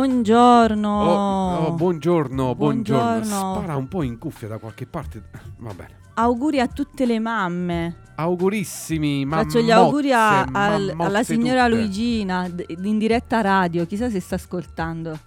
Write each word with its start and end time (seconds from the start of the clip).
Buongiorno. 0.00 0.88
Oh, 0.88 1.56
oh, 1.66 1.72
buongiorno, 1.72 2.54
buongiorno. 2.54 3.18
Buongiorno. 3.18 3.54
Spara 3.60 3.76
un 3.76 3.86
po' 3.86 4.02
in 4.02 4.16
cuffia 4.16 4.48
da 4.48 4.56
qualche 4.56 4.86
parte. 4.86 5.22
Va 5.58 5.74
bene. 5.74 5.90
Auguri 6.14 6.58
a 6.58 6.66
tutte 6.68 7.04
le 7.04 7.18
mamme. 7.18 7.96
Augurissimi, 8.14 9.26
Faccio 9.28 9.60
gli 9.60 9.70
auguri 9.70 10.10
a- 10.12 10.40
al- 10.44 10.94
alla 10.96 11.22
signora 11.22 11.66
tutte. 11.66 11.80
Luigina 11.80 12.48
in 12.78 12.96
diretta 12.96 13.42
radio. 13.42 13.84
Chissà 13.86 14.08
se 14.08 14.20
sta 14.20 14.36
ascoltando. 14.36 15.18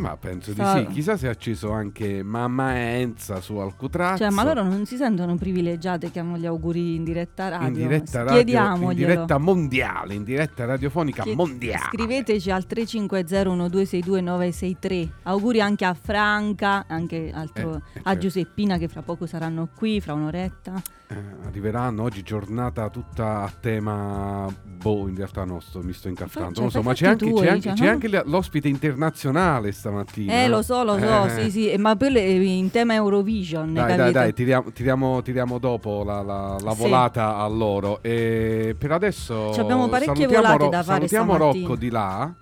Ma 0.00 0.16
penso 0.16 0.52
di 0.52 0.62
sì. 0.64 0.86
Chissà 0.92 1.16
se 1.18 1.26
ha 1.28 1.30
acceso 1.30 1.72
anche 1.72 2.22
mamma 2.22 2.74
Enza 2.78 3.40
su 3.40 3.56
Alcutrazzo. 3.56 4.22
Cioè, 4.24 4.30
ma 4.32 4.44
loro 4.44 4.62
non 4.62 4.86
si 4.86 4.96
sentono 4.96 5.34
privilegiate 5.36 6.10
che 6.10 6.18
hanno 6.20 6.38
gli 6.38 6.46
auguri 6.46 6.94
in 6.94 7.04
diretta 7.04 7.48
radio. 7.48 7.66
in 7.68 7.74
diretta 7.74 8.22
radio, 8.22 8.90
in 8.90 8.94
diretta 8.96 9.36
mondiale, 9.38 10.14
in 10.14 10.24
diretta 10.24 10.64
radiofonica 10.64 11.22
Chied- 11.22 11.36
mondiale. 11.36 11.88
Scriveteci 11.92 12.50
al 12.50 12.64
350-1262-963. 12.66 15.08
Auguri 15.24 15.60
anche 15.60 15.84
a 15.84 15.92
Franca, 15.94 16.84
anche 16.88 17.30
altro- 17.32 17.74
Eh, 17.74 17.76
eh, 17.76 17.80
a 17.98 18.02
certo. 18.04 18.18
Giuseppina 18.20 18.78
che 18.78 18.88
fra 18.88 19.02
poco 19.02 19.26
saranno 19.26 19.68
qui, 19.74 20.00
fra 20.00 20.14
un'oretta. 20.14 20.80
Eh, 21.12 21.16
arriveranno 21.44 22.04
oggi 22.04 22.22
giornata 22.22 22.88
tutta 22.88 23.42
a 23.42 23.52
tema 23.60 24.46
boh 24.64 25.08
in 25.08 25.16
realtà 25.16 25.42
no 25.44 25.58
sto, 25.58 25.82
mi 25.82 25.92
sto 25.92 26.06
Cioè, 26.14 26.42
non 26.42 26.52
lo 26.54 26.70
so 26.70 26.82
ma 26.82 26.92
c'è 26.92 27.08
anche, 27.08 27.26
tuoi, 27.28 27.42
c'è 27.42 27.48
anche- 27.50 27.62
cioè, 27.62 27.72
c'è 27.74 27.84
no? 27.86 27.90
anche 27.90 28.22
l'ospite 28.26 28.68
internazionale 28.68 29.72
stamattina 29.72 30.32
Eh, 30.44 30.46
lo 30.46 30.62
so, 30.62 30.84
lo 30.84 30.96
so, 31.00 31.24
Eh. 31.26 31.30
sì, 31.30 31.50
sì, 31.50 31.70
eh, 31.72 31.78
ma 31.78 31.96
poi 31.96 32.12
le- 32.12 32.20
in 32.44 32.70
tema 32.70 32.94
Eurovision, 32.94 33.74
Dai, 33.74 33.96
dai, 33.96 34.12
dai, 34.12 34.32
tiriamo, 34.32 34.70
tiriamo- 34.70 35.20
tiriamo 35.22 35.58
dopo 35.58 36.04
la, 36.04 36.22
la- 36.22 36.56
la 36.62 36.72
Sì. 36.74 36.78
volata 36.78 37.38
a 37.38 37.48
loro. 37.48 38.00
E 38.02 38.76
per 38.78 38.92
adesso 38.92 39.52
Ci 39.52 39.58
abbiamo 39.58 39.88
parecchie 39.88 40.28
volate 40.28 40.58
Ro- 40.62 40.68
da 40.68 40.82
fare 40.84 41.08
Salutiamo 41.08 41.34
stamattina. 41.34 41.66
Rocco 41.66 41.76
di 41.80 41.90
là. 41.90 42.34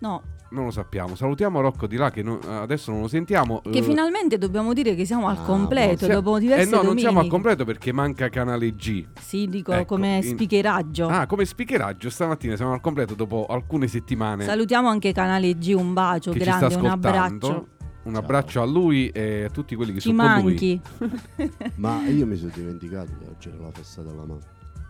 No, 0.00 0.22
Non 0.50 0.64
lo 0.64 0.70
sappiamo. 0.70 1.14
Salutiamo 1.14 1.60
Rocco 1.60 1.86
di 1.86 1.96
là 1.96 2.10
che 2.10 2.22
non- 2.22 2.38
adesso 2.46 2.90
non 2.90 3.02
lo 3.02 3.08
sentiamo. 3.08 3.60
che 3.60 3.78
Eh, 3.78 3.82
finalmente 3.82 4.38
dobbiamo 4.38 4.72
dire 4.72 4.94
che 4.94 5.04
siamo 5.04 5.28
al 5.28 5.36
Ah, 5.36 5.42
completo 5.42 6.06
sia- 6.06 6.14
dopo 6.14 6.38
diverse 6.38 6.62
Eh 6.62 6.64
no, 6.64 6.70
non 6.76 6.80
domeniche. 6.80 7.02
siamo 7.06 7.20
al 7.20 7.26
completo 7.28 7.64
perché 7.66 7.92
manca 7.92 8.28
canale 8.30 8.74
G. 8.74 9.04
Sì, 9.20 9.46
dico 9.46 9.72
Ecco, 9.72 9.84
come 9.96 10.16
in- 10.16 10.22
speakeraggio. 10.22 11.06
Ah, 11.08 11.26
come 11.26 11.44
speakeraggio 11.44 12.08
stamattina 12.08 12.56
siamo 12.56 12.72
al 12.72 12.80
completo 12.80 13.14
dopo 13.14 13.44
alcune 13.46 13.88
settimane 13.88 14.44
Salutiamo 14.44 14.88
anche 14.88 15.12
Canale 15.12 15.52
G, 15.58 15.74
un 15.76 15.92
bacio 15.92 16.30
che 16.32 16.38
ci 16.38 16.44
grande, 16.44 16.70
sta 16.70 16.78
un 16.78 16.86
abbraccio. 16.86 17.66
Un 18.04 18.14
abbraccio 18.16 18.62
a 18.62 18.64
lui 18.64 19.08
e 19.10 19.44
a 19.44 19.50
tutti 19.50 19.74
quelli 19.74 19.92
che 19.92 20.00
Ci 20.00 20.08
sono 20.08 20.22
con 20.32 20.40
lui. 20.40 20.44
manchi. 20.52 20.80
Ma 21.76 22.06
io 22.06 22.24
mi 22.24 22.36
sono 22.36 22.50
dimenticato 22.54 23.12
che 23.18 23.26
oggi 23.28 23.48
era 23.48 23.58
la 23.64 23.70
festa 23.70 24.00
della 24.00 24.24
mamma. 24.24 24.38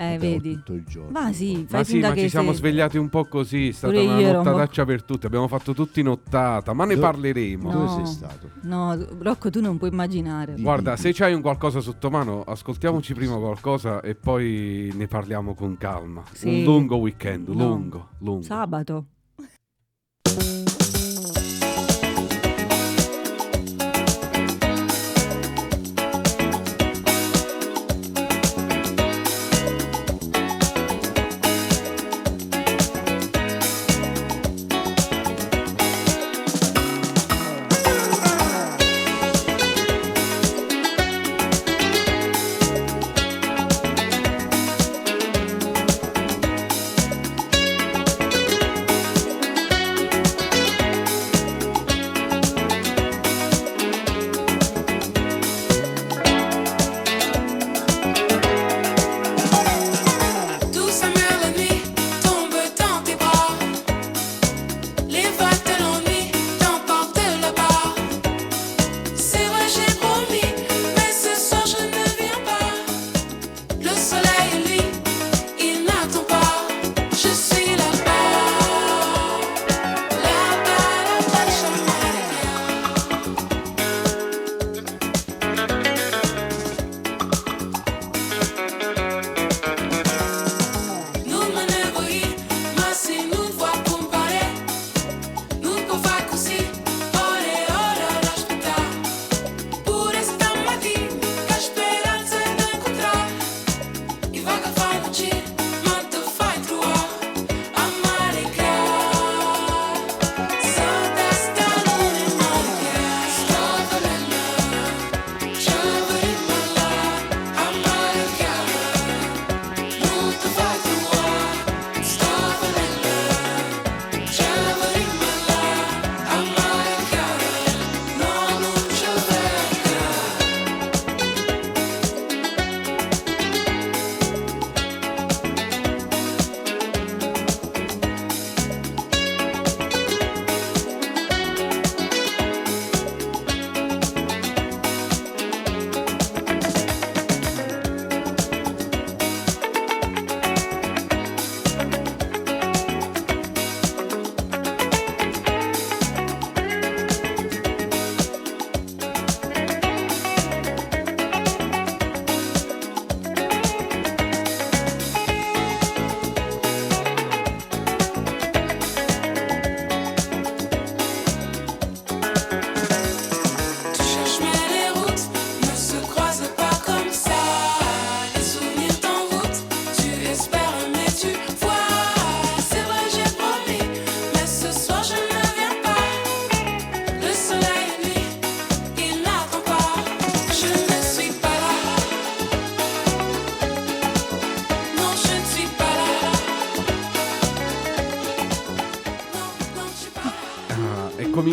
Eh, 0.00 0.16
vedi. 0.16 0.54
Tutto 0.54 0.74
il 0.74 0.84
giorno. 0.84 1.10
Ma 1.10 1.32
sì, 1.32 1.64
fai 1.68 1.80
Ma 1.80 1.84
sì, 1.84 1.98
ma 1.98 2.14
ci 2.14 2.28
siamo 2.28 2.50
sei- 2.50 2.56
svegliati 2.58 2.98
un 2.98 3.08
po' 3.08 3.24
così, 3.24 3.68
è 3.68 3.72
stata 3.72 3.92
Pure 3.92 4.04
una 4.06 4.14
un 4.16 4.22
po'- 4.22 4.32
nottataccia 4.50 4.84
per 4.84 5.02
tutti, 5.02 5.26
abbiamo 5.26 5.48
fatto 5.48 5.74
tutti 5.74 6.02
nottata, 6.02 6.72
ma 6.72 6.84
ne 6.84 6.94
Dove- 6.94 7.06
parleremo. 7.06 7.70
No. 7.72 7.78
Dove 7.78 7.88
sei 8.04 8.06
stato? 8.06 8.50
No, 8.62 8.96
Rocco, 9.18 9.50
tu 9.50 9.60
non 9.60 9.76
puoi 9.76 9.90
immaginare. 9.90 10.54
Di- 10.54 10.62
Guarda, 10.62 10.96
se 10.96 11.12
c'hai 11.12 11.34
un 11.34 11.40
qualcosa 11.40 11.80
sotto 11.80 12.10
mano, 12.10 12.42
ascoltiamoci 12.42 13.12
prima 13.14 13.36
qualcosa 13.38 14.00
e 14.00 14.14
poi 14.14 14.92
ne 14.94 15.06
parliamo 15.08 15.54
con 15.54 15.76
calma. 15.76 16.22
Sì. 16.32 16.48
Un 16.58 16.62
lungo 16.62 16.96
weekend, 16.96 17.48
No. 17.48 17.54
lungo, 17.68 18.08
lungo. 18.18 18.42
Sabato. 18.42 19.06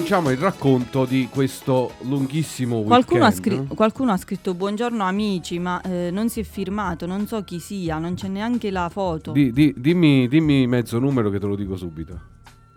Cominciamo 0.06 0.30
il 0.30 0.38
racconto 0.38 1.06
di 1.06 1.28
questo 1.32 1.94
lunghissimo 2.02 2.76
weekend. 2.76 3.06
Qualcuno 3.06 3.26
ha, 3.26 3.32
scri- 3.32 3.66
qualcuno 3.74 4.12
ha 4.12 4.18
scritto 4.18 4.54
buongiorno 4.54 5.04
amici, 5.04 5.58
ma 5.58 5.82
eh, 5.82 6.10
non 6.12 6.30
si 6.30 6.42
è 6.42 6.44
firmato, 6.44 7.08
non 7.08 7.26
so 7.26 7.44
chi 7.44 7.58
sia, 7.58 7.98
non 7.98 8.14
c'è 8.14 8.28
neanche 8.28 8.70
la 8.70 8.88
foto. 8.90 9.32
Di- 9.32 9.52
di- 9.52 9.74
dimmi, 9.76 10.28
dimmi 10.28 10.68
mezzo 10.68 11.00
numero 11.00 11.32
che 11.32 11.40
te 11.40 11.48
lo 11.48 11.56
dico 11.56 11.76
subito. 11.76 12.20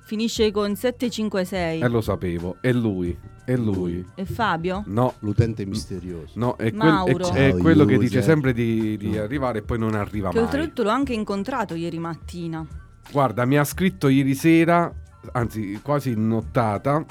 Finisce 0.04 0.50
con 0.50 0.74
756. 0.74 1.80
Eh, 1.82 1.88
lo 1.88 2.00
sapevo. 2.00 2.56
È 2.62 2.72
lui. 2.72 3.14
È 3.44 3.54
lui. 3.56 4.02
E 4.14 4.24
Fabio? 4.24 4.84
No, 4.86 5.12
L'utente 5.18 5.66
misterioso. 5.66 6.32
no, 6.36 6.52
è, 6.56 6.72
quel- 6.72 6.90
Mauro. 6.90 7.30
è- 7.34 7.48
è 7.48 7.50
Ciao, 7.50 7.58
quello 7.58 7.84
che 7.84 7.98
dice 7.98 8.22
sempre 8.22 8.54
di, 8.54 8.96
di 8.96 9.10
No. 9.10 9.20
arrivare 9.22 9.58
e 9.58 9.62
poi 9.62 9.78
non 9.78 9.92
arriva 9.94 10.30
Che 10.30 10.36
mai. 10.36 10.44
oltretutto 10.44 10.82
l'ho 10.82 10.88
anche 10.88 11.12
incontrato 11.12 11.74
ieri 11.74 11.98
mattina. 11.98 12.66
Guarda, 13.12 13.44
mi 13.44 13.58
ha 13.58 13.64
scritto 13.64 14.08
ieri 14.08 14.34
sera, 14.34 14.90
anzi 15.32 15.78
quasi 15.82 16.10
in 16.10 16.26
nottata, 16.28 17.04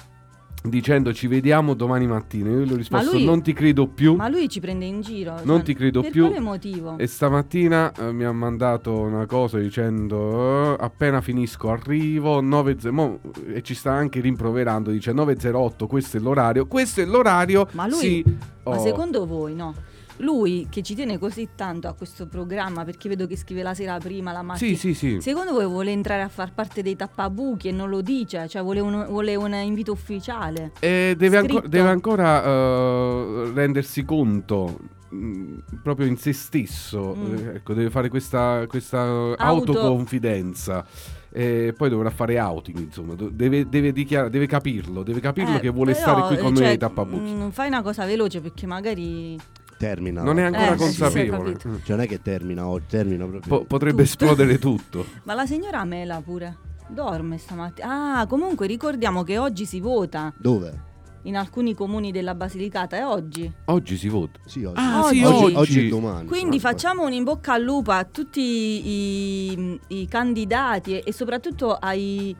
dicendo 0.63 1.13
ci 1.13 1.27
vediamo 1.27 1.74
domani 1.74 2.07
mattina. 2.07 2.50
Io 2.50 2.63
gli 2.63 2.74
ho 2.74 2.75
risposto 2.75 3.13
lui- 3.13 3.25
non 3.25 3.42
ti 3.42 3.54
credo 3.54 3.88
più. 3.88 4.15
Ma 4.15 4.27
lui 4.27 4.50
ci 4.50 4.59
prende 4.59 4.86
in 4.86 5.01
giro. 5.01 5.36
Non 5.44 5.57
cioè, 5.57 5.65
ti 5.65 5.74
credo 5.75 6.01
per 6.01 6.12
più. 6.12 6.25
quale 6.25 6.39
motivo? 6.42 6.98
E 6.98 7.07
stamattina 7.07 7.92
eh, 7.94 8.12
mi 8.12 8.24
ha 8.24 8.31
mandato 8.31 9.00
una 9.00 9.25
cosa 9.25 9.59
dicendo 9.59 10.74
eh, 10.74 10.83
appena 10.83 11.21
finisco 11.21 11.69
arrivo 11.69 12.42
9, 12.42 12.77
mo- 12.92 13.19
e 13.54 13.62
ci 13.62 13.75
sta 13.75 13.92
anche 13.94 14.19
rimproverando, 14.19 14.92
dice 14.92 15.13
9.08 15.13 15.86
questo 15.88 16.18
è 16.18 16.19
l'orario, 16.19 16.65
questo 16.68 17.01
è 17.01 17.06
l'orario. 17.06 17.68
Ma 17.71 17.88
lui- 17.88 17.98
sì, 18.00 18.24
Ma 18.63 18.75
oh, 18.75 18.80
secondo 18.80 19.25
voi 19.25 19.53
no? 19.56 19.74
Lui 20.18 20.68
che 20.69 20.81
ci 20.81 20.96
tiene 20.96 21.18
così 21.19 21.50
tanto 21.56 21.88
a 21.88 21.94
questo 21.94 22.25
programma 22.28 22.84
perché 22.84 23.08
vedo 23.08 23.28
che 23.28 23.38
scrive 23.38 23.62
la 23.64 23.74
sera 23.74 23.98
prima, 24.00 24.31
la 24.31 24.42
mattina. 24.42 24.75
Sì, 24.75 24.75
sì, 24.75 24.94
sì. 24.94 25.22
Secondo 25.22 25.52
voi 25.54 25.66
vuole 25.66 25.92
entrare 25.92 26.22
a 26.24 26.28
far 26.30 26.54
parte 26.54 26.81
dei 26.81 26.96
tappabuchi 26.96 27.68
e 27.68 27.72
non 27.72 27.90
lo 27.90 28.02
dice? 28.02 28.48
Cioè 28.48 28.62
vuole 28.64 28.80
un, 28.80 29.06
vuole 29.08 29.36
un 29.36 29.54
invito 29.54 29.92
ufficiale? 29.92 30.72
E 30.80 31.14
deve, 31.18 31.38
anco- 31.38 31.54
Scritto. 31.54 31.68
deve 31.68 31.90
ancora 31.90 32.44
eh, 32.44 33.52
rendersi 33.54 34.04
conto 34.06 34.78
mh, 35.10 35.54
proprio 35.84 36.08
in 36.08 36.18
se 36.18 36.34
stesso, 36.34 37.16
Mm. 37.16 37.36
eh, 37.36 37.56
ecco, 37.58 37.74
deve 37.74 37.90
fare 37.90 38.10
questa, 38.10 38.66
questa 38.68 39.02
Auto- 39.38 39.72
autoconfidenza. 39.74 40.86
E 41.30 41.74
poi 41.78 41.90
dovrà 41.90 42.10
fare 42.10 42.40
outing, 42.40 42.80
insomma, 42.80 43.13
deve, 43.16 43.70
deve, 43.70 43.92
dichiara- 43.92 44.30
deve 44.30 44.48
capirlo, 44.48 45.04
deve 45.04 45.20
capirlo 45.20 45.58
Eh, 45.58 45.60
che 45.60 45.70
vuole 45.70 45.92
però, 45.92 46.04
stare 46.04 46.22
qui 46.28 46.38
con 46.38 46.48
eh, 46.48 46.50
noi 46.50 46.58
cioè, 46.62 46.68
ai 46.70 46.78
tappabuchi. 46.80 47.31
mm, 47.31 47.50
fai 47.50 47.68
una 47.68 47.84
cosa 47.84 48.06
veloce 48.06 48.42
perché 48.42 48.66
magari... 48.66 49.38
Termina. 49.77 50.24
non 50.24 50.39
è 50.39 50.44
ancora 50.44 50.74
Eh, 50.74 50.77
sì, 50.77 50.91
sì, 50.91 51.00
consapevole. 51.00 51.51
capito. 51.53 51.69
Mm. 51.69 51.75
Cioè 51.83 51.95
non 51.95 52.00
è 52.01 52.07
che 52.07 52.21
termina 52.21 52.68
oggi, 52.68 52.85
termina 52.89 53.25
proprio. 53.25 53.57
Po- 53.59 53.65
potrebbe 53.65 54.03
Tutto. 54.03 54.24
esplodere 54.25 54.59
tutto. 54.59 55.06
Ma 55.24 55.33
la 55.33 55.45
signora 55.45 55.83
Mela 55.85 56.21
pure 56.21 56.57
dorme 56.89 57.38
stamattina. 57.38 58.19
Ah, 58.19 58.27
comunque 58.27 58.65
ricordiamo 58.68 59.24
che 59.24 59.38
oggi 59.38 59.65
si 59.65 59.79
vota 59.79 60.33
Dove? 60.38 60.85
in 61.24 61.35
alcuni 61.35 61.74
comuni 61.74 62.12
della 62.12 62.33
Basilicata, 62.35 62.95
è 62.95 63.06
oggi. 63.06 63.51
Oggi 63.65 63.97
si 63.97 64.07
vota. 64.07 64.39
Sì, 64.45 64.63
oggi. 64.63 64.79
Ah, 64.79 65.03
sì, 65.09 65.21
oggi, 65.24 65.53
oggi. 65.56 65.85
e 65.85 65.89
domani. 65.89 66.25
Quindi 66.27 66.56
Ah, 66.57 66.59
facciamo 66.62 67.03
un 67.06 67.12
in 67.12 67.24
bocca 67.25 67.53
al 67.53 67.62
lupo 67.63 67.91
a 67.91 68.06
tutti 68.06 68.39
i, 68.41 69.79
i 69.88 70.07
candidati 70.07 70.94
e, 70.94 71.03
e 71.06 71.12
soprattutto 71.12 71.74
ai, 71.74 72.33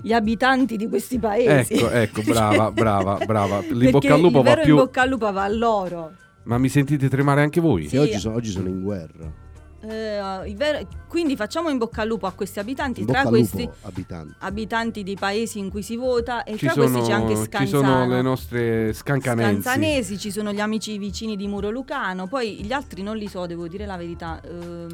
gli 0.00 0.12
abitanti 0.14 0.76
di 0.76 0.88
questi 0.88 1.18
paesi. 1.18 1.74
Ecco, 1.74 1.90
ecco, 1.90 2.22
brava, 2.22 2.70
brava, 2.72 3.18
brava. 3.26 3.60
L'in 3.60 3.68
Perché 3.78 3.90
bocca 3.90 4.14
al 4.14 4.20
lupo 4.20 4.38
il 4.38 4.44
va 4.44 4.54
più. 4.56 4.70
in 4.70 4.76
bocca 4.76 5.02
al 5.02 5.08
lupo 5.10 5.32
va 5.32 5.42
a 5.44 5.48
loro. 5.48 6.12
Ma 6.44 6.58
mi 6.58 6.68
sentite 6.68 7.08
tremare 7.08 7.42
anche 7.42 7.60
voi? 7.60 7.82
Che 7.82 7.88
Sì. 7.90 7.96
oggi 7.98 8.18
sono, 8.18 8.34
oggi 8.36 8.50
sono 8.50 8.68
in 8.68 8.82
guerra. 8.82 9.50
Eh, 9.84 10.48
il 10.48 10.54
vero- 10.56 10.86
quindi 11.08 11.34
facciamo 11.34 11.68
in 11.68 11.76
bocca 11.76 12.02
al 12.02 12.08
lupo 12.08 12.26
a 12.26 12.32
questi 12.32 12.60
abitanti, 12.60 13.00
In 13.00 13.06
tra 13.06 13.22
bocca 13.22 13.28
al 13.28 13.34
questi 13.34 13.62
lupo, 13.64 13.74
abitanti. 13.82 14.34
abitanti 14.38 15.02
di 15.02 15.16
paesi 15.18 15.58
in 15.58 15.70
cui 15.70 15.82
si 15.82 15.96
vota 15.96 16.44
e 16.44 16.52
Ci 16.56 16.66
tra 16.66 16.74
sono, 16.74 16.86
questi 16.88 17.08
c'è 17.10 17.14
anche 17.16 17.34
ci 17.36 17.42
Scanzano. 17.42 17.82
sono 17.82 18.06
le 18.08 18.22
nostre 18.22 18.92
scancanensi. 18.92 19.60
Scanzanesi, 19.62 20.18
ci 20.18 20.30
sono 20.30 20.52
gli 20.52 20.60
amici 20.60 20.96
vicini 20.98 21.34
di 21.36 21.48
Muro 21.48 21.70
Lucano, 21.70 22.28
poi 22.28 22.62
gli 22.64 22.72
altri 22.72 23.02
non 23.02 23.16
li 23.16 23.26
so, 23.26 23.44
devo 23.46 23.66
dire 23.66 23.84
la 23.84 23.96
verità. 23.96 24.40
Eh, 24.40 24.86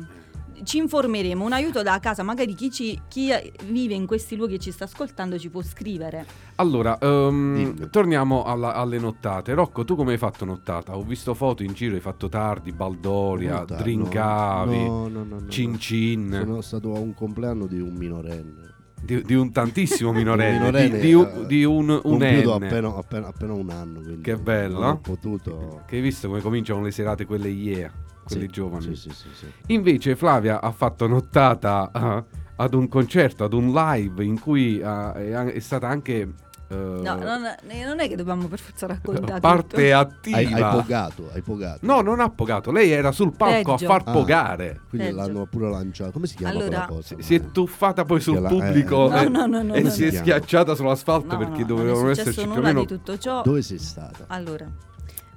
ci 0.65 0.79
informeremo, 0.79 1.45
un 1.45 1.53
aiuto 1.53 1.83
da 1.83 1.99
casa, 2.01 2.23
magari 2.23 2.55
chi, 2.55 2.71
ci- 2.71 3.01
chi 3.09 3.31
vive 3.67 3.95
in 3.95 4.07
questi 4.07 4.37
luoghi 4.37 4.55
e 4.55 4.59
ci 4.59 4.71
sta 4.71 4.85
ascoltando 4.85 5.39
ci 5.39 5.49
può 5.51 5.63
scrivere. 5.63 6.27
Allora, 6.57 6.97
Dimmi. 7.01 7.89
torniamo 7.91 8.45
alla- 8.45 8.75
alle 8.75 8.99
nottate. 8.99 9.55
Rocco, 9.55 9.85
tu 9.85 9.95
come 9.97 10.13
hai 10.13 10.19
fatto 10.19 10.45
nottata? 10.45 10.97
Ho 10.97 11.03
visto 11.03 11.35
foto 11.35 11.63
in 11.63 11.73
giro, 11.73 11.95
hai 11.95 12.01
fatto 12.01 12.29
tardi, 12.29 12.73
Baldoria, 12.73 13.65
No, 13.69 13.77
drincavi, 13.77 14.85
no, 14.85 15.09
no, 15.09 15.25
no, 15.25 15.49
cin 15.49 15.79
cin, 15.79 16.31
Sono 16.45 16.61
stato 16.61 16.95
a 16.95 16.99
un 16.99 17.15
compleanno 17.15 17.67
di 17.67 17.81
un 17.81 17.95
minorenne. 17.95 18.75
di, 19.01 19.23
di 19.23 19.35
un 19.35 19.53
tantissimo 19.53 20.13
minorenne, 20.13 20.59
Minorenne, 20.59 20.99
di, 20.99 21.07
di 21.07 21.13
un, 21.15 21.23
eh, 21.43 21.47
di 21.47 21.65
un, 21.65 21.89
un 21.91 22.01
Compiuto 22.03 22.55
appena, 22.55 22.89
appena, 22.97 23.27
appena 23.29 23.53
un 23.53 23.71
anno. 23.71 24.01
Quindi 24.01 24.23
Che 24.23 24.37
bello. 24.37 24.81
Non 24.81 24.91
ho 24.91 24.99
potuto. 24.99 25.83
Che 25.87 25.97
hai 25.97 26.03
visto 26.03 26.27
come 26.29 26.41
cominciano 26.41 26.83
le 26.83 26.91
serate 26.91 27.25
quelle 27.25 27.49
yeah, 27.49 27.91
quelle 28.29 28.45
Sì, 28.47 28.51
giovani. 28.51 28.83
Sì, 28.85 28.95
sì, 28.97 29.11
sì, 29.11 29.29
sì. 29.35 29.47
Invece 29.73 30.15
Flavia 30.17 30.61
ha 30.61 30.71
fatto 30.71 31.07
nottata 31.07 31.91
eh, 31.93 32.25
ad 32.57 32.75
un 32.75 32.89
concerto, 32.89 33.45
ad 33.45 33.53
un 33.53 33.73
live 33.73 34.25
in 34.25 34.39
cui 34.41 34.79
eh, 34.79 35.13
è, 35.13 35.45
è 35.53 35.59
stata 35.61 35.89
anche 35.89 36.33
eh, 36.71 36.75
No, 36.75 37.15
non, 37.15 37.45
eh, 37.69 37.83
non 37.87 37.99
è 37.99 38.09
che 38.09 38.15
dobbiamo 38.17 38.47
per 38.47 38.59
forza 38.59 38.87
raccontare 38.87 39.41
parte 39.41 39.85
tutto. 39.85 39.97
attiva. 39.97 40.37
Hai, 40.37 40.53
hai 40.53 40.71
pogato, 40.83 41.31
hai 41.33 41.41
pogato. 41.41 41.79
No, 41.87 42.03
non 42.03 42.21
ha 42.21 42.29
pogato, 42.29 42.71
lei 42.71 42.91
era 42.91 43.11
sul 43.11 43.35
palco 43.35 43.73
Peggio. 43.73 43.85
a 43.87 43.89
far 43.89 44.03
Ah. 44.05 44.13
pogare. 44.13 44.81
Quindi 44.91 45.07
Peggio. 45.09 45.19
l'hanno 45.19 45.47
pure 45.47 45.71
lanciato. 45.71 46.11
Come 46.13 46.27
si 46.27 46.37
chiama 46.37 46.53
Allora- 46.53 46.67
quella 46.69 46.87
cosa? 46.87 47.15
Si 47.21 47.35
è 47.35 47.51
tuffata 47.53 48.05
poi 48.05 48.21
sul 48.21 48.39
la- 48.41 48.49
pubblico 48.51 49.11
eh, 49.15 49.23
e, 49.25 49.29
No, 49.31 49.47
no, 49.47 49.63
no, 49.63 49.73
e 49.73 49.81
no, 49.81 49.89
si 49.89 50.05
è 50.05 50.11
schiacciata 50.11 50.75
sull'asfalto 50.75 51.33
No, 51.33 51.39
perché 51.39 51.61
no, 51.61 51.67
dovevano 51.69 52.11
esserci 52.11 52.43
più 52.43 52.51
o 52.51 52.61
meno 52.61 52.81
di 52.81 52.87
tutto 52.87 53.17
ciò. 53.17 53.41
Dove 53.41 53.63
sei 53.63 53.79
stata? 53.79 54.25
Allora, 54.27 54.67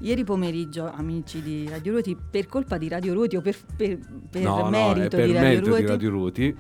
ieri 0.02 0.24
pomeriggio, 0.24 0.92
amici 0.92 1.42
di 1.42 1.68
Radio 1.70 1.94
Ruoti, 1.94 2.18
per 2.30 2.48
colpa 2.48 2.78
di 2.78 2.88
Radio 2.88 3.14
Ruoti 3.14 3.36
o 3.38 3.42
per, 3.42 3.56
per- 3.76 3.98
per 4.30 4.42
no, 4.42 4.70
no, 4.70 4.70
merito, 4.70 5.18
per 5.18 5.26
di, 5.28 5.34
Radio 5.34 5.48
merito 5.50 5.66
Ruoti, 5.68 5.82
di 5.84 5.88
Radio 5.88 6.10
Ruoti. 6.10 6.56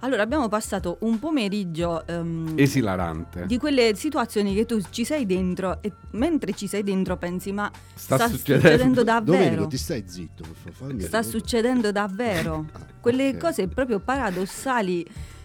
allora 0.00 0.22
abbiamo 0.22 0.48
passato 0.48 0.96
un 1.00 1.18
pomeriggio 1.18 2.06
ehm, 2.06 2.54
Esilarante. 2.56 3.46
di 3.46 3.56
quelle 3.58 3.94
situazioni 3.94 4.54
che 4.54 4.64
tu 4.66 4.80
ci 4.90 5.04
sei 5.04 5.26
dentro 5.26 5.78
e 5.82 5.92
mentre 6.12 6.54
ci 6.54 6.66
sei 6.66 6.82
dentro 6.82 7.16
pensi 7.16 7.52
ma 7.52 7.70
Sta 7.94 8.16
sta, 8.16 8.28
succedendo. 8.28 8.68
succedendo 8.68 9.02
Domenico, 9.04 9.32
davvero? 9.44 9.66
ti 9.68 9.76
stai 9.76 10.04
zitto, 10.06 10.44
per 10.62 10.72
favore. 10.72 11.00
Sta 11.00 11.22
succedendo 11.22 11.92
davvero. 11.92 12.66
Ah, 12.72 12.86
Quelle 13.02 13.30
ok. 13.30 13.36
cose 13.36 13.66
proprio 13.68 13.98
paradossali 13.98 15.04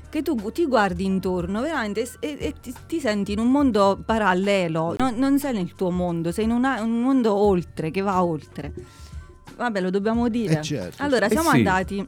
che 0.09 0.21
tu 0.21 0.35
ti 0.51 0.65
guardi 0.65 1.03
intorno 1.05 1.61
veramente 1.61 2.09
e, 2.19 2.37
e 2.39 2.53
ti, 2.61 2.73
ti 2.87 2.99
senti 2.99 3.33
in 3.33 3.39
un 3.39 3.51
mondo 3.51 3.99
parallelo. 4.05 4.95
Non, 4.97 5.15
non 5.15 5.37
sei 5.39 5.53
nel 5.53 5.73
tuo 5.75 5.89
mondo, 5.91 6.31
sei 6.31 6.45
in 6.45 6.51
una- 6.51 6.81
un 6.81 7.01
mondo 7.01 7.33
oltre, 7.35 7.91
che 7.91 8.01
va 8.01 8.23
oltre. 8.23 8.73
Vabbè, 9.55 9.81
lo 9.81 9.89
dobbiamo 9.89 10.29
dire. 10.29 10.59
Eh, 10.59 10.61
certo. 10.61 11.01
Allora, 11.03 11.25
Eh 11.25 11.29
siamo 11.31 11.49
sì. 11.51 11.57
andati. 11.57 12.07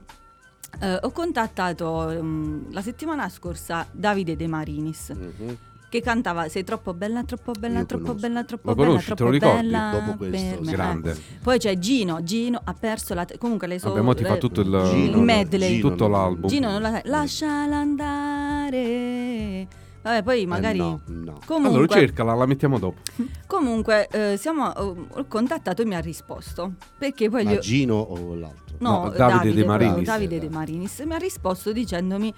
eh, 0.82 1.00
ho 1.02 1.10
contattato 1.12 2.10
ehm, 2.12 2.72
la 2.72 2.82
settimana 2.82 3.28
scorsa 3.28 3.88
Davide 3.92 4.36
De 4.36 4.46
Marinis 4.48 5.10
Mhm. 5.10 5.58
Che 5.90 6.02
cantava 6.02 6.48
Sei 6.50 6.64
troppo 6.64 6.94
bella, 6.94 7.24
troppo 7.24 7.52
bella, 7.52 7.80
Io 7.80 7.86
troppo 7.86 8.04
conosco. 8.06 8.22
bella, 8.28 8.44
troppo 8.44 8.70
Lo 8.70 8.76
bella, 8.76 8.88
conosci, 8.88 9.10
te 9.10 9.16
troppo 9.16 9.32
lo 9.32 9.38
ricordi? 9.38 9.62
bella. 9.62 9.92
Dopo 10.06 10.18
questo, 10.18 10.62
me. 10.62 10.72
Grande. 10.72 11.12
Eh. 11.12 11.16
Poi 11.42 11.58
c'è 11.60 11.78
Gino, 11.80 12.24
Gino 12.24 12.62
ha 12.64 12.74
perso 12.74 13.14
la... 13.14 13.26
te- 13.26 13.38
comunque 13.38 13.68
le 13.68 13.80
sue... 13.80 13.90
Vabbè, 13.90 14.02
mo 14.02 14.14
ti 14.14 14.24
fa 14.24 14.38
tutto 14.38 14.62
il, 14.62 14.68
Gino, 14.92 15.18
il 15.18 15.24
medley. 15.24 15.76
Gino 15.76 15.90
tutto 15.90 16.08
non- 16.08 16.20
l'album. 16.20 16.50
Gino 16.50 16.72
non 16.72 16.82
la 16.82 16.92
sai. 16.92 17.02
Lasciala 17.06 17.76
andare. 17.78 19.68
Vabbè, 20.02 20.24
poi 20.24 20.46
magari. 20.46 20.78
Eh, 20.80 20.82
no, 20.82 21.02
no. 21.08 21.40
Comunque, 21.46 21.78
Allora 21.78 21.94
cercala, 22.00 22.34
la 22.34 22.46
mettiamo 22.46 22.80
dopo. 22.80 23.02
comunque 23.48 24.08
eh, 24.12 24.38
siamo, 24.38 24.66
ho 24.68 25.08
ho 25.10 25.26
contattato 25.28 25.82
e 25.82 25.86
mi 25.86 25.96
ha 25.96 26.00
risposto. 26.00 26.74
Perché 26.98 27.30
poi 27.30 27.44
gli 27.44 27.48
Ma 27.52 27.54
ho- 27.56 27.60
Gino 27.60 27.96
o 27.96 28.36
l'altro? 28.36 28.76
No, 28.80 29.04
No, 29.04 29.10
Davide 29.10 29.54
De 29.54 29.64
proprio, 29.64 29.88
Marinis. 29.90 30.06
Davide 30.08 30.40
De 30.40 30.50
Marinis 30.50 31.00
mi 31.02 31.14
ha 31.14 31.18
risposto 31.18 31.72
dicendomi. 31.74 32.34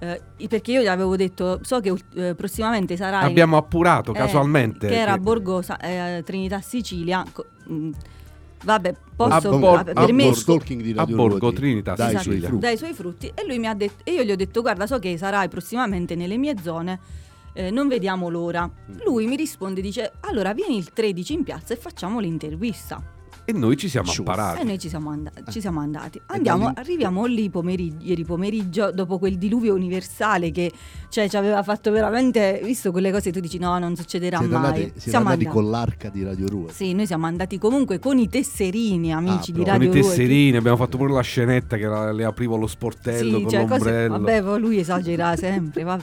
Eh, 0.00 0.20
perché 0.48 0.72
io 0.72 0.82
gli 0.82 0.86
avevo 0.86 1.16
detto, 1.16 1.58
so 1.62 1.80
che 1.80 1.92
eh, 2.14 2.34
prossimamente 2.34 2.96
sarà. 2.96 3.20
in- 3.20 3.26
Abbiamo 3.26 3.56
appurato 3.56 4.12
eh, 4.12 4.16
casualmente. 4.18 4.86
Che 4.88 4.96
era 4.98 5.12
a 5.12 5.14
che- 5.14 5.20
Borgo 5.20 5.62
eh, 5.80 6.22
Trinità 6.24 6.60
Sicilia. 6.60 7.24
co- 7.32 7.46
mh, 7.66 7.90
vabbè, 8.64 8.94
posso. 9.16 9.32
A 9.34 9.40
Bor- 9.58 9.76
vabbè, 9.76 9.90
a 9.90 10.04
per 10.04 10.12
me. 10.12 10.24
Borgo- 10.24 10.38
stalking 10.38 10.82
di 10.82 10.92
a 10.92 10.96
Radio 10.96 11.16
Borgo 11.16 11.38
Ruoti. 11.38 11.56
Trinita, 11.56 11.94
Dai 11.94 12.06
Esatto, 12.08 12.22
suoi 12.22 12.34
Sicilia. 12.34 12.48
frutti. 12.48 12.64
dai 12.66 12.76
suoi 12.76 12.92
frutti 12.94 13.32
e 13.34 13.46
lui 13.46 13.58
mi 13.58 13.66
ha 13.66 13.74
detto 13.74 14.02
e 14.04 14.12
io 14.12 14.22
gli 14.22 14.30
ho 14.30 14.36
detto 14.36 14.60
guarda 14.62 14.86
so 14.86 14.98
che 14.98 15.16
sarai 15.18 15.48
prossimamente 15.48 16.14
nelle 16.14 16.36
mie 16.36 16.54
zone 16.62 16.98
eh, 17.54 17.70
non 17.70 17.88
vediamo 17.88 18.28
l'ora 18.28 18.66
Mm. 18.68 18.98
lui 19.04 19.26
mi 19.26 19.34
risponde 19.36 19.80
dice 19.80 20.12
allora 20.20 20.52
vieni 20.54 20.76
il 20.76 20.92
13 20.92 21.32
in 21.32 21.42
piazza 21.42 21.74
e 21.74 21.76
facciamo 21.76 22.20
l'intervista 22.20 23.02
E 23.48 23.52
noi 23.54 23.78
ci 23.78 23.88
siamo 23.88 24.10
Sciuff. 24.10 24.28
apparati. 24.28 24.60
e 24.60 24.64
noi 24.64 24.78
ci 24.78 24.90
siamo, 24.90 25.08
and- 25.10 25.30
ci 25.50 25.62
siamo 25.62 25.80
andati 25.80 26.20
andiamo 26.26 26.70
arriviamo 26.74 27.24
lì 27.24 27.48
pomeriggio, 27.48 27.96
ieri 28.04 28.22
pomeriggio 28.22 28.90
dopo 28.92 29.18
quel 29.18 29.38
diluvio 29.38 29.72
universale 29.72 30.50
che 30.50 30.70
cioè, 31.08 31.30
ci 31.30 31.36
aveva 31.38 31.62
fatto 31.62 31.90
veramente 31.90 32.60
visto 32.62 32.90
quelle 32.92 33.10
cose 33.10 33.32
tu 33.32 33.40
dici 33.40 33.56
no 33.56 33.78
non 33.78 33.96
succederà 33.96 34.36
Siete 34.36 34.52
mai 34.52 34.64
andati, 34.64 34.80
siete 34.82 35.00
siamo 35.00 35.28
andati 35.30 35.44
andati 35.46 35.60
con 35.62 35.70
l'arca 35.70 36.08
di 36.10 36.22
Radio 36.24 36.46
Ruoti. 36.46 36.74
sì, 36.74 36.92
noi 36.92 37.06
siamo 37.06 37.24
andati 37.24 37.56
comunque 37.56 37.98
con 37.98 38.18
i 38.18 38.28
tesserini, 38.28 39.14
amici 39.14 39.52
di 39.52 39.62
proprio. 39.62 39.72
Con 39.78 39.86
Radio 39.86 39.88
i 39.88 40.02
tesserini, 40.02 40.56
abbiamo 40.58 40.76
fatto 40.76 40.98
pure 40.98 41.12
la 41.14 41.22
scenetta 41.22 41.78
che 41.78 41.86
la- 41.86 42.12
le 42.12 42.24
aprivo 42.24 42.56
lo 42.58 42.66
sportello 42.66 43.36
Sì, 43.38 43.42
con 43.44 43.50
cioè, 43.50 43.64
cose- 43.64 43.74
l'ombrello. 44.08 44.18
vabbè, 44.18 44.42
poi 44.42 44.60
lui 44.60 44.78
esagera 44.78 45.34
sempre. 45.40 45.82
vabbè. 45.84 46.02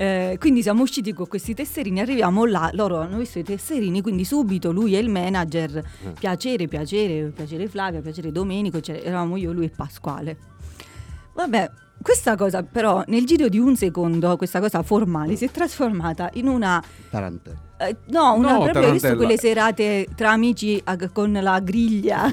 Eh, 0.00 0.36
quindi 0.40 0.62
siamo 0.62 0.80
usciti 0.80 1.12
con 1.12 1.28
questi 1.28 1.52
tesserini, 1.52 2.00
arriviamo 2.00 2.46
là, 2.46 2.70
loro 2.72 3.00
hanno 3.00 3.18
visto 3.18 3.38
i 3.38 3.42
tesserini, 3.42 4.00
quindi 4.00 4.24
subito 4.24 4.72
lui 4.72 4.96
e 4.96 4.98
il 4.98 5.10
manager, 5.10 5.76
Eh. 5.76 6.10
piacere, 6.18 6.66
piacere, 6.68 7.28
piacere 7.28 7.68
Flavia, 7.68 8.00
piacere 8.00 8.32
Domenico, 8.32 8.80
cioè, 8.80 9.02
eravamo 9.04 9.36
io, 9.36 9.52
lui 9.52 9.66
e 9.66 9.68
Pasquale. 9.68 10.38
Vabbè, 11.34 11.70
questa 12.00 12.34
cosa 12.34 12.62
però 12.62 13.04
nel 13.08 13.26
giro 13.26 13.48
di 13.48 13.58
un 13.58 13.76
secondo, 13.76 14.38
questa 14.38 14.58
cosa 14.58 14.82
formale, 14.82 15.36
si 15.36 15.44
è 15.44 15.50
trasformata 15.50 16.30
in 16.34 16.48
una... 16.48 16.82
Tarantella. 17.10 17.58
eh, 17.80 17.96
no, 18.06 18.32
una 18.36 18.52
No, 18.52 18.62
proprio 18.62 18.86
hai 18.86 18.92
visto 18.92 19.14
quelle 19.16 19.36
serate 19.36 20.06
tra 20.16 20.30
amici 20.30 20.80
a- 20.82 20.96
con 21.10 21.30
la 21.30 21.60
griglia. 21.60 22.22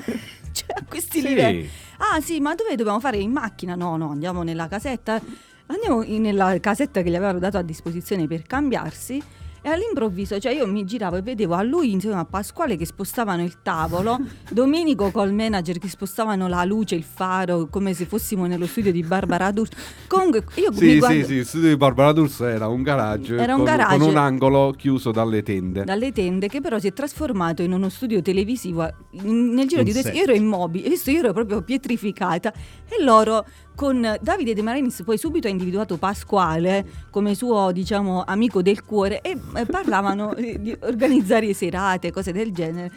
cioè, 0.54 0.68
a 0.74 0.84
questi 0.88 1.22
livelli. 1.22 1.64
Sì. 1.64 1.70
Ah 1.98 2.22
sì, 2.22 2.40
ma 2.40 2.56
dove 2.56 2.76
dobbiamo 2.78 3.02
fare? 3.02 3.18
In 3.18 3.32
macchina? 3.32 3.76
No, 3.76 3.98
no, 3.98 4.12
andiamo 4.12 4.42
nella 4.44 4.70
casetta. 4.70 5.20
Andiamo 5.68 6.04
nella 6.20 6.60
casetta 6.60 7.02
che 7.02 7.10
gli 7.10 7.16
avevano 7.16 7.40
dato 7.40 7.58
a 7.58 7.62
disposizione 7.62 8.28
per 8.28 8.44
cambiarsi. 8.44 9.22
E 9.60 9.70
all'improvviso, 9.70 10.40
cioè 10.40 10.54
io 10.54 10.66
mi 10.68 10.86
giravo 10.86 11.18
e 11.18 11.22
vedevo 11.22 11.54
a 11.56 11.62
lui 11.62 11.92
insieme 11.92 12.16
a 12.16 12.24
Pasquale 12.24 12.78
che 12.78 12.86
spostavano 12.86 13.44
il 13.44 13.62
tavolo, 13.64 14.18
Domenico 14.50 15.12
col 15.12 15.34
manager 15.34 15.78
che 15.78 15.90
spostavano 15.90 16.48
la 16.48 16.64
luce, 16.64 16.96
il 16.96 17.04
faro, 17.04 17.68
come 17.68 17.94
se 17.94 18.06
fossimo 18.06 18.46
nello 18.46 18.66
studio 18.68 18.94
di 18.94 19.02
Barbara 19.04 19.52
D'Urso. 19.52 19.74
Comunque 20.08 20.46
io 20.56 20.70
mi 20.72 20.78
Sì, 20.78 20.98
guardo 21.00 21.18
sì, 21.18 21.26
sì, 21.26 21.34
il 21.34 21.46
studio 21.46 21.68
di 21.70 21.76
Barbara 21.76 22.14
D'Urso 22.14 22.46
era 22.46 22.68
un 22.68 22.82
garage, 22.82 23.36
Era 23.36 23.56
un 23.56 23.64
con, 23.64 23.66
garage. 23.66 23.98
con 23.98 24.08
un 24.08 24.16
angolo 24.16 24.74
chiuso 24.78 25.12
dalle 25.12 25.44
tende. 25.44 25.84
dalle 25.84 26.14
tende 26.14 26.48
che 26.48 26.62
però 26.62 26.80
si 26.80 26.88
è 26.88 26.94
trasformato 26.94 27.62
in 27.62 27.74
uno 27.74 27.90
studio 27.90 28.22
televisivo 28.22 28.90
in- 29.24 29.50
nel 29.54 29.68
giro 29.68 29.82
Un 29.82 29.88
di 29.88 29.92
due 29.92 30.12
io 30.14 30.24
ero 30.24 30.34
immobile 30.34 30.88
io 30.88 31.20
ero 31.20 31.34
proprio 31.34 31.62
pietrificata 31.62 32.54
e 32.88 33.04
loro 33.04 33.46
con 33.78 34.18
Davide 34.20 34.56
De 34.56 34.64
Marinis 34.64 35.04
poi 35.06 35.20
subito 35.20 35.46
ha 35.46 35.52
individuato 35.52 35.98
Pasquale 35.98 36.84
come 37.12 37.36
suo 37.36 37.72
diciamo 37.72 38.24
amico 38.26 38.64
del 38.64 38.84
cuore 38.84 39.22
e 39.22 39.38
eh, 39.54 39.66
parlavano 39.68 40.34
eh, 40.36 40.60
di 40.60 40.76
organizzare 40.82 41.54
serate 41.54 42.12
cose 42.12 42.32
del 42.32 42.52
genere 42.52 42.92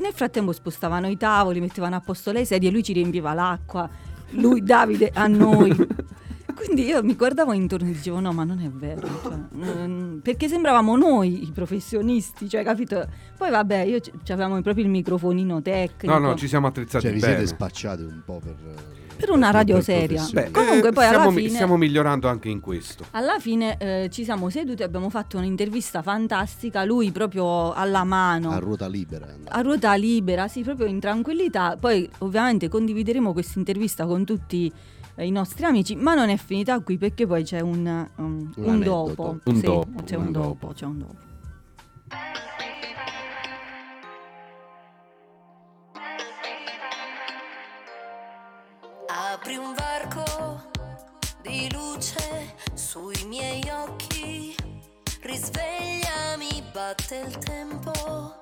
nel 0.00 0.12
frattempo 0.12 0.52
spostavano 0.52 1.08
i 1.08 1.16
tavoli 1.16 1.58
mettevano 1.58 1.96
a 1.96 2.00
posto 2.00 2.30
le 2.30 2.44
sedie 2.44 2.70
lui 2.70 2.84
ci 2.84 2.92
riempiva 2.92 3.34
l'acqua 3.34 3.90
lui 4.34 4.62
Davide 4.62 5.10
a 5.12 5.26
noi 5.26 5.74
quindi 6.54 6.84
io 6.84 7.02
mi 7.02 7.16
guardavo 7.16 7.52
intorno 7.52 7.88
e 7.88 7.92
dicevo 7.92 8.20
no 8.20 8.30
ma 8.32 8.44
non 8.44 8.60
è 8.60 8.68
vero 8.68 9.00
cioè, 9.24 9.86
mm, 9.88 10.18
perché 10.18 10.46
sembravamo 10.46 10.96
noi 10.96 11.48
i 11.48 11.50
professionisti 11.50 12.48
cioè 12.48 12.62
capito 12.62 13.04
poi 13.36 13.50
vabbè 13.50 13.80
io 13.80 13.98
c- 13.98 14.12
avevamo 14.30 14.62
proprio 14.62 14.84
il 14.84 14.90
microfonino 14.90 15.60
tecnico 15.60 16.16
No, 16.16 16.20
no, 16.28 16.36
ci 16.36 16.46
siamo 16.46 16.68
attrezzati 16.68 17.06
Cioè, 17.06 17.12
vi 17.12 17.18
bene. 17.18 17.32
siete 17.32 17.48
spacciati 17.48 18.02
un 18.02 18.22
po' 18.24 18.40
per. 18.40 19.00
Per 19.16 19.30
una 19.30 19.50
radio 19.50 19.76
per 19.76 19.84
seria. 19.84 20.26
Beh, 20.32 20.50
Comunque 20.50 20.88
eh, 20.88 20.92
poi 20.92 21.06
alla 21.06 21.30
mi- 21.30 21.36
fine- 21.42 21.48
stiamo 21.50 21.76
migliorando 21.76 22.28
anche 22.28 22.48
in 22.48 22.60
questo. 22.60 23.04
Alla 23.12 23.38
fine 23.38 23.76
eh, 23.78 24.08
ci 24.10 24.24
siamo 24.24 24.50
seduti 24.50 24.82
e 24.82 24.84
abbiamo 24.84 25.10
fatto 25.10 25.36
un'intervista 25.38 26.02
fantastica, 26.02 26.84
lui 26.84 27.10
proprio 27.12 27.72
alla 27.72 28.04
mano. 28.04 28.50
a 28.50 28.58
ruota 28.58 28.88
libera. 28.88 29.26
a 29.48 29.60
ruota 29.60 29.94
libera, 29.94 30.48
sì, 30.48 30.62
proprio 30.62 30.86
in 30.86 30.98
tranquillità. 31.00 31.76
Poi 31.78 32.08
ovviamente 32.18 32.68
condivideremo 32.68 33.32
questa 33.32 33.58
intervista 33.58 34.06
con 34.06 34.24
tutti 34.24 34.72
eh, 35.14 35.26
i 35.26 35.30
nostri 35.30 35.64
amici, 35.64 35.94
ma 35.94 36.14
non 36.14 36.28
è 36.28 36.36
finita 36.36 36.78
qui 36.80 36.98
perché 36.98 37.26
poi 37.26 37.44
c'è 37.44 37.60
un, 37.60 38.06
um, 38.16 38.50
Un 38.56 38.64
un 38.64 38.80
dopo. 38.80 39.38
Un 39.44 39.54
Sì, 39.56 39.60
dopo, 39.62 40.02
C'è 40.04 40.16
un 40.16 40.26
un 40.26 40.32
dopo, 40.32 40.46
dopo. 40.60 40.72
c'è 40.74 40.84
un 40.86 40.98
dopo. 40.98 41.14
Apri 49.14 49.56
un 49.56 49.74
varco 49.74 50.70
di 51.42 51.70
luce 51.70 52.54
sui 52.72 53.22
miei 53.26 53.62
occhi, 53.68 54.56
risvegliami, 55.20 56.64
batte 56.72 57.16
il 57.16 57.36
tempo 57.36 58.41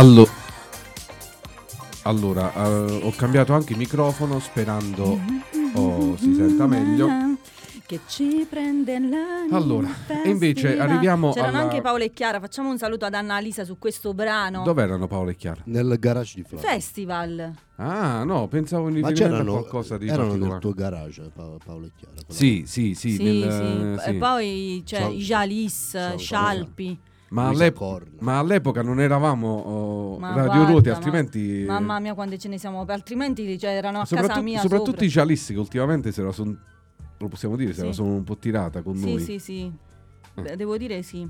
Allo- 0.00 0.26
allora, 2.04 2.50
eh, 2.54 3.00
ho 3.04 3.10
cambiato 3.14 3.52
anche 3.52 3.72
il 3.72 3.78
microfono 3.78 4.38
sperando 4.40 5.20
oh, 5.74 6.16
si 6.16 6.34
senta 6.34 6.66
meglio. 6.66 7.06
Che 7.84 8.00
ci 8.06 8.46
prende 8.48 8.98
l'anima. 8.98 9.54
Allora, 9.56 9.88
e 10.24 10.28
invece 10.30 10.78
arriviamo 10.78 11.32
C'erano 11.32 11.58
alla- 11.58 11.66
anche 11.68 11.80
Paola 11.82 12.04
e 12.04 12.12
Chiara. 12.14 12.40
Facciamo 12.40 12.70
un 12.70 12.78
saluto 12.78 13.04
ad 13.04 13.12
Annalisa 13.14 13.64
su 13.64 13.78
questo 13.78 14.14
brano. 14.14 14.62
Dov'erano 14.62 15.06
Paolo 15.06 15.30
e 15.30 15.36
Chiara? 15.36 15.60
Nel 15.64 15.96
garage 15.98 16.34
di 16.36 16.44
Flavio. 16.48 16.66
Festival. 16.66 17.52
Ah, 17.76 18.22
no, 18.24 18.46
pensavo 18.48 18.88
in 18.88 19.00
Ma 19.00 19.08
riferimento 19.08 19.24
a 19.24 19.28
c'erano 19.38 19.52
qualcosa 19.58 19.98
di 19.98 20.06
erano 20.06 20.22
particolare. 20.28 20.52
nel 20.52 20.60
tuo 20.62 20.72
garage, 20.72 21.30
Pa- 21.34 21.56
Paolo 21.64 21.86
e 21.86 21.90
Chiara. 21.98 22.14
quella- 22.14 22.32
Sì, 22.40 22.62
sì, 22.66 22.94
sì. 22.94 23.10
Sì, 23.16 23.22
nel- 23.22 23.96
sì. 23.98 24.04
sì. 24.04 24.08
E 24.10 24.14
poi 24.14 24.82
c'è 24.86 24.98
Ciao. 25.00 25.10
i 25.10 25.16
Jalis, 25.18 25.88
Ciao, 25.92 26.16
Scialpi. 26.16 26.98
Ma, 27.30 27.48
all'ep- 27.48 28.20
ma 28.20 28.38
all'epoca 28.38 28.82
non 28.82 29.00
eravamo 29.00 29.48
oh, 29.48 30.18
Ma 30.18 30.34
Radio 30.34 30.44
guarda, 30.52 30.70
Ruoti, 30.70 30.88
ma- 30.88 30.94
altrimenti... 30.96 31.64
Mamma 31.66 31.98
mia, 32.00 32.14
quante 32.14 32.38
ce 32.38 32.48
ne 32.48 32.58
siamo. 32.58 32.84
Altrimenti 32.86 33.58
cioè, 33.58 33.70
erano 33.70 33.98
a 33.98 34.00
casa 34.02 34.16
soprattutto, 34.16 34.42
mia. 34.44 34.60
soprattutto 34.60 34.90
sopra. 34.90 35.04
i 35.04 35.10
Cialissi 35.10 35.52
che 35.52 35.58
ultimamente 35.60 36.12
se 36.12 36.22
la 36.22 36.32
sono... 36.32 36.58
Lo 37.18 37.28
possiamo 37.28 37.54
dire, 37.54 37.72
se 37.72 37.80
Sì. 37.80 37.86
la 37.86 37.92
sono 37.92 38.14
un 38.14 38.24
po' 38.24 38.36
tirata 38.36 38.82
con 38.82 38.96
Sì, 38.96 39.04
noi. 39.12 39.20
sì, 39.20 39.38
sì. 39.38 39.72
Eh. 40.34 40.42
Beh, 40.42 40.56
Devo 40.56 40.76
dire 40.76 41.02
sì. 41.02 41.28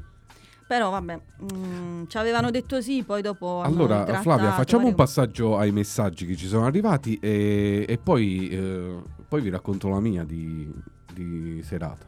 Però 0.66 0.88
vabbè, 0.88 1.20
mm, 1.52 2.04
ci 2.06 2.16
avevano 2.16 2.50
detto 2.52 2.80
sì, 2.80 3.02
poi 3.02 3.22
dopo. 3.22 3.60
Allora, 3.60 4.04
trattato 4.04 4.22
Flavia, 4.22 4.52
facciamo 4.52 4.86
un 4.86 4.94
passaggio 4.94 5.58
ai 5.58 5.72
messaggi 5.72 6.26
che 6.26 6.36
ci 6.36 6.46
sono 6.46 6.64
arrivati 6.64 7.18
e, 7.20 7.84
e 7.88 7.98
poi 7.98 8.48
eh, 8.48 9.02
poi 9.26 9.40
vi 9.42 9.50
racconto 9.50 9.88
la 9.88 9.98
mia 9.98 10.22
di, 10.22 10.72
di 11.12 11.60
serata. 11.64 12.06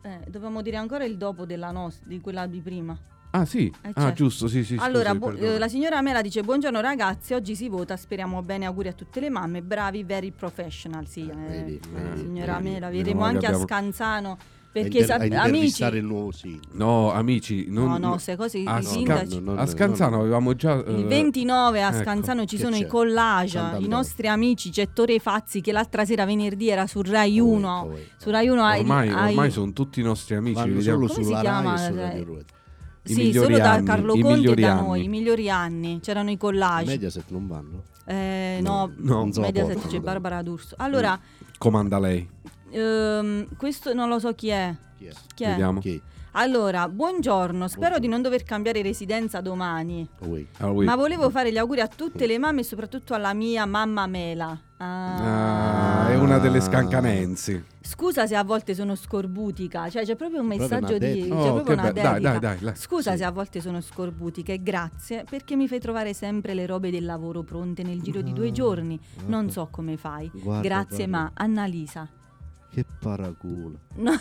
Eh, 0.00 0.20
dobbiamo 0.30 0.62
dire 0.62 0.76
ancora 0.78 1.04
il 1.04 1.18
dopo 1.18 1.44
della 1.44 1.70
nostra, 1.70 2.08
di 2.08 2.18
quella 2.20 2.46
di 2.46 2.60
prima. 2.62 2.98
Ah 3.40 3.44
sì, 3.44 3.66
Eh, 3.82 3.88
ah 3.88 4.00
certo. 4.00 4.12
giusto, 4.14 4.48
sì 4.48 4.64
sì. 4.64 4.76
allora, 4.78 5.10
scusi, 5.14 5.36
bu- 5.36 5.44
eh, 5.44 5.58
la 5.58 5.68
signora 5.68 6.00
Mela 6.02 6.22
dice: 6.22 6.42
Buongiorno 6.42 6.80
ragazzi, 6.80 7.34
oggi 7.34 7.54
si 7.54 7.68
vota, 7.68 7.96
speriamo 7.96 8.42
bene, 8.42 8.66
auguri 8.66 8.88
a 8.88 8.92
tutte 8.92 9.20
le 9.20 9.30
mamme, 9.30 9.62
bravi, 9.62 10.02
very 10.04 10.30
professional. 10.32 11.06
Sì, 11.06 11.28
eh, 11.30 11.34
vedi, 11.48 11.74
eh, 11.94 12.16
signora 12.16 12.56
vedi. 12.58 12.68
Mela, 12.70 12.88
vedremo 12.90 13.22
anche 13.24 13.38
che 13.40 13.44
a 13.46 13.48
abbiamo- 13.48 13.64
Scanzano. 13.66 14.38
Perché 14.70 15.02
sa- 15.02 15.14
amici, 15.14 15.82
il 15.82 16.04
nuovo 16.04 16.30
sindaco. 16.30 16.68
No, 16.72 17.10
amici, 17.10 17.66
non, 17.68 17.88
no, 17.92 17.96
no, 17.98 18.18
se 18.18 18.36
così 18.36 18.64
a, 18.66 18.78
i 18.78 18.82
Scan- 18.82 18.84
sindaci. 18.84 19.40
no, 19.42 19.54
no, 19.54 19.60
a 19.60 19.66
Scanzano 19.66 20.16
no. 20.16 20.20
avevamo 20.22 20.54
già... 20.54 20.74
Il 20.74 21.00
eh, 21.00 21.04
29 21.04 21.82
a 21.82 21.88
ecco, 21.88 22.02
Scanzano 22.02 22.44
ci 22.44 22.56
che 22.56 22.62
sono 22.64 22.76
i 22.76 22.86
collage, 22.86 23.52
Sant'Andrea. 23.58 23.86
i 23.86 23.88
nostri 23.88 24.28
amici, 24.28 24.70
c'è 24.70 24.92
Tore 24.92 25.18
Fazzi 25.20 25.62
che 25.62 25.72
l'altra 25.72 26.04
sera 26.04 26.26
venerdì 26.26 26.68
era 26.68 26.86
su 26.86 27.00
Rai 27.02 27.40
1. 27.40 27.80
Poi- 27.86 27.90
poi. 27.92 28.08
Su 28.18 28.30
Rai 28.30 28.48
1 28.48 28.62
ai- 28.62 28.80
Ormai, 28.80 29.08
ai- 29.08 29.28
ormai 29.30 29.50
sono 29.50 29.72
tutti 29.72 30.00
i 30.00 30.02
nostri 30.04 30.34
amici. 30.36 30.54
Vanno 30.54 30.74
vediamo. 30.74 30.96
solo 30.98 31.12
Come 31.12 31.18
si 31.18 31.24
sulla 31.24 31.40
chiama, 31.40 31.74
Rai 31.74 32.24
I 33.04 33.12
sì, 33.14 33.32
solo 33.32 33.56
da 33.56 33.72
anni, 33.72 33.86
Carlo 33.86 34.14
i 34.14 34.20
Conti 34.20 34.46
e 34.48 34.54
da 34.54 34.72
anni. 34.72 34.86
noi, 34.86 35.04
i 35.04 35.08
migliori 35.08 35.48
anni. 35.50 36.00
C'erano 36.00 36.30
i 36.30 36.36
collage. 36.36 36.90
Mediaset 36.90 37.24
non 37.30 37.46
vanno? 37.46 37.82
Eh, 38.04 38.58
no, 38.62 38.90
No, 38.96 39.26
la 39.32 39.40
Mediaset 39.40 39.86
c'è. 39.86 40.00
Barbara 40.00 40.42
D'Urso. 40.42 40.74
Allora, 40.78 41.18
Comanda 41.58 41.98
lei. 41.98 42.28
ehm, 42.70 43.56
questo 43.56 43.92
non 43.94 44.08
lo 44.08 44.18
so 44.18 44.34
chi 44.34 44.48
è. 44.48 44.74
Chi 44.96 45.06
è? 45.06 45.12
Chi 45.34 45.44
è? 45.44 45.48
Vediamo. 45.50 45.80
Chi? 45.80 46.00
Allora, 46.32 46.88
buongiorno, 46.88 47.66
spero 47.66 47.80
Buongiorno. 47.80 47.98
di 47.98 48.08
non 48.08 48.22
dover 48.22 48.44
cambiare 48.44 48.82
residenza 48.82 49.40
domani. 49.40 50.06
Oui. 50.20 50.46
Ma 50.84 50.94
volevo 50.94 51.30
fare 51.30 51.50
gli 51.50 51.56
auguri 51.58 51.80
a 51.80 51.88
tutte 51.88 52.26
le 52.26 52.38
mamme 52.38 52.60
e 52.60 52.64
soprattutto 52.64 53.14
alla 53.14 53.32
mia 53.32 53.64
mamma 53.66 54.06
Mela. 54.06 54.56
Ah. 54.80 56.04
Ah, 56.06 56.10
è 56.10 56.16
una 56.16 56.38
delle 56.38 56.60
scancanensi. 56.60 57.64
Scusa 57.80 58.26
se 58.26 58.36
a 58.36 58.44
volte 58.44 58.74
sono 58.74 58.94
scorbutica, 58.94 59.88
cioè 59.90 60.04
c'è 60.04 60.14
proprio 60.14 60.40
un 60.40 60.46
Proprio 60.48 60.68
messaggio 60.68 60.96
una 60.96 61.12
di... 61.12 61.28
Oh, 61.30 61.36
proprio 61.52 61.62
che 61.64 61.72
una 61.72 61.82
be- 61.92 62.00
dai, 62.02 62.20
dai, 62.20 62.38
dai, 62.38 62.58
dai. 62.60 62.76
Scusa 62.76 63.12
Sì. 63.12 63.18
se 63.18 63.24
a 63.24 63.30
volte 63.30 63.60
sono 63.60 63.80
scorbutica 63.80 64.52
e 64.52 64.62
grazie 64.62 65.24
perché 65.28 65.56
mi 65.56 65.66
fai 65.66 65.80
trovare 65.80 66.12
sempre 66.14 66.54
le 66.54 66.66
robe 66.66 66.90
del 66.90 67.04
lavoro 67.04 67.42
pronte 67.42 67.82
nel 67.82 68.00
giro 68.02 68.20
di 68.20 68.32
due 68.32 68.48
Ah, 68.48 68.52
giorni. 68.52 69.00
Non 69.26 69.28
guarda. 69.46 69.50
so 69.52 69.68
come 69.70 69.96
fai. 69.96 70.30
Guarda, 70.32 70.60
grazie 70.68 71.06
guarda. 71.08 71.16
ma 71.24 71.30
Annalisa. 71.34 72.08
Che 72.70 72.84
paraculo. 73.00 73.78
No, 73.96 74.12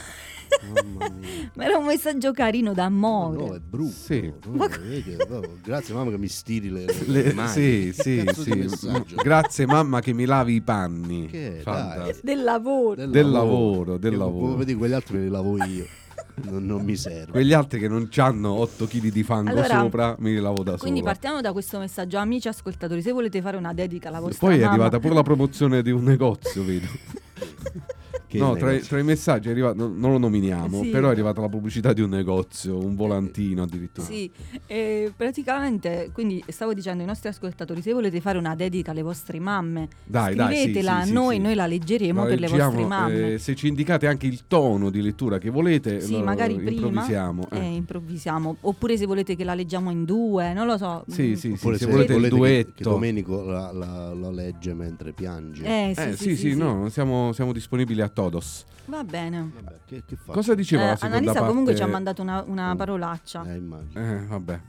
Mamma 0.74 1.10
mia. 1.10 1.51
ma 1.54 1.66
era 1.66 1.77
un 1.77 1.86
messaggio 1.86 2.32
carino 2.32 2.74
d'amore. 2.74 3.38
No, 3.38 3.54
è 3.56 3.60
brutto. 3.60 3.92
Sì. 3.92 4.34
No, 4.50 5.42
grazie 5.62 5.94
mamma 5.94 6.12
che 6.12 6.18
mi 6.18 6.27
stiri 6.27 6.70
le, 6.70 6.86
le 6.86 7.24
Le- 7.24 7.34
mani. 7.34 7.50
sì, 7.51 7.92
sì, 7.94 8.24
sì. 8.34 8.68
Grazie 9.16 9.66
mamma 9.66 10.00
che 10.00 10.13
mi 10.13 10.25
lavi 10.25 10.56
i 10.56 10.62
panni. 10.62 11.27
Che, 11.27 11.60
Fantastico. 11.62 12.20
Del 12.24 12.44
lavoro. 12.44 13.06
Del 13.06 13.30
lavoro, 13.30 13.98
del 13.98 14.18
lavoro. 14.18 14.46
Come 14.46 14.58
vedi 14.58 14.75
quegli 14.75 14.94
altri 14.94 15.18
me 15.18 15.24
li 15.24 15.30
lavo 15.30 15.63
io. 15.63 15.86
Non, 16.39 16.63
non 16.68 16.84
mi 16.84 16.96
serve. 16.96 17.32
Quegli 17.32 17.51
altri 17.51 17.80
che 17.80 17.88
non 17.88 18.08
hanno 18.18 18.51
8 18.60 18.86
kg 18.86 19.12
di 19.12 19.24
fango 19.24 19.50
Allora, 19.50 19.80
sopra, 19.80 20.16
me 20.20 20.30
li 20.30 20.39
lavo 20.39 20.62
da 20.62 20.77
Quindi 20.77 21.00
solo. 21.00 21.12
partiamo 21.12 21.42
da 21.42 21.51
questo 21.51 21.80
messaggio, 21.80 22.19
amici 22.19 22.48
ascoltatori, 22.48 23.02
se 23.02 23.12
volete 23.12 23.41
fare 23.41 23.58
una 23.58 23.74
dedica 23.74 24.10
alla 24.10 24.19
vostra 24.19 24.45
Poi 24.45 24.58
è 24.58 24.60
mamma, 24.60 24.72
arrivata 24.72 25.00
pure 25.00 25.15
la 25.15 25.24
promozione 25.24 25.82
di 25.82 25.89
un 25.89 26.04
negozio, 26.04 26.63
vedo. 26.63 26.86
Che 28.28 28.38
no, 28.40 28.56
tra, 28.58 28.74
i- 28.74 28.82
tra 28.82 29.00
i 29.00 29.04
messaggi 29.04 29.48
è 29.48 29.52
arrivato, 29.52 29.78
no- 29.78 29.94
non 29.96 30.12
lo 30.12 30.18
nominiamo, 30.18 30.82
Sì. 30.82 30.90
però 30.90 31.08
è 31.08 31.12
arrivata 31.12 31.40
la 31.40 31.48
pubblicità 31.48 31.94
di 31.94 32.02
un 32.02 32.10
negozio, 32.10 32.78
un 32.78 32.94
volantino 32.96 33.63
addirittura. 33.63 34.06
Sì, 34.06 34.30
e 34.66 35.13
praticamente, 35.16 36.10
quindi 36.12 36.44
stavo 36.50 36.74
dicendo 36.74 37.02
ai 37.02 37.08
nostri 37.08 37.30
ascoltatori, 37.30 37.82
se 37.82 37.94
volete 37.94 38.20
fare 38.20 38.38
una 38.38 38.54
dedica 38.56 38.92
alle 38.92 39.02
vostre 39.02 39.40
mamme, 39.40 39.88
Dai, 40.04 40.36
dai, 40.36 40.56
sì, 40.56 40.62
scrivetela 40.63 41.04
sì, 41.04 41.13
noi, 41.13 41.36
sì. 41.38 41.42
noi 41.42 41.56
la 41.56 41.68
leggeremo 41.68 42.22
La 42.24 42.28
per 42.30 42.40
le 42.40 42.48
vostre 42.50 42.86
mamme. 42.86 43.34
eh, 43.34 43.38
se 43.38 43.56
ci 43.56 43.68
indicate 43.68 44.08
anche 44.08 44.28
il 44.28 44.42
tono 44.48 44.90
di 44.90 45.02
lettura 45.02 45.38
che 45.38 45.50
volete, 45.50 46.02
sì, 46.02 46.12
lo 46.12 46.24
magari 46.24 46.56
prima 46.56 46.72
improvvisiamo. 46.72 47.48
eh, 47.52 47.60
eh. 47.60 47.76
improvvisiamo. 47.76 48.58
Oppure 48.62 48.98
se 48.98 49.06
volete 49.06 49.36
che 49.38 49.44
la 49.46 49.54
leggiamo 49.54 49.90
in 49.90 50.04
due, 50.04 50.52
non 50.54 50.68
lo 50.68 50.78
so. 50.78 51.06
Sì, 51.08 51.36
sì, 51.36 51.36
sì, 51.36 51.52
Oppure 51.54 51.78
se, 51.78 51.86
se, 51.86 51.92
volete, 51.92 52.13
il 52.13 52.18
volete 52.20 52.34
che- 52.36 52.40
duetto. 52.40 52.72
che, 52.76 52.84
Domenico 52.84 53.44
la, 53.44 53.72
la- 53.72 54.13
la 54.13 54.32
legge 54.32 54.74
mentre 54.74 55.13
piange. 55.13 55.63
Eh, 55.63 55.94
sì, 55.96 56.02
Eh, 56.02 56.16
sì, 56.18 56.36
sì, 56.36 56.52
sì, 56.52 56.56
no, 56.58 56.90
siamo, 56.90 57.32
siamo 57.32 57.54
disponibili 57.54 58.02
a 58.02 58.10
todos. 58.21 58.65
Va 58.86 59.03
bene. 59.03 59.51
Vabbè, 59.53 59.75
che, 59.86 60.03
che 60.08 60.15
faccio? 60.15 60.32
Cosa 60.32 60.56
diceva 60.56 60.84
Eh, 60.84 60.88
la 60.88 60.95
seconda 60.95 61.15
Annalisa 61.17 61.34
parte? 61.34 61.47
comunque 61.49 61.75
ci 61.75 61.84
ha 61.84 61.88
mandato 61.88 62.21
una, 62.23 62.43
una 62.47 62.71
Oh. 62.71 62.75
parolaccia. 62.75 63.43
Eh, 63.47 63.56
immagino. 63.58 63.99
Eh, 64.01 64.25
vabbè. 64.25 64.60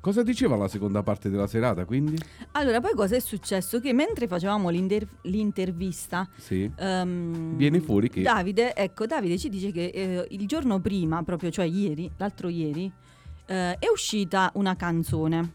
Cosa 0.00 0.22
diceva 0.22 0.56
la 0.56 0.66
seconda 0.68 1.02
parte 1.02 1.30
della 1.30 1.46
serata, 1.46 1.84
quindi? 1.84 2.16
Allora, 2.52 2.80
poi 2.80 2.94
cosa 2.94 3.14
è 3.16 3.20
successo? 3.20 3.78
Che 3.80 3.92
mentre 3.92 4.26
facevamo 4.26 4.68
l'inter- 4.70 5.06
l'intervista, 5.22 6.28
Sì. 6.36 6.68
ehm, 6.76 7.56
Viene 7.56 7.80
fuori 7.80 8.08
che- 8.08 8.22
Davide, 8.22 8.74
ecco, 8.74 9.06
Davide 9.06 9.36
ci 9.38 9.48
dice 9.48 9.70
che 9.72 9.86
eh, 9.86 10.26
il 10.30 10.46
giorno 10.46 10.80
prima, 10.80 11.22
proprio 11.22 11.50
cioè 11.50 11.64
ieri, 11.66 12.10
l'altro 12.16 12.48
ieri, 12.48 12.90
eh, 13.46 13.78
è 13.78 13.86
uscita 13.92 14.50
una 14.54 14.74
canzone 14.76 15.52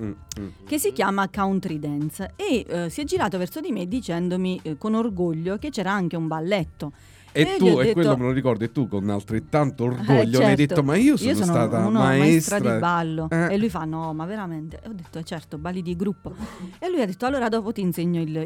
Mm, 0.00 0.10
mm. 0.40 0.46
che 0.66 0.78
si 0.78 0.92
chiama 0.92 1.28
Country 1.28 1.78
Dance 1.78 2.32
e 2.34 2.64
eh, 2.68 2.90
si 2.90 3.00
è 3.00 3.04
girato 3.04 3.38
verso 3.38 3.60
di 3.60 3.70
me 3.70 3.86
dicendomi 3.86 4.58
eh, 4.62 4.76
con 4.78 4.94
orgoglio 4.94 5.56
che 5.58 5.70
c'era 5.70 5.92
anche 5.92 6.16
un 6.16 6.26
balletto. 6.26 6.92
E 7.36 7.42
io 7.42 7.56
tu, 7.58 7.66
e 7.66 7.74
detto- 7.86 7.92
quello 7.94 8.16
me 8.16 8.22
lo 8.26 8.30
ricordo, 8.30 8.62
e 8.64 8.70
tu 8.70 8.86
con 8.86 9.08
altrettanto 9.10 9.84
Eh, 9.84 9.88
orgoglio 9.88 10.38
mi 10.38 10.44
hai 10.44 10.56
certo. 10.56 10.56
detto, 10.56 10.82
ma 10.84 10.94
io 10.96 11.16
sono, 11.16 11.34
stata 11.34 11.78
una 11.86 11.98
maestra. 12.00 12.58
maestra 12.58 12.58
di 12.58 12.78
ballo 12.78 13.28
Eh. 13.30 13.54
e 13.54 13.58
lui 13.58 13.68
fa 13.70 13.84
no 13.84 14.12
ma 14.14 14.24
veramente 14.24 14.80
e 14.82 14.88
ho 14.88 14.92
detto 14.92 15.18
eh, 15.18 15.24
certo 15.24 15.58
balli 15.58 15.82
di 15.82 15.96
gruppo 15.96 16.32
e 16.78 16.88
lui 16.88 17.00
ha 17.02 17.06
detto 17.06 17.26
allora 17.26 17.48
dopo 17.48 17.72
ti 17.72 17.80
insegno 17.80 18.20
il- 18.20 18.36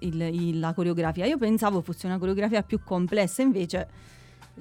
il- 0.00 0.20
il- 0.32 0.58
la 0.58 0.72
coreografia 0.74 1.24
io 1.24 1.38
pensavo 1.38 1.82
fosse 1.82 2.06
una 2.06 2.18
coreografia 2.18 2.62
più 2.64 2.80
complessa 2.84 3.42
invece 3.42 3.86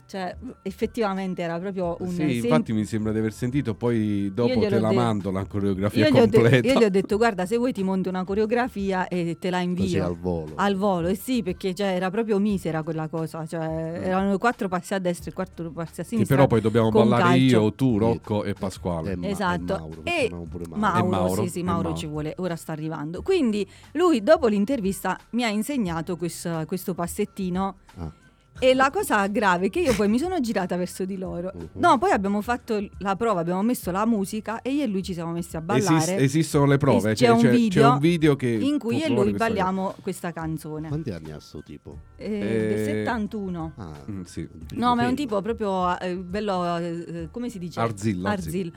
cioè 0.08 0.36
effettivamente 0.64 1.42
era 1.42 1.60
proprio 1.60 1.98
un 2.00 2.10
Sì, 2.10 2.16
sem- 2.16 2.30
infatti 2.30 2.74
mi 2.74 2.86
sembra 2.86 3.12
di 3.12 3.20
aver 3.20 3.34
sentito, 3.34 3.76
poi 3.76 4.32
dopo 4.34 4.60
te 4.60 4.70
la 4.80 4.88
detto. 4.90 4.94
mando 4.94 5.32
la 5.32 5.46
coreografia 5.46 6.08
io 6.08 6.14
gli, 6.14 6.18
ho 6.20 6.26
de- 6.26 6.38
completa. 6.40 6.68
io 6.74 6.80
gli 6.80 6.84
ho 6.84 6.90
detto 6.90 7.18
guarda 7.18 7.46
se 7.46 7.58
vuoi 7.58 7.74
ti 7.74 7.84
monto 7.84 8.10
una 8.10 8.24
coreografia 8.24 9.08
e 9.08 9.38
te 9.40 9.50
la 9.50 9.58
Così 9.60 9.68
invio 9.68 10.06
al 10.06 10.18
volo. 10.18 10.54
al 10.56 10.76
volo, 10.76 11.08
eh 11.10 11.16
sì, 11.16 11.44
perché 11.44 11.74
cioè, 11.76 11.88
era 11.88 12.10
proprio 12.10 12.40
misera 12.40 12.84
quella 12.84 13.08
cosa, 13.10 13.46
cioè 13.46 13.64
erano 14.04 14.38
quattro 14.38 14.68
passi 14.68 14.94
a 14.94 15.00
destra 15.00 15.30
e 15.32 15.34
quattro 15.34 15.72
passi 15.72 16.00
a 16.00 16.04
che 16.04 16.10
sinistra. 16.10 16.36
però 16.36 16.48
poi 16.48 16.62
dobbiamo 16.62 16.90
ballare 16.90 17.24
calcio. 17.24 17.40
io, 17.62 17.74
tu, 17.74 17.98
Rocco 17.98 18.44
e 18.44 18.54
Pasquale. 18.54 19.12
Eh, 19.12 19.16
ma- 19.18 19.28
Esatto. 19.28 19.74
e 20.04 20.30
Mauro, 20.32 20.64
E 20.64 20.68
Mauro. 20.70 20.78
Mauro, 20.78 21.06
E 21.06 21.10
Mauro, 21.10 21.44
sì, 21.44 21.50
sì, 21.50 21.60
e 21.60 21.64
Mauro, 21.64 21.82
Mauro. 21.84 21.98
ci 21.98 22.06
vuole, 22.08 22.34
ora 22.38 22.56
sta 22.56 22.72
arrivando. 22.72 23.22
Quindi 23.22 23.68
lui 23.94 24.24
dopo 24.24 24.48
l'intervista 24.48 25.18
mi 25.32 25.44
ha 25.44 25.50
insegnato 25.50 26.16
questo, 26.18 26.64
questo 26.66 26.94
passettino 26.94 27.76
Ah. 27.98 28.12
E 28.60 28.74
la 28.76 28.90
cosa 28.92 29.26
grave 29.28 29.68
è 29.68 29.70
che 29.70 29.80
io 29.80 29.94
poi 29.96 30.08
mi 30.08 30.20
sono 30.20 30.40
girata 30.40 30.76
verso 30.78 31.04
di 31.06 31.18
loro. 31.18 31.52
Mhm. 31.54 31.68
No, 31.74 31.98
poi 31.98 32.12
abbiamo 32.12 32.42
fatto 32.42 32.84
la 33.00 33.16
prova, 33.16 33.40
abbiamo 33.40 33.62
messo 33.64 33.90
la 33.92 34.06
musica 34.06 34.62
e 34.62 34.72
io 34.72 34.84
e 34.84 34.88
lui 34.88 35.02
ci 35.04 35.14
siamo 35.14 35.32
messi 35.32 35.56
a 35.58 35.62
ballare. 35.62 35.96
Esist- 35.96 36.20
esistono 36.20 36.66
le 36.66 36.78
prove, 36.78 37.14
c'è, 37.14 37.26
c'è 37.26 37.30
un 37.32 37.40
c'è- 37.40 37.50
c'è 37.50 37.56
video 37.56 37.92
un 37.94 38.00
video 38.00 38.36
che 38.36 38.48
in 38.50 38.78
cui 38.78 38.98
io 38.98 39.06
e 39.06 39.10
lui 39.10 39.18
questa 39.30 39.38
balliamo 39.48 39.96
questa 40.02 40.32
canzone. 40.32 40.88
Quanti 40.90 41.10
anni 41.12 41.32
ha 41.32 41.40
sto 41.40 41.64
tipo? 41.64 41.98
Eh, 42.18 42.34
Eh, 42.74 42.84
71. 42.86 43.72
Ah, 43.78 43.86
cosa. 43.86 44.04
Mm, 44.12 44.22
sì. 44.24 44.48
No, 44.76 44.96
ma 44.96 45.04
è 45.04 45.08
un 45.08 45.16
tipo 45.16 45.42
proprio 45.42 45.98
eh, 46.00 46.16
bello, 46.16 46.78
eh, 46.78 47.30
come 47.32 47.50
si 47.50 47.58
dice? 47.58 47.80
Arzillo, 47.80 48.28
Arzillo. 48.28 48.72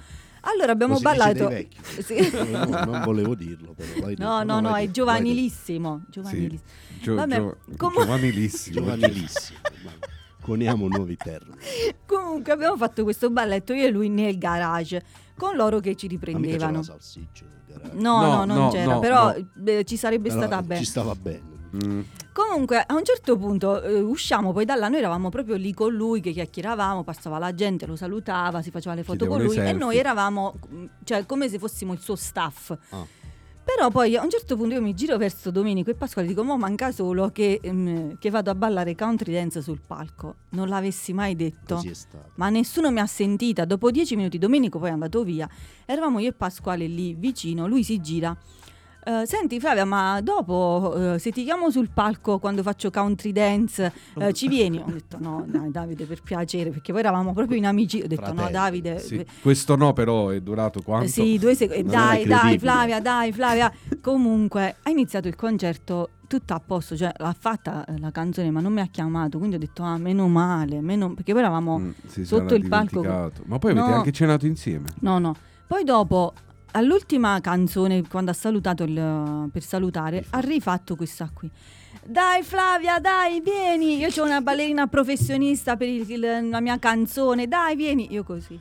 Allora 0.46 0.72
abbiamo 0.72 0.98
ballato. 1.00 1.48
Sì. 2.04 2.16
No, 2.34 2.64
no, 2.64 2.84
non 2.84 3.02
volevo 3.04 3.34
dirlo, 3.34 3.74
però 3.74 3.88
l'hai 4.06 4.14
No, 4.18 4.38
detto. 4.40 4.44
no, 4.52 4.60
no, 4.60 4.74
è 4.74 4.80
detto, 4.80 4.92
giovanilissimo. 4.92 6.02
giovanilissimo. 6.08 6.60
Gio- 7.00 7.14
Vabbè, 7.14 7.36
gio- 7.36 7.56
comu- 7.76 8.00
giovanilissimo. 8.00 8.86
Coniamo 10.42 10.88
nuovi 10.88 11.16
termini. 11.16 11.56
Comunque 12.04 12.52
abbiamo 12.52 12.76
fatto 12.76 13.02
questo 13.02 13.30
balletto 13.30 13.72
io 13.72 13.86
e 13.86 13.90
lui 13.90 14.08
nel 14.10 14.36
garage 14.36 15.02
con 15.36 15.56
loro 15.56 15.80
che 15.80 15.94
ci 15.96 16.06
Ma 16.06 16.12
mica 16.12 16.26
c'era 16.26 16.36
riprendevano. 16.38 16.76
la 16.78 16.82
salsiccia 16.82 17.44
nel 17.46 17.60
garage. 17.66 17.94
No, 18.00 18.20
no, 18.20 18.26
No, 18.26 18.44
non 18.44 18.56
no, 18.58 18.68
c'era, 18.70 18.92
no, 18.92 18.98
però 19.00 19.34
no. 19.36 19.64
eh, 19.70 19.84
ci 19.84 19.96
sarebbe 19.96 20.28
Però 20.28 20.40
stata 20.42 20.62
bene. 20.62 20.80
Ci 20.80 20.86
stava 20.86 21.14
bene. 21.14 21.52
Mm. 21.74 22.00
Comunque 22.32 22.84
a 22.86 22.94
un 22.94 23.04
certo 23.04 23.36
punto 23.36 23.82
eh, 23.82 24.00
usciamo 24.00 24.52
poi 24.52 24.64
da 24.64 24.74
là, 24.74 24.88
noi 24.88 24.98
eravamo 24.98 25.28
proprio 25.28 25.56
lì 25.56 25.72
con 25.72 25.92
lui 25.92 26.20
che 26.20 26.32
chiacchieravamo, 26.32 27.02
passava 27.02 27.38
la 27.38 27.54
gente, 27.54 27.86
lo 27.86 27.96
salutava, 27.96 28.62
si 28.62 28.70
faceva 28.70 28.94
le 28.94 29.02
foto 29.02 29.26
con 29.26 29.42
lui 29.42 29.56
e 29.56 29.72
noi 29.72 29.96
eravamo 29.96 30.58
mm, 30.72 30.84
cioè 31.04 31.26
come 31.26 31.48
se 31.48 31.58
fossimo 31.58 31.92
il 31.92 32.00
suo 32.00 32.16
staff. 32.16 32.76
Ah. 32.90 33.22
Però 33.64 33.88
poi 33.88 34.14
a 34.14 34.22
un 34.22 34.28
certo 34.28 34.56
punto 34.56 34.74
io 34.74 34.82
mi 34.82 34.92
giro 34.92 35.16
verso 35.16 35.50
Domenico 35.50 35.90
e 35.90 35.94
Pasquale 35.94 36.26
e 36.26 36.30
dico: 36.30 36.44
Mo 36.44 36.58
manca 36.58 36.92
solo 36.92 37.30
che, 37.30 37.60
ehm, 37.62 38.18
che 38.18 38.28
vado 38.28 38.50
a 38.50 38.54
ballare 38.54 38.94
country 38.94 39.32
dance 39.32 39.62
sul 39.62 39.80
palco. 39.84 40.34
Non 40.50 40.68
l'avessi 40.68 41.14
mai 41.14 41.34
detto. 41.34 41.76
Ma 42.34 42.50
nessuno 42.50 42.90
mi 42.90 43.00
ha 43.00 43.06
sentita. 43.06 43.64
Dopo 43.64 43.90
dieci 43.90 44.16
minuti, 44.16 44.36
Domenico 44.36 44.78
poi 44.78 44.90
è 44.90 44.92
andato 44.92 45.24
via. 45.24 45.48
Eravamo 45.86 46.18
io 46.18 46.28
e 46.28 46.32
Pasquale 46.34 46.86
lì 46.86 47.14
vicino. 47.14 47.66
Lui 47.66 47.82
si 47.82 48.00
gira. 48.00 48.36
"Eh, 49.04 49.26
senti 49.26 49.60
Flavia, 49.60 49.84
ma 49.84 50.20
dopo 50.22 51.14
eh, 51.14 51.18
se 51.18 51.30
ti 51.30 51.44
chiamo 51.44 51.70
sul 51.70 51.90
palco 51.92 52.38
quando 52.38 52.62
faccio 52.62 52.90
country 52.90 53.32
dance, 53.32 53.92
eh, 54.18 54.32
ci 54.32 54.48
vieni? 54.48 54.78
Ho 54.78 54.90
detto 54.90 55.18
no, 55.20 55.44
dai 55.46 55.70
Davide, 55.70 56.04
per 56.06 56.22
piacere, 56.22 56.70
perché 56.70 56.92
poi 56.92 57.00
eravamo 57.00 57.32
proprio 57.32 57.56
in 57.58 57.66
amici. 57.66 58.00
Ho 58.02 58.06
detto 58.06 58.22
no, 58.22 58.34
Fratelli, 58.34 58.52
Davide. 58.52 58.98
Sì. 58.98 59.26
Questo 59.42 59.76
no, 59.76 59.92
però 59.92 60.28
è 60.30 60.40
durato 60.40 60.80
quanto? 60.82 61.08
sì, 61.08 61.38
due 61.38 61.54
secondi. 61.54 61.82
Dai, 61.84 62.24
dai. 62.24 62.58
Flavia, 62.58 63.00
dai, 63.00 63.32
Flavia. 63.32 63.72
Comunque, 64.00 64.76
ha 64.82 64.90
iniziato 64.90 65.28
il 65.28 65.36
concerto 65.36 66.10
tutto 66.26 66.54
a 66.54 66.60
posto, 66.60 66.96
cioè 66.96 67.12
l'ha 67.18 67.34
fatta 67.38 67.84
la 67.98 68.10
canzone 68.10 68.50
ma 68.50 68.60
non 68.60 68.72
mi 68.72 68.80
ha 68.80 68.86
chiamato, 68.90 69.38
quindi 69.38 69.56
ho 69.56 69.58
detto 69.58 69.82
ah 69.82 69.98
meno 69.98 70.26
male, 70.26 70.80
meno... 70.80 71.14
perché 71.14 71.32
poi 71.32 71.42
eravamo... 71.42 71.78
Mm, 71.78 71.90
sotto 72.22 72.54
il 72.54 72.66
palco-. 72.68 73.02
Ma 73.44 73.58
poi 73.58 73.70
avete 73.72 73.88
No. 73.88 73.94
anche 73.94 74.10
cenato 74.12 74.46
insieme. 74.46 74.86
No, 75.00 75.18
no. 75.18 75.34
Poi 75.66 75.84
dopo, 75.84 76.32
all'ultima 76.76 77.40
canzone, 77.40 78.02
quando 78.08 78.30
ha 78.30 78.34
salutato 78.34 78.82
il- 78.84 79.48
per 79.52 79.62
salutare, 79.62 80.24
ha 80.30 80.40
rifatto 80.40 80.96
questa 80.96 81.30
qui. 81.32 81.50
Dai 82.06 82.42
Flavia, 82.42 82.98
dai, 82.98 83.40
vieni. 83.40 83.98
Io 83.98 84.08
ho 84.16 84.24
una 84.24 84.40
ballerina 84.40 84.86
professionista 84.86 85.76
per 85.76 85.88
il- 85.88 86.10
il- 86.10 86.48
la 86.50 86.60
mia 86.60 86.78
canzone, 86.78 87.46
dai, 87.48 87.76
vieni. 87.76 88.12
Io 88.12 88.22
così. 88.24 88.60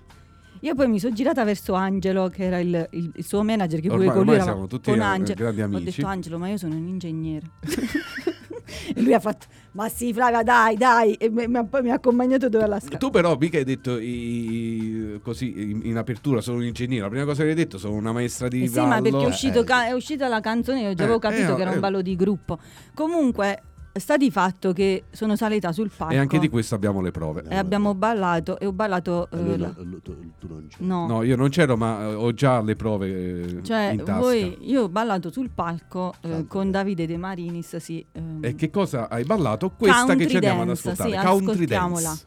Io 0.61 0.75
poi 0.75 0.87
mi 0.87 0.97
sono 0.99 1.13
girata 1.13 1.43
verso 1.43 1.73
Angelo, 1.73 2.29
che 2.29 2.43
era 2.45 2.59
il, 2.59 2.87
il- 2.91 3.11
il 3.15 3.25
suo 3.25 3.43
manager, 3.43 3.81
che 3.81 3.89
pure 3.89 4.05
con 4.13 4.25
lui 4.25 4.35
tutti, 4.67 4.89
con 4.91 4.99
Angelo. 5.01 5.35
Ho 5.75 5.79
detto 5.83 6.07
Angelo, 6.07 6.37
ma 6.37 6.47
io 6.47 6.57
sono 6.57 6.75
un 6.75 6.87
ingegnere. 6.87 7.49
e 8.95 9.01
lui 9.01 9.13
ha 9.13 9.19
fatto, 9.19 9.47
ma 9.73 9.89
sì 9.89 10.11
Flavia, 10.13 10.41
dai, 10.43 10.75
dai. 10.77 11.13
E 11.13 11.29
mi, 11.29 11.45
ha- 11.57 11.63
poi 11.65 11.81
mi 11.83 11.91
ha 11.91 11.95
accompagnato 11.95 12.49
dove 12.49 12.63
alla 12.63 12.79
scala. 12.79 12.97
Tu 12.97 13.09
però 13.09 13.35
mica 13.37 13.57
hai 13.57 13.63
detto 13.63 13.97
i- 13.99 15.19
così 15.21 15.53
in, 15.71 15.81
in 15.83 15.97
apertura 15.97 16.41
sono 16.41 16.57
un 16.57 16.63
ingegnere, 16.65 17.01
la 17.01 17.09
prima 17.09 17.25
cosa 17.25 17.43
che 17.43 17.49
hai 17.49 17.55
detto 17.55 17.77
sono 17.77 17.93
una 17.95 18.11
maestra 18.11 18.47
di 18.47 18.63
Eh 18.63 18.67
sì, 18.67 18.79
ma 18.79 19.01
perché 19.01 19.17
è, 19.17 19.21
Eh, 19.23 19.27
uscito 19.27 19.59
eh. 19.59 19.63
ca- 19.63 19.85
è 19.87 19.91
uscita 19.91 20.27
la 20.27 20.39
canzone 20.39 20.81
io 20.81 20.93
già 20.93 21.01
Eh, 21.01 21.03
avevo 21.05 21.19
capito 21.19 21.53
eh, 21.53 21.55
che 21.55 21.61
era 21.61 21.71
un 21.71 21.77
eh. 21.77 21.79
ballo 21.79 22.01
di 22.01 22.15
gruppo. 22.15 22.57
Comunque, 22.93 23.61
sta 23.99 24.17
di 24.17 24.31
fatto 24.31 24.73
che 24.73 25.03
sono 25.11 25.35
salita 25.35 25.71
sul 25.71 25.89
palco 25.95 26.13
E 26.13 26.17
anche 26.17 26.39
di 26.39 26.49
questo 26.49 26.73
abbiamo 26.75 26.99
le 27.01 27.11
prove. 27.11 27.43
e 27.47 27.55
abbiamo 27.55 27.93
ballato 27.93 28.57
e 28.59 28.65
ho 28.65 28.71
ballato... 28.71 29.29
Eh, 29.31 29.57
la- 29.57 29.67
no- 29.67 29.83
lui- 29.83 30.01
tu, 30.01 30.15
tu 30.39 30.47
non 30.47 30.67
c'eri. 30.67 30.85
no, 30.85 31.07
No, 31.07 31.23
io 31.23 31.35
non 31.35 31.49
c'ero, 31.49 31.77
ma 31.77 32.01
eh, 32.01 32.13
ho 32.13 32.33
già 32.33 32.61
le 32.61 32.75
prove 32.75 33.57
eh, 33.59 33.63
cioè 33.63 33.91
in 33.91 33.97
tasca. 34.03 34.19
voi, 34.19 34.57
io 34.61 34.83
ho 34.83 34.89
ballato 34.89 35.31
sul 35.31 35.49
palco 35.49 36.13
eh, 36.21 36.45
con. 36.47 36.71
Davide 36.71 37.05
De 37.05 37.17
Marinis, 37.17 37.75
sì. 37.77 38.03
ehm, 38.13 38.39
E 38.41 38.55
che 38.55 38.69
cosa 38.71 39.09
hai 39.09 39.23
ballato? 39.25 39.69
Questa 39.69 39.99
che 40.01 40.05
Country 40.07 40.27
ci 40.27 40.35
andiamo 40.35 40.61
ad 40.61 40.67
dance, 40.67 40.89
ascoltare. 40.89 41.09
sì, 41.19 41.25
Country 41.25 41.51
ascoltiamola. 41.53 42.01
dance. 42.01 42.25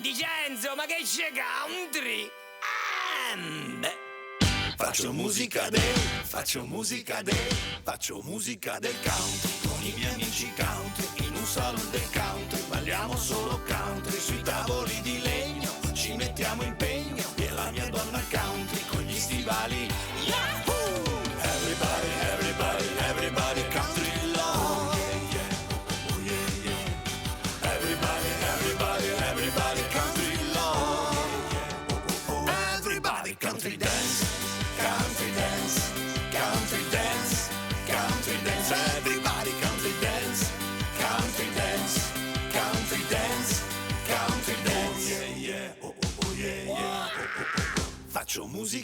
Dicenzo, 0.00 0.74
ma 0.76 0.84
che 0.86 1.02
c'è 1.04 1.30
country? 1.34 2.28
Beh. 3.80 4.06
Faccio 4.76 5.12
musica 5.12 5.68
del, 5.70 5.80
faccio 5.80 6.64
musica 6.64 7.20
del, 7.22 7.34
faccio 7.82 8.20
musica 8.24 8.78
del 8.78 8.94
country 9.02 9.67
i 9.88 9.94
miei 9.96 10.12
amici 10.12 10.52
country 10.54 11.26
in 11.26 11.34
un 11.34 11.44
salone 11.44 11.90
del 11.90 12.08
country. 12.12 12.60
Balliamo 12.68 13.16
solo 13.16 13.60
country 13.66 14.18
sui 14.18 14.42
tavoli 14.42 14.87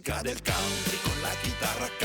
Faccio 0.04 0.12
musica 0.12 0.20
del 0.20 0.42
country 0.42 0.98
con 1.02 1.20
la 1.22 1.34
chitarra 1.40 2.03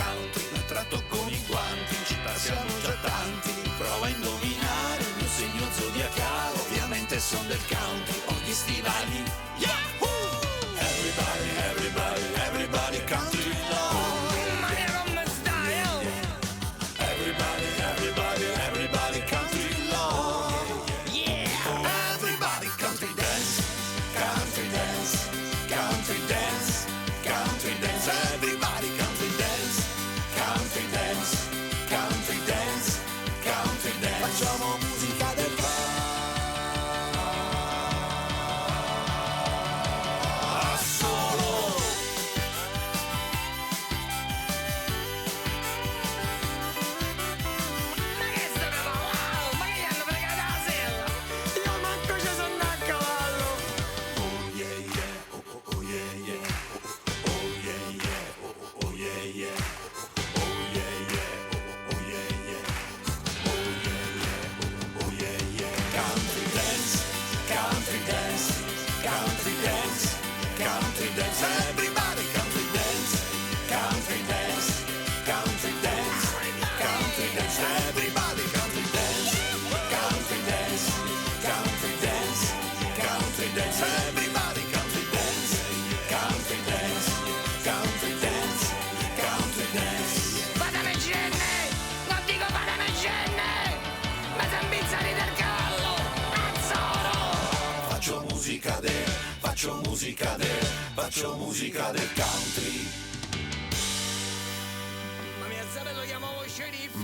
musica 101.80 101.92
del 101.92 102.10
country. 102.14 102.88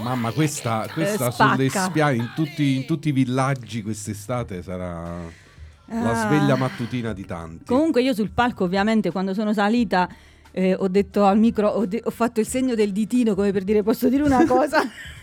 Mamma, 0.02 0.32
questa, 0.32 0.88
questa 0.94 1.28
Eh, 1.30 1.32
sulle 1.32 1.70
spacca. 1.70 1.86
spiagge 1.90 2.16
in 2.18 2.32
tutti, 2.36 2.76
in 2.76 2.86
tutti 2.86 3.10
i 3.10 3.12
villaggi 3.12 3.82
quest'estate 3.82 4.62
sarà 4.62 5.20
la 5.88 6.12
Ah. 6.12 6.28
sveglia 6.28 6.56
mattutina 6.58 7.14
di 7.14 7.26
tanti. 7.26 7.66
Comunque 7.66 8.02
io 8.04 8.14
sul 8.14 8.30
palco 8.32 8.66
ovviamente 8.66 9.12
quando 9.12 9.34
sono 9.34 9.54
salita 9.54 10.08
eh, 10.52 10.74
ho 10.78 10.88
detto 10.88 11.26
al 11.26 11.38
micro, 11.40 11.68
ho, 11.70 11.86
de- 11.86 12.02
ho 12.04 12.10
fatto 12.12 12.40
il 12.40 12.48
segno 12.48 12.76
del 12.76 12.92
ditino 12.92 13.36
come 13.36 13.52
per 13.52 13.64
dire 13.64 13.82
posso 13.84 14.08
dire 14.10 14.24
una 14.24 14.46
cosa. 14.46 14.82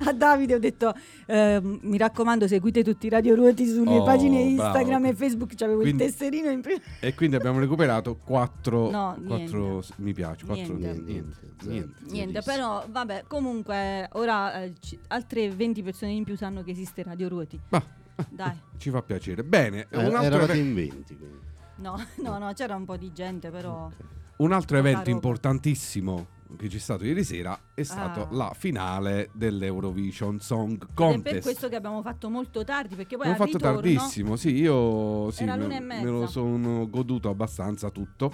A 0.00 0.12
Davide 0.12 0.54
ho 0.54 0.58
detto 0.58 0.94
eh, 1.26 1.60
mi 1.62 1.96
raccomando 1.98 2.46
seguite 2.46 2.82
tutti 2.84 3.06
i 3.06 3.10
Radio 3.10 3.34
Ruoti 3.34 3.66
sulle 3.66 3.98
Oh, 3.98 4.04
pagine 4.04 4.36
bravo. 4.36 4.48
Instagram 4.50 5.04
e 5.06 5.14
Facebook 5.14 5.54
c'avevo 5.54 5.80
Quindi- 5.80 6.04
il 6.04 6.10
tesserino 6.10 6.50
in 6.50 6.60
prima 6.60 6.80
E 7.00 7.14
quindi 7.14 7.36
abbiamo 7.36 7.58
recuperato 7.58 8.16
4 8.16 8.90
No, 8.90 9.16
mi 9.18 10.12
piace, 10.12 10.44
4 10.46 10.74
Niente. 10.74 11.00
niente, 11.02 11.02
niente, 11.02 11.06
Niente, 11.12 11.68
niente. 11.68 11.94
Niente, 12.10 12.32
Verissimo. 12.40 12.54
però 12.56 12.84
vabbè, 12.90 13.24
comunque 13.26 14.08
ora 14.12 14.62
eh, 14.62 14.72
ci- 14.80 14.98
altre 15.08 15.50
20 15.50 15.82
persone 15.82 16.12
in 16.12 16.24
più 16.24 16.36
sanno 16.36 16.62
che 16.62 16.70
esiste 16.70 17.02
Radio 17.02 17.28
Ruoti. 17.28 17.58
Ma 17.70 17.82
Dai. 18.30 18.52
ci 18.78 18.90
fa 18.90 19.02
piacere. 19.02 19.42
Bene, 19.44 19.86
Eh, 19.90 19.96
un 19.98 20.14
altro, 20.14 20.22
eravate 20.36 20.56
in 20.58 20.74
20 20.74 21.16
quindi. 21.16 21.38
No, 21.76 21.96
no, 22.22 22.38
no, 22.38 22.52
c'era 22.54 22.74
un 22.76 22.84
po' 22.84 22.96
di 22.96 23.12
gente, 23.12 23.50
però 23.50 23.90
un 24.36 24.52
altro 24.52 24.76
evento 24.78 24.98
roba. 25.00 25.10
importantissimo 25.10 26.26
che 26.56 26.68
c'è 26.68 26.78
stato 26.78 27.04
ieri 27.04 27.24
sera 27.24 27.58
è 27.74 27.82
stato 27.82 28.22
Ah. 28.22 28.28
la 28.30 28.52
finale 28.56 29.28
dell'Eurovision 29.34 30.40
Song 30.40 30.72
Ed 30.72 30.82
è 30.82 30.86
per 30.86 30.94
Contest. 30.94 31.42
questo 31.42 31.68
che 31.68 31.76
abbiamo 31.76 32.00
fatto 32.02 32.30
molto 32.30 32.64
tardi, 32.64 32.94
perché 32.94 33.16
poi 33.16 33.26
L'abbiamo 33.28 33.44
al 33.44 33.50
fatto 33.50 33.64
ritorno 33.70 33.80
tardissimo, 33.94 34.36
sì, 34.36 34.54
io 34.54 35.30
sì, 35.30 35.44
me, 35.44 35.80
me 35.80 36.02
lo 36.04 36.26
sono 36.26 36.88
goduto 36.88 37.28
abbastanza 37.28 37.90
tutto. 37.90 38.32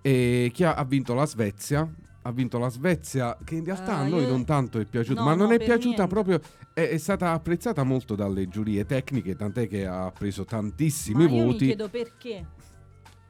E 0.00 0.50
chi 0.52 0.64
ha, 0.64 0.74
ha 0.74 0.84
vinto 0.84 1.14
la 1.14 1.26
Svezia? 1.26 1.88
Ha 2.26 2.32
vinto 2.32 2.58
la 2.58 2.68
Svezia, 2.70 3.36
che 3.44 3.54
in 3.56 3.64
realtà 3.64 3.96
Ah, 3.96 4.00
a 4.00 4.06
noi 4.08 4.22
io- 4.22 4.28
non 4.30 4.44
tanto 4.44 4.78
è 4.78 4.84
piaciuta, 4.86 5.20
No, 5.20 5.26
ma 5.26 5.34
non 5.34 5.48
no, 5.48 5.52
è 5.54 5.58
piaciuta 5.58 6.06
niente. 6.06 6.06
proprio. 6.06 6.40
È, 6.72 6.80
è 6.88 6.96
stata 6.98 7.32
apprezzata 7.32 7.82
molto 7.84 8.14
dalle 8.14 8.48
giurie 8.48 8.84
tecniche, 8.86 9.36
tant'è 9.36 9.68
che 9.68 9.86
ha 9.86 10.10
preso 10.10 10.44
tantissimi 10.44 11.24
Ma 11.24 11.30
io 11.30 11.36
mi 11.36 11.44
voti. 11.52 11.66
chiedo 11.66 11.88
perché. 11.88 12.46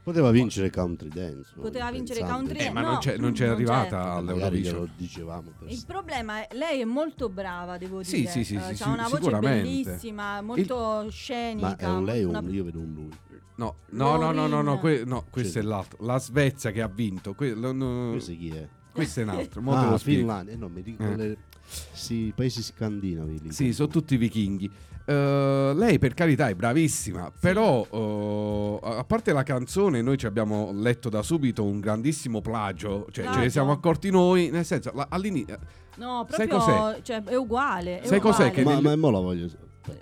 Poteva 0.04 0.30
vincere 0.30 0.68
Country 0.70 1.08
Dance. 1.08 1.52
Poteva 1.56 1.90
vincere. 1.90 2.20
Country 2.20 2.58
Eh, 2.58 2.70
ma 2.70 2.82
No, 2.82 2.90
non 2.90 2.98
c'è, 2.98 3.16
non 3.16 3.32
c'è 3.32 3.46
non 3.46 3.54
arrivata. 3.54 3.96
Magari 3.96 4.18
all'Eurovision. 4.34 4.74
glielo 4.74 4.88
dicevamo. 4.96 5.50
per 5.58 5.70
Il 5.70 5.82
problema 5.86 6.46
è 6.46 6.54
lei 6.54 6.80
è 6.80 6.84
molto 6.84 7.30
brava, 7.30 7.78
devo 7.78 8.02
Sì, 8.02 8.18
dire. 8.18 8.30
sì, 8.30 8.44
sì, 8.44 8.54
Eh, 8.56 8.60
sì, 8.60 8.74
sì, 8.76 8.88
una 8.88 9.04
voce 9.08 9.16
sicuramente. 9.22 9.62
bellissima, 9.62 10.42
molto 10.42 11.06
scenica. 11.08 11.66
Ma 11.68 11.76
è 11.76 11.86
un 11.88 12.04
lei 12.04 12.22
o 12.22 12.28
una- 12.28 12.40
un 12.40 12.52
io 12.52 12.64
vedo 12.64 12.78
un 12.80 12.92
lui? 12.92 13.08
No, 13.56 13.76
no, 13.90 14.16
no, 14.16 14.30
no, 14.32 14.46
no, 14.46 14.60
no, 14.60 14.78
que- 14.78 15.04
no, 15.06 15.24
questo 15.30 15.58
è 15.58 15.62
l'altro. 15.62 16.04
La 16.04 16.18
Svezia 16.18 16.70
che 16.70 16.82
ha 16.82 16.88
vinto. 16.88 17.32
que- 17.32 17.54
lo- 17.54 17.72
no, 17.72 18.10
Questo 18.10 18.32
chi 18.32 18.50
è? 18.50 18.68
questo 18.92 19.20
è 19.20 19.22
un 19.22 19.28
altro. 19.30 19.62
mo 19.62 19.72
Ah, 19.74 19.88
lo. 19.90 19.96
Finlandia. 19.98 20.52
Eh, 20.52 20.56
no, 20.56 20.68
mi 20.68 20.82
dico 20.82 21.02
Eh. 21.02 21.16
le- 21.16 21.36
sì, 21.92 22.26
i 22.26 22.32
paesi 22.36 22.62
scandinavi. 22.62 23.40
lì. 23.40 23.52
Sì, 23.52 23.72
sono 23.72 23.88
tutti 23.88 24.18
vichinghi. 24.18 24.70
Eh, 25.06 25.72
lei 25.74 25.98
per 25.98 26.14
carità 26.14 26.48
è 26.48 26.54
bravissima, 26.54 27.30
però 27.38 27.86
eh, 27.90 28.78
a 28.98 29.04
parte 29.04 29.32
la 29.32 29.42
canzone 29.42 30.00
noi 30.00 30.16
ci 30.16 30.24
abbiamo 30.26 30.70
letto 30.72 31.08
da 31.10 31.22
subito 31.22 31.62
un 31.64 31.78
grandissimo 31.80 32.40
plagio, 32.40 33.00
cioè 33.10 33.12
ce 33.12 33.22
Plagio? 33.22 33.38
ne 33.40 33.50
siamo 33.50 33.72
accorti 33.72 34.10
noi, 34.10 34.48
nel 34.50 34.64
senso 34.64 34.92
la- 34.94 35.06
all'inizio 35.10 35.58
No, 35.96 36.26
Sai 36.28 36.48
proprio 36.48 36.58
cos'è? 36.58 37.02
cioè, 37.02 37.22
è 37.22 37.36
uguale. 37.36 38.00
È 38.00 38.06
Sai 38.06 38.18
cos'è 38.18 38.46
uguale. 38.46 38.50
che 38.52 38.64
Ma, 38.64 38.72
nel- 38.74 38.82
ma 38.82 38.96
mo 38.96 39.10
la 39.10 39.18
voglio. 39.20 39.48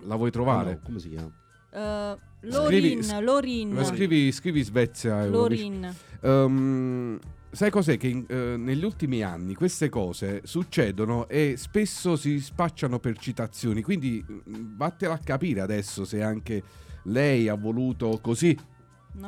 la 0.06 0.14
vuoi 0.16 0.30
trovare? 0.30 0.70
Ah, 0.70 0.74
no, 0.74 0.80
come 0.84 0.98
si 1.00 1.08
chiama? 1.10 1.30
Eh, 1.70 2.16
Scrivi- 2.50 2.94
Lorin, 2.96 3.24
Lorin. 3.24 3.70
Ma 3.72 3.84
scrivi, 3.84 4.32
scrivi 4.32 4.62
Svezia. 4.62 5.26
Lorin. 5.26 5.94
Ehm, 6.22 7.18
sai 7.52 7.70
cos'è? 7.70 7.96
Che 7.96 8.08
in- 8.08 8.24
eh, 8.28 8.56
negli 8.56 8.84
ultimi 8.84 9.22
anni 9.22 9.54
queste 9.54 9.88
cose 9.88 10.40
succedono 10.44 11.28
e 11.28 11.54
spesso 11.56 12.16
si 12.16 12.40
spacciano 12.40 12.98
per 12.98 13.18
citazioni. 13.18 13.82
Quindi 13.82 14.24
mm, 14.28 14.76
vattela 14.76 15.14
a 15.14 15.18
capire 15.18 15.60
adesso 15.60 16.04
se 16.04 16.22
anche 16.22 16.62
lei 17.04 17.48
ha 17.48 17.54
voluto 17.54 18.18
così 18.22 18.56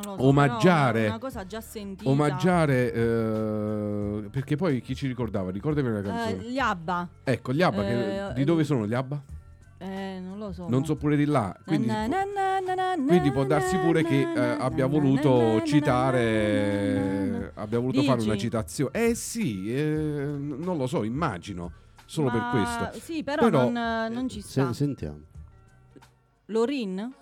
so, 0.00 0.14
Omaggiare. 0.22 1.06
una 1.08 1.18
cosa 1.18 1.44
già 1.44 1.60
sentita. 1.60 2.08
omaggiare. 2.10 2.92
eh, 2.92 4.28
perché 4.30 4.56
poi 4.56 4.80
chi 4.80 4.94
ci 4.94 5.06
ricordava? 5.06 5.50
Ricordami 5.50 5.90
la 5.90 5.98
Eh, 5.98 6.02
canzone. 6.02 6.42
gli 6.50 6.58
Abba. 6.58 7.08
ecco, 7.22 7.52
gli 7.52 7.62
Abba. 7.62 7.82
che- 7.82 8.28
eh, 8.30 8.32
di 8.34 8.44
dove 8.44 8.62
eh, 8.62 8.64
sono 8.64 8.86
gli 8.86 8.94
Abba? 8.94 9.22
Eh, 9.76 10.18
non 10.22 10.38
lo 10.38 10.52
so. 10.52 10.66
Non 10.68 10.84
so 10.86 10.96
pure 10.96 11.16
di 11.16 11.26
là. 11.26 11.54
Quindi, 11.66 11.86
na, 11.88 12.06
na, 12.06 12.24
na, 12.24 12.43
quindi 13.06 13.30
può 13.32 13.44
darsi 13.44 13.76
pure 13.78 14.02
che 14.02 14.20
eh, 14.20 14.38
abbia 14.58 14.86
voluto 14.86 15.62
citare. 15.64 17.52
Abbia 17.54 17.78
voluto 17.78 18.02
fare 18.02 18.22
una 18.22 18.32
Dici? 18.32 18.44
citazione. 18.46 18.90
Eh 19.08 19.14
sì, 19.14 19.72
eh, 19.72 19.84
non 19.84 20.76
lo 20.76 20.86
so, 20.86 21.02
immagino. 21.04 21.72
Solo 22.06 22.30
per 22.30 22.40
Ma- 22.40 22.50
questo. 22.50 23.00
Sì, 23.00 23.22
però, 23.22 23.42
Però- 23.44 23.62
non, 23.70 23.76
eh, 23.76 24.08
non 24.08 24.28
ci 24.28 24.40
sta. 24.40 24.68
Se- 24.68 24.74
sentiamo. 24.74 25.20
Lorin? 26.46 27.12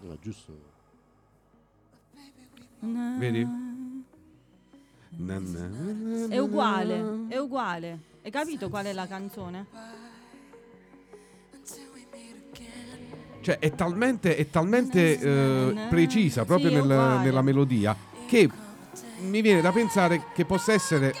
No, 0.00 0.16
giusto. 0.20 0.74
Vedi? 2.80 3.46
È 6.28 6.38
uguale, 6.38 7.24
è 7.28 7.36
uguale. 7.38 7.98
Hai 8.22 8.30
capito 8.30 8.68
qual 8.68 8.84
è 8.86 8.92
la 8.92 9.06
canzone? 9.06 9.66
Cioè, 13.46 13.60
è 13.60 13.72
talmente, 13.76 14.34
è 14.36 14.50
talmente 14.50 15.20
eh, 15.20 15.86
precisa 15.88 16.44
proprio 16.44 16.68
nel- 16.68 17.20
nella 17.22 17.42
melodia 17.42 17.94
che 18.26 18.50
mi 19.20 19.40
viene 19.40 19.60
da 19.60 19.70
pensare 19.70 20.24
che 20.34 20.44
possa 20.44 20.72
essere. 20.72 21.14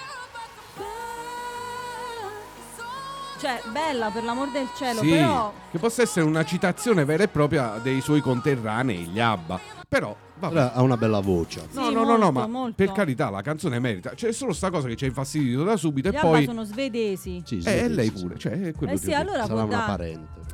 Cioè, 3.38 3.60
bella 3.70 4.10
per 4.10 4.24
l'amor 4.24 4.50
del 4.50 4.66
cielo, 4.74 5.02
sì, 5.02 5.08
però 5.10 5.52
che 5.70 5.78
possa 5.78 6.02
essere 6.02 6.26
una 6.26 6.44
citazione 6.44 7.04
vera 7.04 7.22
e 7.22 7.28
propria 7.28 7.78
dei 7.80 8.00
suoi 8.00 8.20
conterranei, 8.20 9.04
gli 9.06 9.20
Abba. 9.20 9.60
Però, 9.88 10.16
vabbè. 10.40 10.72
Ha 10.74 10.82
una 10.82 10.96
bella 10.96 11.20
voce. 11.20 11.68
No, 11.74 11.84
Sì, 11.86 11.92
no, 11.94 12.02
no, 12.02 12.16
no, 12.16 12.16
molto, 12.16 12.32
ma 12.32 12.46
molto. 12.48 12.74
per 12.74 12.90
carità, 12.90 13.30
la 13.30 13.42
canzone 13.42 13.78
merita. 13.78 14.10
C'è 14.14 14.32
solo 14.32 14.52
sta 14.52 14.70
cosa 14.70 14.88
che 14.88 14.96
ci 14.96 15.04
ha 15.04 15.06
infastidito 15.06 15.62
da 15.62 15.76
subito 15.76 16.08
gli 16.08 16.14
e 16.14 16.16
Abba 16.16 16.28
poi. 16.28 16.44
sono 16.44 16.64
svedesi. 16.64 17.40
Sì, 17.44 17.60
sì, 17.60 17.68
Eh, 17.68 17.84
sì, 17.86 17.94
lei 17.94 18.06
sì, 18.12 18.20
pure, 18.20 18.36
cioè, 18.36 18.52
è 18.60 18.72
quello 18.72 18.94
Eh 18.94 18.96
che 18.96 19.00
sì, 19.00 19.06
ho 19.12 19.16
detto. 19.16 19.20
allora 19.20 19.42
Sarà 19.46 19.54
può 19.54 19.62
una 19.62 19.76
dare. 19.76 19.86
parente. 19.96 20.45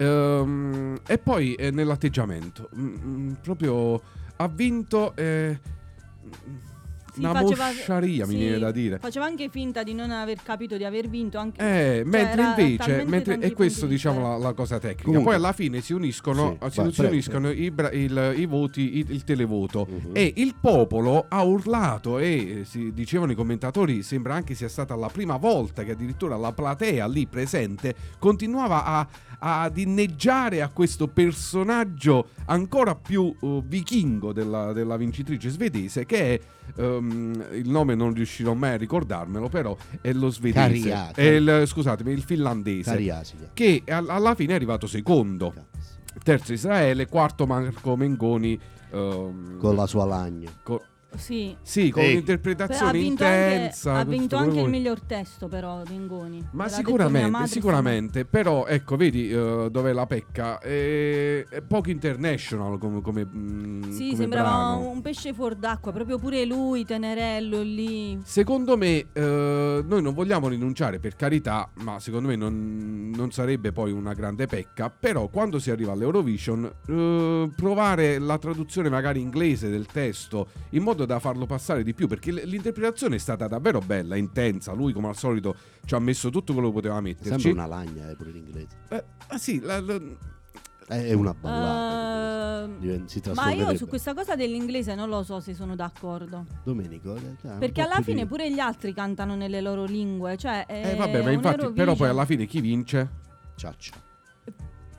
Ehm, 0.00 0.98
e 1.06 1.18
poi 1.18 1.54
eh, 1.56 1.70
nell'atteggiamento, 1.70 2.70
mm, 2.74 2.94
mm, 3.04 3.32
proprio 3.42 4.00
ha 4.36 4.48
vinto 4.48 5.14
eh, 5.14 5.60
una 7.28 7.40
faceva- 7.40 7.66
mosciaria, 7.66 8.26
mi 8.26 8.32
sì, 8.32 8.38
viene 8.38 8.58
da 8.58 8.70
dire. 8.70 8.98
Faceva 8.98 9.24
anche 9.26 9.48
finta 9.50 9.82
di 9.82 9.94
non 9.94 10.10
aver 10.10 10.38
capito 10.42 10.76
di 10.76 10.84
aver 10.84 11.08
vinto. 11.08 11.38
Anche... 11.38 11.60
Eh, 11.60 12.02
mentre 12.04 12.42
era 12.42 12.54
invece, 12.60 13.04
mentre, 13.06 13.38
e 13.40 13.52
questo 13.52 13.86
diciamo 13.86 14.20
la, 14.22 14.36
la 14.38 14.52
cosa 14.52 14.78
tecnica, 14.78 15.04
Comunque- 15.04 15.32
poi 15.32 15.40
alla 15.42 15.52
fine 15.52 15.80
si 15.80 15.92
uniscono, 15.92 16.56
Sì, 16.70 16.70
si, 16.70 16.90
prego, 16.96 17.12
uniscono 17.12 17.50
i, 17.50 17.70
bra- 17.70 17.90
il- 17.92 18.34
i 18.36 18.46
voti, 18.46 18.98
il, 18.98 19.10
il 19.10 19.24
televoto 19.24 19.86
Mhm. 19.90 20.10
e 20.12 20.32
il 20.36 20.54
popolo 20.60 21.26
ha 21.28 21.42
urlato 21.42 22.18
e 22.18 22.60
eh, 22.60 22.64
si 22.64 22.92
dicevano 22.92 23.32
i 23.32 23.34
commentatori, 23.34 24.02
sembra 24.02 24.34
anche 24.34 24.54
sia 24.54 24.68
stata 24.68 24.94
la 24.94 25.08
prima 25.08 25.36
volta 25.36 25.82
che 25.84 25.92
addirittura 25.92 26.36
la 26.36 26.52
platea 26.52 27.06
lì 27.06 27.26
presente 27.26 27.94
continuava 28.18 28.84
a, 28.84 29.06
ad 29.38 29.76
inneggiare 29.78 30.62
a 30.62 30.68
questo 30.68 31.08
personaggio 31.08 32.28
ancora 32.46 32.94
più 32.94 33.34
eh, 33.40 33.62
vichingo 33.64 34.32
della, 34.32 34.72
della 34.72 34.96
vincitrice 34.96 35.48
svedese 35.48 36.06
che 36.06 36.34
è 36.34 36.40
ehm, 36.76 37.44
il 37.52 37.68
nome 37.68 37.94
non 37.94 38.12
riuscirò 38.14 38.54
mai 38.54 38.72
a 38.72 38.76
ricordarmelo 38.76 39.48
però 39.48 39.76
è 40.00 40.12
lo 40.12 40.28
svedese. 40.30 40.88
Caria- 40.88 41.12
è 41.12 41.22
il, 41.22 41.62
scusatemi 41.66 42.12
il 42.12 42.22
finlandese. 42.22 42.90
Cariasi. 42.90 43.34
che 43.54 43.82
al- 43.88 44.08
alla 44.08 44.34
fine 44.34 44.52
è 44.52 44.56
arrivato 44.56 44.86
secondo. 44.86 45.52
Terzo 46.22 46.52
Israele 46.52 47.06
quarto 47.06 47.46
Marco 47.46 47.96
Mengoni 47.96 48.58
ehm, 48.92 49.58
Con 49.58 49.74
la 49.76 49.86
sua 49.86 50.04
lagna. 50.04 50.50
co- 50.62 50.82
Sì. 51.16 51.56
sì 51.62 51.90
con 51.90 52.02
Sì. 52.02 52.10
Un'interpretazione 52.10 52.92
vinto 52.92 53.24
anche, 53.24 53.36
intensa 53.36 53.94
ha 53.94 54.04
vinto 54.04 54.36
anche 54.36 54.50
quello 54.50 54.64
il 54.64 54.70
miglior 54.70 55.00
testo, 55.00 55.48
però, 55.48 55.82
Mengoni. 55.88 56.48
ma 56.52 56.68
sicuramente, 56.68 57.46
sicuramente, 57.46 58.24
però 58.24 58.66
ecco, 58.66 58.96
vedi 58.96 59.30
eh, 59.30 59.68
dove 59.70 59.92
la 59.92 60.06
pecca. 60.06 60.58
È, 60.58 61.44
è 61.48 61.62
poco 61.62 61.90
international 61.90 62.78
come, 62.78 63.00
come, 63.00 63.26
mm, 63.26 63.82
Sì, 63.90 64.10
come 64.10 64.16
sembrava 64.16 64.48
brano. 64.48 64.88
un 64.88 65.00
pesce 65.02 65.32
fuor 65.32 65.54
d'acqua, 65.54 65.92
proprio 65.92 66.18
pure 66.18 66.44
lui, 66.44 66.84
tenerello 66.84 67.60
lì. 67.62 68.20
Secondo 68.24 68.76
me, 68.76 69.06
eh, 69.12 69.84
noi 69.86 70.02
non 70.02 70.14
vogliamo 70.14 70.48
rinunciare 70.48 70.98
per 70.98 71.16
carità, 71.16 71.68
ma 71.82 71.98
secondo 72.00 72.28
me 72.28 72.36
non, 72.36 73.12
non 73.14 73.30
sarebbe 73.30 73.72
poi 73.72 73.92
una 73.92 74.14
grande 74.14 74.46
pecca. 74.46 74.90
Però, 74.90 75.28
quando 75.28 75.58
si 75.58 75.70
arriva 75.70 75.92
all'Eurovision, 75.92 76.70
eh, 76.86 77.50
provare 77.54 78.18
la 78.18 78.38
traduzione 78.38 78.88
magari 78.88 79.20
inglese 79.20 79.68
del 79.68 79.86
testo 79.86 80.48
in 80.70 80.82
modo 80.82 80.99
da 81.04 81.18
farlo 81.18 81.46
passare 81.46 81.82
di 81.82 81.94
più. 81.94 82.06
Perché 82.06 82.30
l'interpretazione 82.32 83.16
è 83.16 83.18
stata 83.18 83.46
davvero 83.48 83.80
bella, 83.80 84.16
intensa. 84.16 84.72
Lui, 84.72 84.92
come 84.92 85.08
al 85.08 85.16
solito, 85.16 85.54
ci 85.84 85.94
ha 85.94 85.98
messo 85.98 86.30
tutto 86.30 86.52
quello 86.52 86.68
che 86.68 86.74
poteva 86.74 87.00
metterci. 87.00 87.40
Sembra 87.40 87.64
una 87.64 87.74
lagna, 87.76 88.10
eh, 88.10 88.16
pure 88.16 88.30
l'inglese. 88.30 88.68
Eh, 88.88 89.04
ah, 89.28 89.38
sì, 89.38 89.60
la- 89.60 89.80
la- 89.80 90.00
È 90.86 91.12
una 91.12 91.32
ballata. 91.32 92.68
Si 93.06 93.22
ma 93.34 93.52
io 93.52 93.76
su 93.76 93.86
questa 93.86 94.12
cosa 94.12 94.34
dell'inglese 94.34 94.94
non 94.96 95.08
lo 95.08 95.22
so 95.22 95.38
se 95.38 95.54
sono 95.54 95.76
d'accordo. 95.76 96.46
Domenico. 96.64 97.14
eh, 97.14 97.36
un 97.42 97.58
Perché 97.58 97.82
alla 97.82 98.00
fine 98.02 98.22
di- 98.22 98.26
pure 98.26 98.50
gli 98.50 98.58
altri 98.58 98.92
cantano 98.92 99.36
nelle 99.36 99.60
loro 99.60 99.84
lingue. 99.84 100.36
Cioè, 100.36 100.64
eh, 100.68 100.82
è 100.92 100.96
vabbè, 100.96 101.22
ma 101.22 101.30
infatti, 101.30 101.70
però 101.72 101.94
poi 101.94 102.08
alla 102.08 102.24
fine 102.24 102.46
chi 102.46 102.60
vince? 102.60 103.08
Ciaccia. 103.54 103.92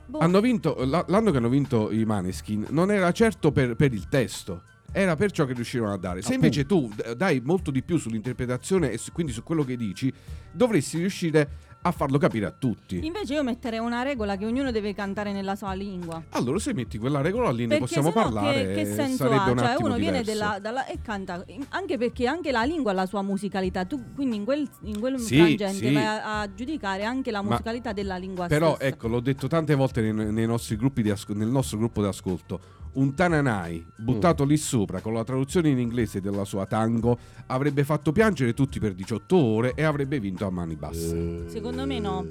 Boh, 0.06 0.18
Hanno 0.18 0.40
vinto, 0.40 0.76
la- 0.84 1.04
l'anno 1.08 1.30
che 1.30 1.36
hanno 1.38 1.48
vinto 1.48 1.90
i 1.90 2.04
Maneskin 2.04 2.66
non 2.70 2.90
era 2.90 3.12
certo 3.12 3.50
per, 3.52 3.76
per 3.76 3.92
il 3.94 4.08
testo, 4.08 4.62
era 4.92 5.16
per 5.16 5.30
ciò 5.32 5.44
che 5.46 5.54
riuscivano 5.54 5.92
a 5.92 5.96
dare. 5.98 6.20
Se 6.22 6.34
Appunto. 6.34 6.44
invece 6.46 6.66
tu 6.66 6.90
dai 7.16 7.40
molto 7.44 7.70
di 7.70 7.82
più 7.82 7.96
sull'interpretazione 7.98 8.90
e 8.90 8.98
su- 8.98 9.12
quindi 9.12 9.32
su 9.32 9.42
quello 9.42 9.64
che 9.64 9.76
dici, 9.76 10.12
dovresti 10.52 10.98
riuscire 10.98 11.70
a 11.84 11.90
farlo 11.90 12.16
capire 12.16 12.46
a 12.46 12.52
tutti. 12.52 13.04
Invece 13.04 13.34
io 13.34 13.42
metterei 13.42 13.80
una 13.80 14.02
regola 14.02 14.36
che 14.36 14.46
ognuno 14.46 14.70
deve 14.70 14.94
cantare 14.94 15.32
nella 15.32 15.56
sua 15.56 15.72
lingua. 15.72 16.22
Allora, 16.28 16.60
se 16.60 16.72
metti 16.74 16.96
quella 16.96 17.20
regola 17.20 17.50
lì, 17.50 17.62
ne 17.62 17.76
Perché 17.76 17.80
possiamo 17.82 18.12
sennò 18.12 18.22
parlare. 18.22 18.66
che, 18.66 18.72
che 18.74 18.84
senso 18.94 19.16
sarebbe 19.16 19.36
ha? 19.42 19.50
un 19.50 19.58
Cioè 19.58 19.74
uno 19.82 19.96
viene 19.96 20.22
diverso. 20.22 20.60
dalla, 20.60 20.86
e 20.86 21.00
canta, 21.02 21.44
anche 21.70 21.98
perché 21.98 22.28
anche 22.28 22.52
la 22.52 22.62
lingua 22.62 22.92
ha 22.92 22.94
la 22.94 23.06
sua 23.06 23.22
musicalità. 23.22 23.84
Tu 23.84 24.00
quindi 24.14 24.36
in 24.36 24.44
quel, 24.44 24.68
in 24.82 25.00
quel 25.00 25.18
Sì, 25.18 25.36
frangente 25.38 25.74
sì. 25.88 25.92
vai 25.92 26.04
a, 26.04 26.40
a 26.42 26.54
giudicare 26.54 27.02
anche 27.02 27.32
la 27.32 27.42
Ma- 27.42 27.50
musicalità 27.50 27.92
della 27.92 28.16
lingua 28.16 28.46
Però 28.46 28.76
stessa. 28.76 28.88
ecco, 28.88 29.08
l'ho 29.08 29.20
detto 29.20 29.48
tante 29.48 29.74
volte 29.74 30.02
nei, 30.02 30.32
nei 30.32 30.46
nostri 30.46 30.76
gruppi 30.76 31.02
di 31.02 31.10
asco- 31.10 31.34
nel 31.34 31.48
nostro 31.48 31.78
gruppo 31.78 32.00
di 32.00 32.06
ascolto. 32.06 32.60
Un 32.94 33.14
Tananai 33.14 33.86
buttato 33.96 34.44
lì 34.44 34.56
sopra 34.58 35.00
con 35.00 35.14
la 35.14 35.24
traduzione 35.24 35.70
in 35.70 35.78
inglese 35.78 36.20
della 36.20 36.44
sua 36.44 36.66
tango 36.66 37.16
avrebbe 37.46 37.84
fatto 37.84 38.12
piangere 38.12 38.52
tutti 38.52 38.78
per 38.78 38.92
18 38.92 39.36
ore 39.36 39.72
e 39.74 39.82
avrebbe 39.82 40.20
vinto 40.20 40.44
a 40.46 40.50
mani 40.50 40.76
basse. 40.76 41.44
Eh, 41.46 41.48
Secondo 41.48 41.86
me 41.86 41.98
no. 41.98 42.26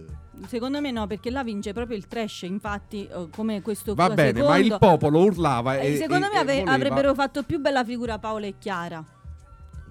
Secondo 0.47 0.79
me 0.81 0.91
no, 0.91 1.05
perché 1.07 1.29
là 1.29 1.43
vince 1.43 1.71
proprio 1.73 1.97
il 1.97 2.07
trash. 2.07 2.43
Infatti, 2.43 3.05
eh, 3.07 3.27
come 3.35 3.61
questo 3.61 3.93
Va 3.95 4.05
qua 4.07 4.15
bene, 4.15 4.41
ma 4.41 4.57
il 4.57 4.63
secondo- 4.71 4.77
popolo 4.87 5.23
urlava 5.23 5.79
eh, 5.79 5.93
e 5.93 5.97
secondo 5.97 6.25
e- 6.27 6.29
me 6.29 6.35
e 6.35 6.39
ave- 6.39 6.63
avrebbero 6.63 7.13
fatto 7.13 7.43
più 7.43 7.59
bella 7.59 7.83
figura 7.83 8.17
Paola 8.19 8.45
e 8.47 8.55
Chiara. 8.59 9.03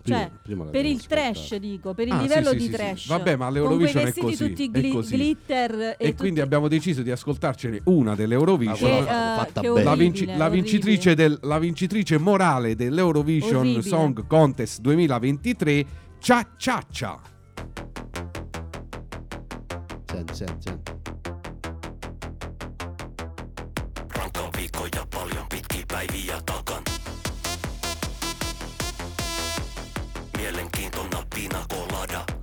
Cioè, 0.03 0.31
prima 0.43 0.65
per 0.65 0.85
il 0.87 1.07
trash, 1.07 1.37
ascoltato. 1.37 1.59
dico, 1.59 1.95
per 1.95 2.07
il 2.07 2.13
Ah, 2.13 2.17
sì, 2.17 2.23
livello 2.23 2.51
sì, 2.51 2.57
di 2.57 2.61
sì, 2.63 2.67
sì. 2.71 2.73
trash. 2.77 3.07
Vabbè, 3.07 3.37
ma 3.37 3.51
l'Eurovision 3.51 4.07
è 4.07 4.13
così, 4.15 4.49
tutti 4.49 4.71
è 4.73 4.79
gli- 4.81 4.93
così. 4.93 5.17
glitter 5.17 5.75
e, 5.81 5.97
E 5.99 6.15
quindi 6.15 6.29
tutti- 6.29 6.41
abbiamo 6.41 6.69
deciso 6.69 7.03
di 7.03 7.11
ascoltarcene 7.11 7.81
una 7.85 8.13
Ah, 8.13 8.17
dell'Eurovision. 8.17 8.77
che, 8.77 8.81
quella 9.05 9.35
eh, 9.35 9.39
fatta 9.39 9.61
che 9.61 9.69
bene. 9.69 9.83
la, 9.85 9.95
vinci- 9.95 10.27
la 10.37 10.49
vincitrice 10.49 11.15
del- 11.15 11.39
la 11.43 11.59
vincitrice 11.59 12.19
morale 12.19 12.75
dell'Eurovision 12.75 13.57
Orribile. 13.61 13.83
Song 13.83 14.27
Contest 14.27 14.81
2023, 14.81 15.85
Cia 16.19 16.47
Cia 16.57 16.83
Cia. 16.91 17.21
Senti, 20.11 20.35
senti, 20.35 20.69
senti. 20.69 20.93
Rankka 24.17 24.51
viikko 24.57 24.87
ja 24.97 25.07
paljon 25.11 25.47
pitkiä 25.49 25.85
päiviä 25.89 26.41
takan. 26.47 26.83
Mielenkiintona 26.83 26.90
Latina 31.41 31.67
Colada 31.69 32.40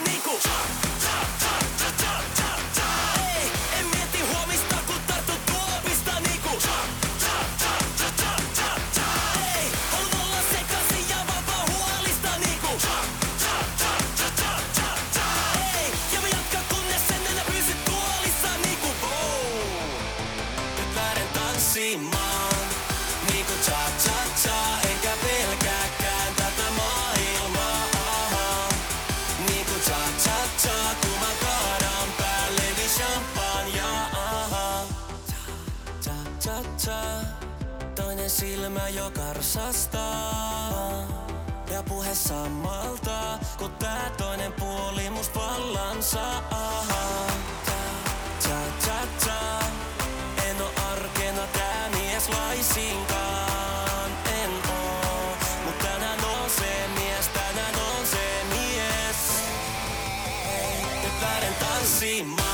Nico. 0.00 0.30
Jump, 0.30 1.00
jump, 1.00 1.40
jump. 1.40 1.45
Silmä 38.76 38.88
jo 38.88 39.10
karsastaa 39.10 41.06
Ja 41.72 41.82
puhe 41.82 42.14
samalta 42.14 43.38
Kun 43.58 43.70
tää 43.72 44.10
toinen 44.16 44.52
puoli 44.52 45.10
must 45.10 45.34
vallan 45.34 46.02
saa. 46.02 46.42
Cha 48.40 48.56
cha 48.84 49.24
cha 49.24 49.58
En 50.48 50.62
oo 50.62 50.70
arkena 50.92 51.46
tää 51.52 51.88
mies 51.90 52.28
laisinkaan. 52.28 54.10
En 54.42 54.50
oo 54.68 55.36
Mut 55.64 55.78
tänään 55.78 56.24
on 56.24 56.50
se 56.50 56.88
mies 56.94 57.28
Tänään 57.28 57.74
on 57.74 58.06
se 58.06 58.44
mies. 58.48 59.40
Nyt 61.02 61.22
lähden 61.22 61.54
tanssimaan 61.54 62.45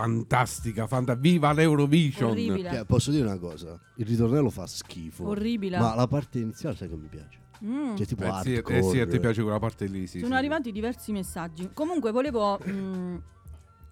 Fantastica, 0.00 0.86
fanta- 0.86 1.14
viva 1.14 1.52
l'Eurovision. 1.52 2.30
Orribile. 2.30 2.70
Cioè, 2.70 2.84
posso 2.84 3.10
dire 3.10 3.26
una 3.26 3.38
cosa? 3.38 3.78
Il 3.96 4.06
ritornello 4.06 4.48
fa 4.50 4.66
schifo. 4.66 5.26
Orribile. 5.28 5.78
Ma 5.78 5.94
la 5.94 6.06
parte 6.06 6.38
iniziale 6.38 6.74
sai 6.76 6.88
che 6.88 6.96
mi 6.96 7.08
piace. 7.08 7.38
Mm. 7.62 7.94
Cioè 7.96 8.06
tipo 8.06 8.24
Eh 8.24 8.40
sì, 8.42 8.54
eh 8.54 8.82
sì, 8.82 9.00
a 9.00 9.06
te 9.06 9.20
piace 9.20 9.42
quella 9.42 9.58
parte 9.58 9.84
lì, 9.86 10.06
sì. 10.06 10.18
Sono 10.20 10.32
sì. 10.32 10.38
arrivati 10.38 10.72
diversi 10.72 11.12
messaggi. 11.12 11.68
Comunque 11.74 12.10
volevo 12.10 12.58
mm, 12.66 13.16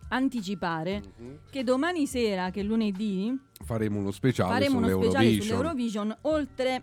anticipare 0.09 1.03
Mhm. 1.19 1.39
che 1.51 1.65
domani 1.65 2.07
sera, 2.07 2.51
che 2.51 2.61
è 2.61 2.63
lunedì, 2.63 3.39
Faremo 3.65 3.99
uno 3.99 4.11
speciale 4.11 4.53
faremo 4.53 4.79
uno 4.79 5.03
speciale 5.03 5.41
sull'Eurovision, 5.41 6.17
oltre 6.23 6.83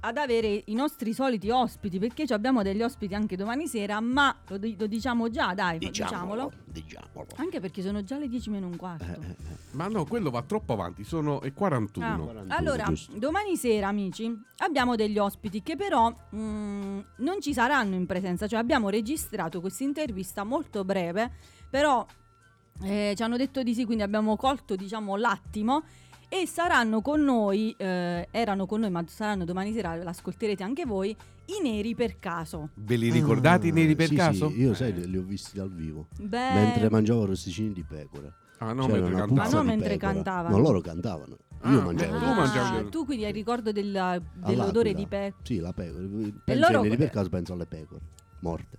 ad 0.00 0.16
avere 0.16 0.62
i 0.66 0.74
nostri 0.74 1.12
soliti 1.12 1.50
ospiti, 1.50 1.98
perché 1.98 2.26
ci 2.26 2.32
abbiamo 2.32 2.62
degli 2.62 2.82
ospiti 2.82 3.14
anche 3.14 3.36
domani 3.36 3.66
sera, 3.66 4.00
ma 4.00 4.34
lo, 4.48 4.58
lo 4.76 4.86
diciamo 4.86 5.28
già, 5.30 5.54
dai, 5.54 5.78
diciamolo. 5.78 6.52
Diciamolo. 6.64 7.26
Anche 7.36 7.60
perché 7.60 7.82
sono 7.82 8.02
già 8.02 8.18
le 8.18 8.28
10 8.28 8.50
meno 8.50 8.66
un 8.66 8.76
quarto. 8.76 9.04
Eh, 9.04 9.36
Ma 9.72 9.88
no, 9.88 10.04
quello 10.04 10.30
va 10.30 10.42
troppo 10.42 10.72
avanti, 10.72 11.04
sono 11.04 11.40
e 11.42 11.52
41. 11.52 12.06
Ah, 12.06 12.16
41, 12.16 12.54
allora, 12.54 12.84
giusto. 12.84 13.18
domani 13.18 13.56
sera, 13.56 13.88
amici, 13.88 14.32
abbiamo 14.58 14.96
degli 14.96 15.18
ospiti 15.18 15.62
che 15.62 15.76
però 15.76 16.14
mm, 16.34 17.00
non 17.16 17.40
ci 17.40 17.52
saranno 17.52 17.94
in 17.94 18.06
presenza. 18.06 18.46
Cioè, 18.46 18.58
abbiamo 18.58 18.88
registrato 18.88 19.60
questa 19.60 19.84
intervista 19.84 20.44
molto 20.44 20.84
breve, 20.84 21.32
però 21.68 22.06
eh, 22.82 23.12
ci 23.16 23.22
hanno 23.22 23.36
detto 23.36 23.62
di 23.62 23.74
sì, 23.74 23.84
quindi 23.84 24.02
abbiamo 24.02 24.36
colto, 24.36 24.76
diciamo, 24.76 25.16
l'attimo. 25.16 25.82
E 26.32 26.46
saranno 26.46 27.00
con 27.00 27.22
noi, 27.24 27.74
eh, 27.76 28.28
erano 28.30 28.64
con 28.64 28.78
noi, 28.80 28.90
ma 28.90 29.02
saranno 29.08 29.44
domani 29.44 29.72
sera, 29.72 29.96
l'ascolterete 29.96 30.62
anche 30.62 30.86
voi, 30.86 31.10
i 31.10 31.60
neri 31.60 31.96
per 31.96 32.20
caso. 32.20 32.68
Ve 32.74 32.94
li 32.94 33.10
ricordate 33.10 33.66
i 33.66 33.70
Ah, 33.70 33.74
neri 33.74 33.96
per 33.96 34.06
sì, 34.06 34.14
caso? 34.14 34.48
Sì, 34.48 34.60
io 34.60 34.72
sai, 34.72 34.92
li, 34.94 35.10
li 35.10 35.16
ho 35.16 35.22
visti 35.22 35.56
dal 35.56 35.72
vivo. 35.72 36.06
Beh, 36.20 36.52
Mentre 36.52 36.88
mangiavo 36.88 37.24
rosticini 37.26 37.72
di 37.72 37.82
pecora. 37.82 38.32
Ah, 38.58 38.72
no, 38.72 38.86
mentre 38.86 39.10
puzza 39.26 39.42
Ma 39.42 39.48
no, 39.48 39.60
di 39.62 39.66
mentre 39.66 39.88
pecora. 39.96 40.12
cantavano. 40.12 40.56
No, 40.56 40.62
loro 40.62 40.80
cantavano. 40.80 41.36
Ah, 41.62 41.72
Io 41.72 41.82
mangiavo. 41.82 42.12
beh, 42.12 42.18
tu 42.20 42.24
Ah, 42.24 42.34
mangiavi- 42.34 42.88
tu 42.90 43.04
quindi 43.04 43.24
hai 43.24 43.32
ricordo 43.32 43.72
della- 43.72 44.10
All'Aquila. 44.10 44.46
dell'odore 44.46 44.94
di 44.94 45.06
pe... 45.08 45.34
Sì, 45.42 45.58
la 45.58 45.72
pecora. 45.72 46.04
Penso 46.44 46.60
loro- 46.60 46.76
ai 46.82 46.84
neri 46.84 46.96
per 46.96 47.10
caso 47.10 47.28
penso 47.28 47.52
alle 47.54 47.66
pecore. 47.66 48.00
Morte. 48.42 48.78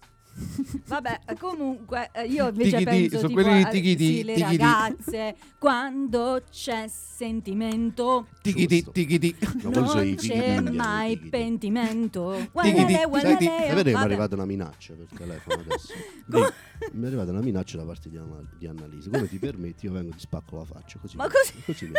Vabbè, 0.88 1.22
comunque 1.38 2.10
eh, 2.14 2.26
io 2.26 2.48
invece 2.48 2.78
Tichiti, 2.78 2.86
penso 2.86 3.16
sono 3.18 3.28
tipo, 3.28 3.42
quelli 3.42 3.62
eh, 3.62 3.70
tichiti, 3.70 4.06
sì, 4.06 4.24
le 4.24 4.34
tichiti. 4.34 4.58
ragazze 4.58 5.36
quando 5.60 6.42
c'è 6.50 6.88
sentimento 6.88 8.28
Tichiti, 8.42 8.76
Giusto. 8.78 8.92
tichiti. 8.92 9.36
Non 9.64 9.88
fighi 9.90 10.16
c'è 10.16 10.56
d'india, 10.56 10.72
mai 10.84 11.12
i 11.12 11.16
fighi 11.16 11.24
di- 11.24 11.30
pentimento. 11.30 12.32
Tichiti, 12.32 12.50
Guardale, 12.52 12.86
tichiti. 12.86 13.08
guardale, 13.10 13.34
Sapete 13.36 13.84
che 13.84 13.90
mi 13.90 13.92
è 13.94 13.98
arrivata 14.06 14.36
una 14.36 14.46
minaccia 14.46 14.94
per 14.94 15.08
telefono 15.18 15.62
adesso? 15.62 15.94
mi 16.94 17.04
è 17.04 17.08
arrivata 17.08 17.32
una 17.32 17.42
minaccia 17.42 17.78
da 17.78 17.84
parte 17.86 18.10
di, 18.10 18.18
Anna- 18.18 18.50
di 18.58 18.68
Annalisa. 18.68 19.10
Come 19.10 19.28
ti 19.28 19.38
permetti, 19.38 19.86
io 19.86 19.92
vengo 19.92 20.12
e 20.12 20.14
ti 20.14 20.20
spacco 20.22 20.58
la 20.58 20.66
faccia. 20.66 20.98
Così 21.00 21.18
Ma 21.18 21.28
così? 21.28 21.62
così 21.66 21.92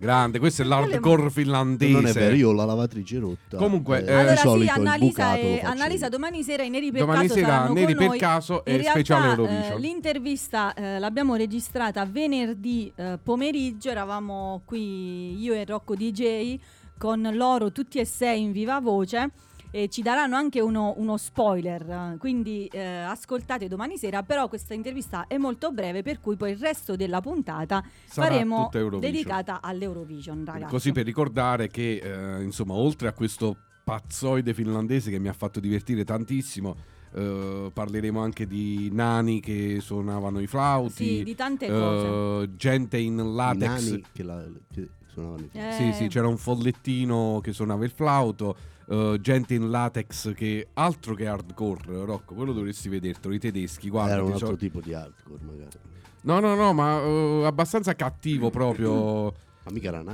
Grande, 0.00 0.38
questo 0.38 0.62
è 0.62 0.64
l'hardcore 0.64 1.22
Non 1.22 1.30
finlandese. 1.30 2.08
è 2.08 2.12
vero, 2.12 2.34
io 2.34 2.48
ho 2.48 2.52
la 2.52 2.64
lavatrice 2.64 3.18
rotta. 3.18 3.56
Comunque, 3.56 3.98
eh, 3.98 4.00
eh, 4.00 4.04
di 4.04 4.12
Allora 4.12 4.36
sì, 4.36 4.68
Annalisa, 4.68 5.22
faccio 5.22 5.66
Annalisa 5.66 6.08
domani 6.08 6.42
sera 6.42 6.62
i 6.64 6.70
Neri 6.70 6.90
per 6.90 7.00
Domani 7.00 7.28
caso 7.28 7.34
sera 7.34 7.68
Neri 7.68 7.94
per 7.94 8.06
noi. 8.08 8.18
caso 8.18 8.62
In 8.66 8.74
e 8.74 8.82
speciale 8.82 9.22
realtà, 9.24 9.42
Eurovision. 9.42 9.76
eh, 9.76 9.80
l'intervista 9.80 10.74
eh, 10.74 10.98
l'abbiamo 10.98 11.34
registrata 11.36 12.04
venerdì 12.06 12.90
eh, 12.96 13.18
pomeriggio, 13.22 13.90
eravamo 13.90 14.62
qui 14.64 15.40
io 15.40 15.54
e 15.54 15.64
Rocco 15.64 15.94
DJ 15.94 16.58
con 16.98 17.28
loro 17.34 17.70
tutti 17.70 17.98
e 17.98 18.04
sei 18.04 18.42
in 18.42 18.52
viva 18.52 18.80
voce 18.80 19.30
e 19.74 19.88
ci 19.88 20.02
daranno 20.02 20.36
anche 20.36 20.60
uno, 20.60 20.92
uno 20.98 21.16
spoiler, 21.16 21.88
eh, 21.90 22.16
quindi 22.18 22.66
eh, 22.66 22.80
ascoltate 22.84 23.68
domani 23.68 23.96
sera, 23.96 24.22
però 24.22 24.46
questa 24.46 24.74
intervista 24.74 25.24
è 25.26 25.38
molto 25.38 25.72
breve 25.72 26.02
per 26.02 26.20
cui 26.20 26.36
poi 26.36 26.50
il 26.52 26.58
resto 26.58 26.94
della 26.94 27.22
puntata 27.22 27.82
Sarà 28.04 28.26
faremo 28.28 28.70
dedicata 29.00 29.62
all'Eurovision, 29.62 30.44
ragazzi. 30.44 30.70
Così 30.70 30.92
per 30.92 31.06
ricordare 31.06 31.68
che, 31.68 32.00
eh, 32.02 32.42
insomma, 32.42 32.74
oltre 32.74 33.08
a 33.08 33.12
questo 33.14 33.56
pazzoide 33.82 34.52
finlandese 34.52 35.10
che 35.10 35.18
mi 35.18 35.28
ha 35.28 35.32
fatto 35.32 35.58
divertire 35.58 36.04
tantissimo, 36.04 36.76
eh, 37.14 37.70
parleremo 37.72 38.20
anche 38.20 38.46
di 38.46 38.90
nani 38.92 39.40
che 39.40 39.78
suonavano 39.80 40.38
i 40.40 40.46
flauti, 40.46 41.16
Sì, 41.18 41.22
di 41.24 41.34
tante 41.34 41.68
cose. 41.68 42.42
eh, 42.44 42.56
gente 42.56 42.98
in 42.98 43.18
I 43.18 43.34
latex. 43.34 43.66
nani 43.68 44.04
che, 44.12 44.22
la, 44.22 44.44
che 44.70 44.88
suonavano 45.06 45.42
i 45.44 45.48
Eh, 45.58 45.72
Sì, 45.72 45.92
sì, 45.94 46.08
c'era 46.08 46.28
un 46.28 46.36
follettino 46.36 47.40
che 47.42 47.52
suonava 47.52 47.84
il 47.84 47.90
flauto. 47.90 48.56
Eh, 48.88 49.18
gente 49.20 49.54
in 49.54 49.70
latex 49.70 50.32
che 50.34 50.68
altro 50.74 51.14
che 51.14 51.26
hardcore, 51.26 52.04
Rocco, 52.04 52.34
quello 52.34 52.52
dovresti 52.52 52.88
vedertelo. 52.88 53.34
I 53.34 53.38
tedeschi, 53.38 53.88
guarda. 53.88 54.12
Era 54.12 54.22
un 54.22 54.32
altro 54.32 54.46
so- 54.48 54.56
tipo 54.56 54.80
di 54.80 54.92
hardcore 54.94 55.40
magari. 55.44 55.78
No, 56.22 56.38
no, 56.40 56.54
no, 56.54 56.72
ma 56.72 57.00
eh, 57.00 57.42
abbastanza 57.46 57.94
cattivo 57.94 58.50
proprio. 58.50 59.32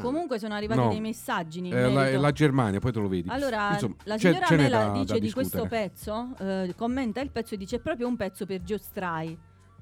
Comunque 0.03 0.39
sono 0.39 0.53
arrivati 0.53 0.79
No. 0.79 0.89
dei 0.91 1.01
messaggi 1.01 1.61
in 1.61 1.75
Eh, 1.75 1.91
la, 1.91 2.19
la 2.19 2.33
Germania, 2.33 2.81
poi 2.81 2.93
te 2.93 3.01
lo 3.01 3.09
vedi. 3.09 3.31
Allora, 3.31 3.73
Insomma, 3.73 3.95
la 4.05 4.19
signora 4.19 4.47
Mela 4.51 4.91
dice 4.91 5.15
da 5.15 5.19
di 5.19 5.33
questo 5.33 5.67
pezzo, 5.67 6.35
eh, 6.39 6.75
commenta 6.77 7.23
il 7.23 7.31
pezzo 7.31 7.55
e 7.55 7.57
dice 7.57 7.77
è 7.77 7.79
proprio 7.79 8.07
un 8.09 8.17
pezzo 8.17 8.45
per 8.45 8.63
Geostrai. 8.63 9.39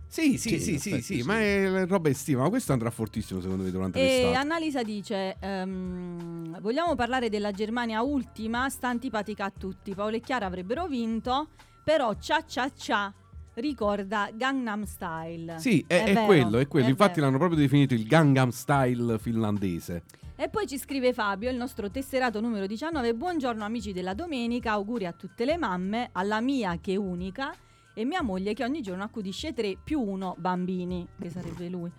Sì, 0.08 0.38
sì, 0.38 0.58
Sì, 0.58 0.78
sì, 0.78 1.00
sì, 1.02 1.22
ma 1.22 1.40
è 1.40 1.86
roba 1.86 2.08
estiva. 2.08 2.42
Ma 2.42 2.48
questo 2.48 2.72
andrà 2.72 2.90
fortissimo 2.90 3.40
secondo 3.40 3.64
me 3.64 3.70
durante 3.70 3.98
E. 3.98 4.34
Annalisa 4.34 4.82
dice, 4.82 5.36
ehm, 5.40 6.60
vogliamo 6.60 6.94
parlare 6.94 7.28
della 7.28 7.50
Germania 7.50 8.02
ultima, 8.02 8.68
sta 8.68 8.88
antipatica 8.88 9.44
a 9.44 9.52
tutti. 9.56 9.94
Paolo 9.94 10.16
e 10.16 10.20
Chiara 10.20 10.46
avrebbero 10.46 10.86
vinto, 10.86 11.48
però 11.84 12.14
cia 12.18 12.44
cia 12.46 12.70
cia 12.74 13.12
ricorda 13.54 14.30
Gangnam 14.32 14.84
Style. 14.84 15.58
Sì, 15.58 15.84
è, 15.86 16.04
è 16.04 16.12
vero, 16.12 16.26
quello, 16.26 16.58
è 16.58 16.68
quello. 16.68 16.86
è 16.86 16.90
Infatti 16.90 17.14
vero. 17.14 17.26
l'hanno 17.26 17.38
proprio 17.38 17.58
definito 17.58 17.94
il 17.94 18.06
Gangnam 18.06 18.50
Style 18.50 19.18
finlandese. 19.18 20.04
E 20.36 20.48
poi 20.50 20.66
ci 20.66 20.78
scrive 20.78 21.14
Fabio, 21.14 21.50
il 21.50 21.56
nostro 21.56 21.90
tesserato 21.90 22.40
numero 22.40 22.66
19. 22.66 23.14
Buongiorno 23.14 23.64
amici 23.64 23.92
della 23.92 24.12
domenica, 24.12 24.72
auguri 24.72 25.06
a 25.06 25.12
tutte 25.12 25.46
le 25.46 25.56
mamme, 25.56 26.10
alla 26.12 26.40
mia 26.40 26.78
che 26.78 26.92
è 26.92 26.96
unica 26.96 27.54
e 27.98 28.04
mia 28.04 28.20
moglie 28.20 28.52
che 28.52 28.62
ogni 28.62 28.82
giorno 28.82 29.04
accudisce 29.04 29.54
tre 29.54 29.78
più 29.82 30.02
uno 30.02 30.34
bambini, 30.38 31.08
che 31.18 31.30
sarebbe 31.30 31.70
lui. 31.70 31.90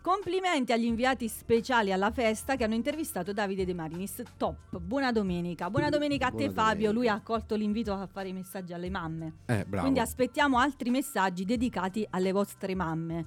Complimenti 0.00 0.70
agli 0.70 0.84
inviati 0.84 1.26
speciali 1.26 1.90
alla 1.90 2.12
festa 2.12 2.54
che 2.54 2.62
hanno 2.62 2.74
intervistato 2.74 3.32
Davide 3.32 3.64
De 3.64 3.74
Marinis. 3.74 4.22
Top, 4.36 4.78
buona 4.78 5.10
domenica. 5.10 5.68
Buona 5.68 5.88
domenica 5.88 6.28
a 6.28 6.30
te 6.30 6.46
Buona 6.46 6.52
Fabio, 6.52 6.92
domenica. 6.92 6.92
lui 6.92 7.08
ha 7.08 7.14
accolto 7.14 7.56
l'invito 7.56 7.92
a 7.92 8.06
fare 8.06 8.28
i 8.28 8.32
messaggi 8.32 8.72
alle 8.72 8.88
mamme. 8.88 9.38
Eh, 9.46 9.64
bravo. 9.64 9.82
Quindi 9.82 9.98
aspettiamo 9.98 10.58
altri 10.58 10.90
messaggi 10.90 11.44
dedicati 11.44 12.06
alle 12.08 12.30
vostre 12.30 12.76
mamme. 12.76 13.24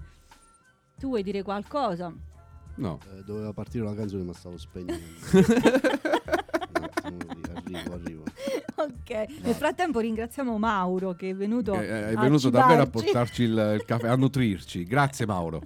Tu 0.97 1.07
vuoi 1.07 1.21
dire 1.21 1.43
qualcosa? 1.43 2.13
No. 2.75 2.99
Eh, 3.13 3.23
doveva 3.25 3.51
partire 3.51 3.83
una 3.83 3.93
canzone 3.93 4.23
ma 4.23 4.31
stavo 4.31 4.57
spegnendo. 4.57 5.03
Arrivo, 7.03 7.93
arrivo. 7.93 8.23
Ok, 8.79 9.09
nel 9.41 9.55
frattempo 9.55 9.99
ringraziamo 9.99 10.57
Mauro 10.57 11.13
che 11.13 11.31
è 11.31 11.35
venuto, 11.35 11.73
Eh, 11.73 11.83
eh, 11.85 12.09
è 12.11 12.13
a 12.15 12.19
venuto 12.21 12.49
davvero 12.49 12.83
a 12.83 12.87
portarci 12.87 13.43
il, 13.43 13.73
il 13.75 13.83
caffè, 13.85 14.07
a 14.07 14.15
nutrirci. 14.15 14.85
Grazie 14.85 15.25
Mauro. 15.25 15.61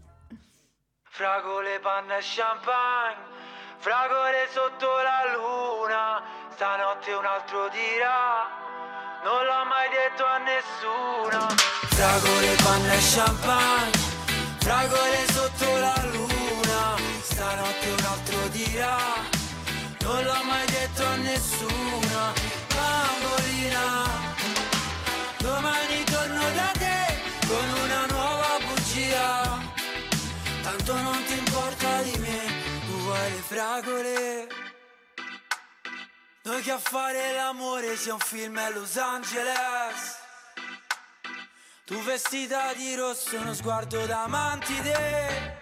Fragole, 1.03 1.79
panna 1.79 2.17
e 2.17 2.21
champagne, 2.23 3.21
fragole 3.77 4.49
sotto 4.49 4.87
la 5.05 5.21
luna, 5.37 6.23
stanotte 6.49 7.13
un 7.13 7.23
altro 7.25 7.69
dirà, 7.69 8.49
non 9.23 9.45
l'ho 9.45 9.63
mai 9.69 9.87
detto 9.93 10.25
a 10.25 10.37
nessuno. 10.41 11.53
Fragole, 11.93 12.55
panna 12.65 12.93
e 12.93 13.01
champagne, 13.13 13.91
fragole 14.57 15.19
sotto 15.29 15.69
la 15.77 15.93
luna, 16.17 16.97
stanotte 17.21 17.89
un 17.93 18.05
altro 18.09 18.47
dirà, 18.49 18.97
detto 20.93 21.05
a 21.05 21.15
nessuno. 21.15 22.33
Bambolina, 22.73 24.07
domani 25.37 26.03
torno 26.03 26.51
da 26.51 26.71
te 26.77 27.21
con 27.47 27.69
una 27.83 28.05
nuova 28.05 28.57
bugia. 28.67 29.59
Tanto 30.61 30.93
non 31.01 31.23
ti 31.25 31.37
importa 31.37 32.01
di 32.03 32.17
me, 32.19 32.41
tu 32.85 32.93
vuoi 33.01 33.31
le 33.31 33.41
fragole. 33.41 34.47
Noi 36.43 36.61
che 36.61 36.71
a 36.71 36.79
fare 36.79 37.33
l'amore 37.33 37.95
sia 37.95 38.13
un 38.13 38.19
film 38.19 38.57
a 38.57 38.69
Los 38.69 38.97
Angeles. 38.97 40.21
Tu 41.85 42.01
vestita 42.01 42.73
di 42.73 42.95
rosso, 42.95 43.37
uno 43.37 43.53
sguardo 43.53 44.05
da 44.05 44.27
mantide. 44.27 45.61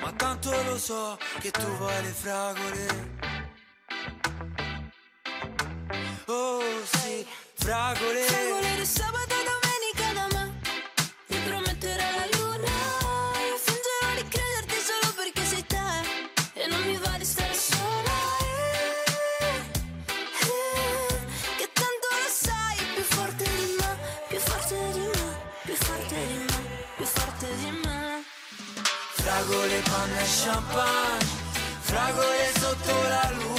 Ma 0.00 0.12
tanto 0.12 0.50
lo 0.62 0.78
so 0.78 1.18
che 1.40 1.50
tu 1.50 1.66
vuoi 1.76 2.02
le 2.02 2.12
fragole. 2.12 3.37
Oh 6.30 6.60
sì, 6.84 7.26
fragole. 7.54 8.20
Fragole 8.24 8.74
di 8.76 8.84
sabato 8.84 9.32
e 9.32 9.44
domenica 9.48 10.12
da 10.12 10.26
me 10.36 10.60
Mi 11.28 11.38
prometterà 11.48 12.04
la 12.16 12.26
luna. 12.36 12.68
Io 13.48 13.56
fingerò 13.56 14.08
di 14.14 14.28
crederti 14.28 14.76
solo 14.88 15.12
perché 15.16 15.42
sei 15.44 15.64
te. 15.66 15.88
E 16.52 16.66
non 16.68 16.82
mi 16.82 16.96
va 16.96 17.16
di 17.16 17.24
stare 17.24 17.54
sola 17.54 18.16
eh, 18.44 19.56
eh, 20.42 21.18
Che 21.56 21.68
tanto 21.72 22.06
lo 22.20 22.28
sai 22.30 22.76
Più 22.94 23.02
forte 23.04 23.44
di 23.44 23.76
me 23.78 23.96
Più 24.28 24.38
forte 24.38 24.76
di 24.92 25.00
me 25.00 25.36
Più 25.64 25.74
forte 25.76 26.26
di 26.26 26.36
me 26.44 26.60
Più 26.96 27.04
forte 27.06 27.46
di 27.56 27.70
me. 27.84 28.22
Fragole, 29.14 29.80
panna 29.90 30.20
e 30.20 30.26
champagne, 30.42 31.26
fragole 31.80 32.52
sotto 32.58 32.92
la 33.08 33.30
luna, 33.36 33.57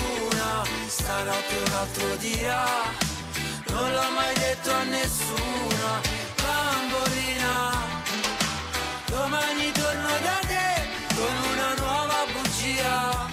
stanotte 0.89 1.55
un 1.55 1.73
altro 1.73 2.15
dirà, 2.15 2.65
non 3.67 3.91
l'ho 3.91 4.09
mai 4.11 4.33
detto 4.35 4.71
a 4.71 4.83
nessuno, 4.83 5.87
bambolina, 6.41 7.71
domani 9.05 9.71
torno 9.71 10.09
da 10.27 10.39
te 10.47 10.87
con 11.15 11.35
una 11.51 11.73
nuova 11.75 12.25
bugia, 12.33 13.29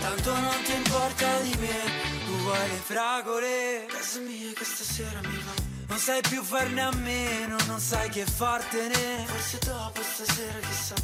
tanto 0.00 0.32
non 0.34 0.62
ti 0.64 0.72
importa 0.74 1.38
di 1.40 1.56
me, 1.58 1.78
tu 2.26 2.36
vuoi 2.42 2.68
le 2.68 2.80
fragole, 2.84 3.86
casa 3.88 4.18
mia 4.20 4.52
che 4.52 4.64
stasera 4.64 5.20
mi 5.22 5.42
va. 5.44 5.68
Non 5.88 5.98
sai 5.98 6.20
più 6.20 6.42
farne 6.42 6.82
a 6.82 6.92
meno, 6.92 7.56
non 7.66 7.80
sai 7.80 8.08
che 8.10 8.24
fartene. 8.24 9.24
Forse 9.26 9.58
dopo 9.64 10.00
stasera 10.02 10.58
chissà. 10.60 10.94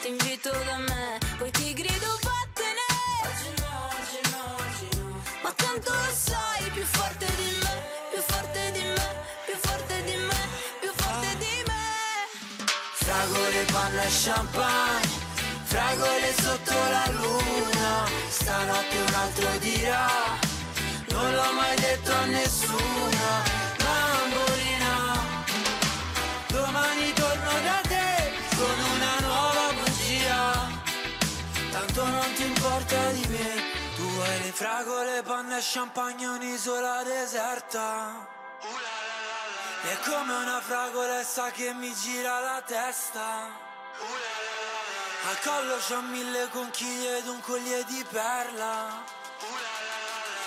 Ti 0.00 0.08
invito 0.08 0.50
da 0.50 0.78
me 0.78 1.18
Poi 1.38 1.50
ti 1.50 1.72
grido 1.72 2.06
no, 2.06 3.28
oggi 3.28 3.50
no, 3.60 3.88
oggi 3.88 4.30
no 4.30 4.65
Ma 5.46 5.52
tanto 5.54 5.92
lo 5.92 6.12
sai, 6.12 6.70
più 6.72 6.82
forte 6.82 7.24
di 7.36 7.56
me, 7.62 7.74
più 8.10 8.20
forte 8.20 8.72
di 8.72 8.82
me, 8.82 9.08
più 9.44 9.54
forte 9.60 10.02
di 10.02 10.16
me, 10.16 10.40
più 10.80 10.90
forte 10.92 11.36
di 11.38 11.62
me. 11.68 11.84
Fragole, 12.94 13.64
panna 13.70 14.02
e 14.02 14.08
champagne 14.24 15.08
Fragole 15.62 16.34
sotto 16.42 16.74
la 16.74 17.06
luna 17.12 18.08
Stanotte 18.28 18.96
un 19.06 19.14
altro 19.14 19.48
dirà 19.58 20.08
Non 21.10 21.32
l'ho 21.32 21.52
mai 21.52 21.76
detto 21.76 22.12
a 22.12 22.24
nessuno 22.24 23.26
Bambolina 23.78 24.94
Domani 26.48 27.12
torno 27.12 27.52
da 27.62 27.80
te 27.86 28.32
Con 28.56 28.76
una 28.94 29.14
nuova 29.20 29.72
bugia 29.78 30.68
Tanto 31.70 32.04
non 32.04 32.32
ti 32.34 32.42
importa 32.42 33.10
di 33.12 33.26
me 33.28 33.65
Tu 34.26 34.32
vuoi 34.32 34.42
le 34.42 34.52
fragole, 34.52 35.22
panna 35.22 35.56
e 35.56 35.62
champagne 35.62 36.26
Un'isola 36.26 37.04
deserta 37.04 38.26
è 39.82 39.96
come 40.08 40.34
una 40.34 40.60
fragolessa 40.60 41.50
che 41.52 41.72
mi 41.72 41.94
gira 41.94 42.40
la 42.40 42.60
testa. 42.66 43.46
Al 45.28 45.40
collo 45.44 45.76
c'ho 45.76 46.00
mille 46.00 46.48
conchiglie 46.50 47.18
ed 47.18 47.28
un 47.28 47.40
collier 47.40 47.84
di 47.84 48.04
perla. 48.10 49.04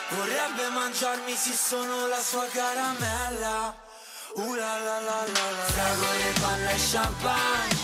Vorrebbe 0.10 0.68
mangiarmi 0.70 1.34
se 1.34 1.54
sono 1.54 2.08
la 2.08 2.22
sua 2.22 2.48
caramella. 2.48 3.74
Uh 4.36 4.54
la 4.56 4.78
la 4.78 5.00
la 5.00 5.24
la. 5.26 5.64
Fragole, 5.72 6.34
panna 6.42 6.70
e 6.72 6.80
champagne. 6.92 7.78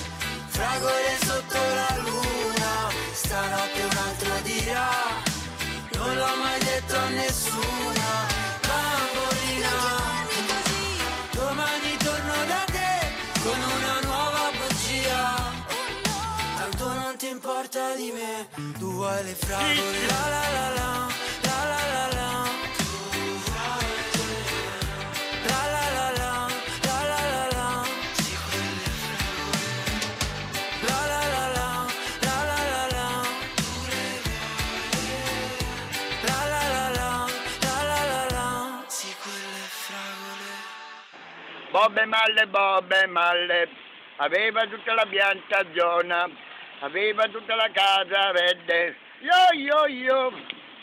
Fragole 0.50 1.18
sotto 1.24 1.58
la 1.58 1.96
luna 2.04 2.26
non 6.16 6.28
l'ho 6.28 6.36
mai 6.42 6.60
detto 6.60 6.96
a 6.96 7.08
nessuna. 7.10 8.10
Bambolina 8.68 9.76
Domani 11.32 11.98
torno 11.98 12.34
da 12.48 12.64
te 12.76 12.94
con 13.44 13.60
una 13.60 14.00
nuova 14.04 14.52
bugia. 14.58 15.54
Tanto 16.58 16.94
non 16.94 17.16
ti 17.18 17.28
importa 17.28 17.96
di 17.96 18.12
me 18.12 18.48
Tu 18.80 18.92
vuoi 18.92 19.24
le 19.24 19.36
fragole 19.36 20.06
la 20.08 20.30
la 20.30 20.50
la 20.54 20.70
la. 20.74 21.15
Bobbe 41.76 42.06
Malle, 42.06 42.48
Bobbe 42.48 43.06
Malle, 43.08 43.68
aveva 44.16 44.66
tutta 44.66 44.94
la 44.94 45.06
piantagione, 45.06 46.30
aveva 46.80 47.28
tutta 47.28 47.54
la 47.54 47.70
casa 47.70 48.32
verde. 48.32 48.96
Io, 49.20 49.60
io, 49.60 49.86
io, 49.88 50.32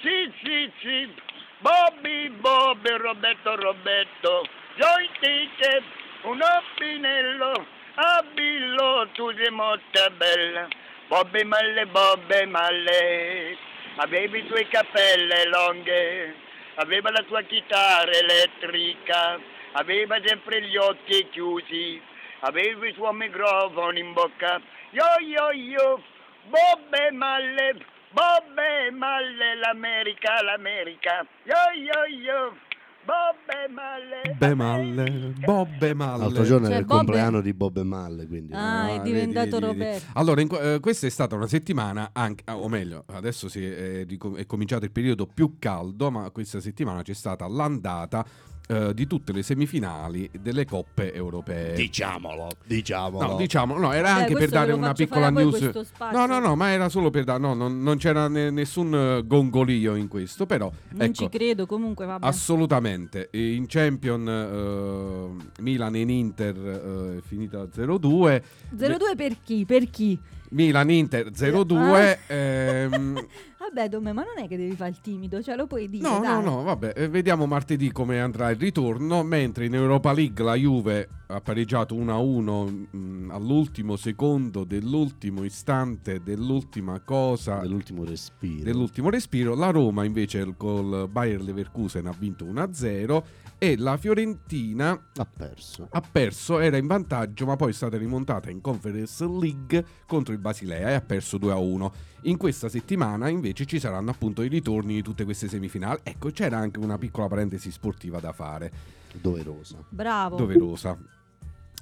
sì, 0.03 0.31
sì, 0.45 0.71
sì, 0.81 1.15
Bobby, 1.61 2.29
Bobby, 2.29 2.91
Roberto, 2.91 3.57
Roberto, 3.57 4.47
joystick, 4.75 5.83
un 6.25 6.43
opinello, 6.43 7.65
abillo, 7.95 9.09
tu 9.13 9.33
sei 9.35 9.51
molto 9.51 10.11
bella. 10.19 10.69
Bobbe 11.07 11.43
Malle, 11.45 11.87
Bobbe 11.87 12.45
Malle, 12.45 13.57
avevi 13.97 14.41
i 14.41 14.47
tuoi 14.47 14.69
capelle 14.69 15.47
lunghe, 15.47 16.35
aveva 16.75 17.11
la 17.11 17.23
tua 17.23 17.41
chitarra 17.41 18.13
elettrica, 18.13 19.41
aveva 19.73 20.17
sempre 20.25 20.63
gli 20.67 20.77
occhi 20.77 21.29
chiusi, 21.31 22.01
aveva 22.41 22.87
il 22.87 22.95
suo 22.95 23.13
microfono 23.13 23.99
in 23.99 24.13
bocca. 24.13 24.61
Io, 24.93 25.27
io, 25.27 25.51
io, 25.53 26.03
Bobbe 26.49 27.11
Malle, 27.13 27.77
Bobbe 28.11 28.91
Malle, 28.91 29.57
l'America, 29.57 30.43
l'America. 30.43 31.27
Io, 31.45 31.81
io, 31.81 32.21
io, 32.21 32.57
Bobbe 33.05 33.73
Malle. 33.73 34.21
Bobbe 34.29 34.55
Malle, 34.55 35.33
Bobbe 35.39 35.95
Malle. 35.95 36.19
L'altro 36.25 36.43
giorno 36.45 36.67
Cioè, 36.67 36.73
era 36.75 36.81
il 36.81 36.87
Bob 36.87 37.01
è- 37.01 37.05
compleanno 37.05 37.41
di 37.41 37.55
Bob 37.55 37.77
e 37.79 37.83
Malle, 37.83 38.27
quindi... 38.27 38.53
Ah, 38.53 38.89
è 38.89 38.99
Ah, 38.99 38.99
diventato 38.99 39.59
vedi, 39.59 39.67
vedi, 39.67 39.79
vedi. 39.79 39.85
Roberto. 39.85 40.19
Allora, 40.19 40.41
in 40.43 40.49
eh, 40.61 40.81
questa 40.81 41.07
è 41.07 41.11
stata 41.11 41.35
una 41.35 41.47
settimana, 41.49 42.11
anche, 42.13 42.43
ah, 42.47 42.57
o 42.59 42.69
meglio, 42.69 43.05
adesso 43.13 43.49
si 43.49 43.65
è, 43.65 44.05
ricom- 44.05 44.37
è 44.37 44.45
cominciato 44.47 44.85
il 44.85 44.93
periodo 44.93 45.27
più 45.27 45.57
caldo, 45.59 46.11
ma 46.11 46.31
questa 46.31 46.61
settimana 46.61 47.03
c'è 47.03 47.15
stata 47.15 47.49
l'andata 47.49 48.25
eh, 48.69 48.95
di 48.95 49.07
tutte 49.07 49.33
le 49.33 49.43
semifinali 49.43 50.31
delle 50.41 50.65
coppe 50.65 51.13
europee. 51.13 51.75
Diciamolo, 51.75 52.49
diciamolo. 52.65 53.27
No, 53.33 53.37
diciamo, 53.37 53.77
no, 53.79 53.93
era 53.93 54.09
Vabbè, 54.11 54.21
anche 54.23 54.35
per 54.35 54.49
dare 54.51 54.73
una 54.73 54.93
piccola 54.93 55.31
news. 55.31 55.71
No, 56.13 56.27
no, 56.27 56.39
no, 56.39 56.55
ma 56.57 56.71
era 56.71 56.89
solo 56.89 57.11
per 57.11 57.25
dare, 57.25 57.41
no, 57.41 57.55
non, 57.55 57.83
non 57.83 57.97
c'era 57.99 58.29
ne- 58.29 58.51
nessun 58.51 58.95
eh, 58.95 59.27
gongolio 59.27 59.95
in 59.95 60.09
questo, 60.09 60.47
però 60.47 60.71
Non 60.91 61.03
ecco, 61.03 61.13
ci 61.15 61.29
credo, 61.29 61.67
comunque 61.67 62.07
vabbè. 62.07 62.27
Assolutamente, 62.27 63.29
E 63.31 63.55
in 63.55 63.67
Champion 63.67 64.29
eh, 64.29 65.63
Milan 65.63 65.97
in 65.97 66.11
Inter 66.11 66.57
eh, 66.57 67.19
è 67.19 67.21
finita 67.21 67.65
0-2, 67.65 68.43
02 68.71 69.15
per 69.17 69.37
chi? 69.43 69.65
Per 69.65 69.91
chi? 69.91 70.19
Milan 70.53 70.91
Inter 70.91 71.31
0-2. 71.31 72.19
ehm, 72.29 73.27
Vabbè, 73.63 73.89
Dome, 73.89 74.13
ma 74.13 74.23
non 74.25 74.45
è 74.45 74.49
che 74.49 74.57
devi 74.57 74.75
fare 74.75 74.91
il 74.91 75.01
timido, 75.01 75.41
cioè 75.41 75.57
lo 75.57 75.67
puoi 75.67 75.89
dire. 75.89 76.03
no, 76.07 76.15
no, 76.17 76.21
dai. 76.21 76.45
no, 76.45 76.63
vabbè, 76.63 76.93
eh, 76.97 77.09
vediamo 77.09 77.47
martedì 77.47 77.91
come 77.93 78.21
andrà 78.21 78.51
il 78.51 78.57
ritorno, 78.59 79.23
mentre 79.23 79.65
in 79.67 79.75
Europa 79.75 80.13
League 80.13 80.45
la 80.45 80.55
Juve 80.57 81.09
ha 81.29 81.41
pareggiato 81.41 81.95
1-1 81.95 82.89
mh, 82.91 83.31
all'ultimo 83.31 83.97
secondo 83.97 84.65
dell'ultimo 84.65 85.45
istante 85.45 86.21
dell'ultima 86.23 87.01
cosa 87.01 87.61
Dell'ultimo 87.61 88.05
respiro. 88.05 88.65
dell'ultimo 88.65 89.09
respiro. 89.09 89.55
La 89.55 89.71
Roma 89.71 90.05
invece 90.05 90.53
col 90.59 91.09
Bayer 91.09 91.41
Leverkusen 91.41 92.07
ha 92.09 92.15
vinto 92.19 92.45
1-0 92.45 93.23
e 93.63 93.77
la 93.77 93.97
Fiorentina 93.97 94.91
Ha 95.15 95.25
perso. 95.25 95.87
ha 95.89 96.01
perso, 96.01 96.59
era 96.59 96.77
in 96.79 96.89
vantaggio, 96.89 97.47
ma 97.47 97.55
poi 97.55 97.71
è 97.71 97.73
stata 97.73 97.97
rimontata 97.97 98.51
in 98.51 98.61
Conference 98.61 99.25
League 99.25 99.85
contro 100.05 100.33
il 100.33 100.41
Basilea 100.41 100.89
e 100.89 100.95
ha 100.95 101.01
perso 101.01 101.37
2-1. 101.39 101.93
In 102.23 102.39
questa 102.39 102.69
settimana 102.69 103.29
invece 103.29 103.65
ci 103.65 103.79
saranno 103.79 104.11
appunto 104.11 104.43
i 104.43 104.49
ritorni 104.49 104.95
di 104.95 105.03
tutte 105.03 105.23
queste 105.23 105.47
semifinali. 105.47 106.01
Ecco, 106.03 106.31
c'era 106.31 106.59
anche 106.59 106.81
una 106.81 106.99
piccola 106.99 107.29
parentesi 107.29 107.71
sportiva 107.71 108.19
da 108.19 108.33
fare, 108.33 108.73
Doverosa. 109.21 109.77
Bravo. 109.91 110.35
doverosa. 110.35 110.99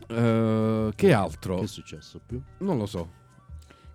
Eh, 0.06 0.92
che 0.94 1.12
altro? 1.14 1.56
Che 1.60 1.64
è 1.64 1.66
successo 1.66 2.20
più? 2.26 2.42
Non 2.58 2.76
lo 2.76 2.84
so. 2.84 3.10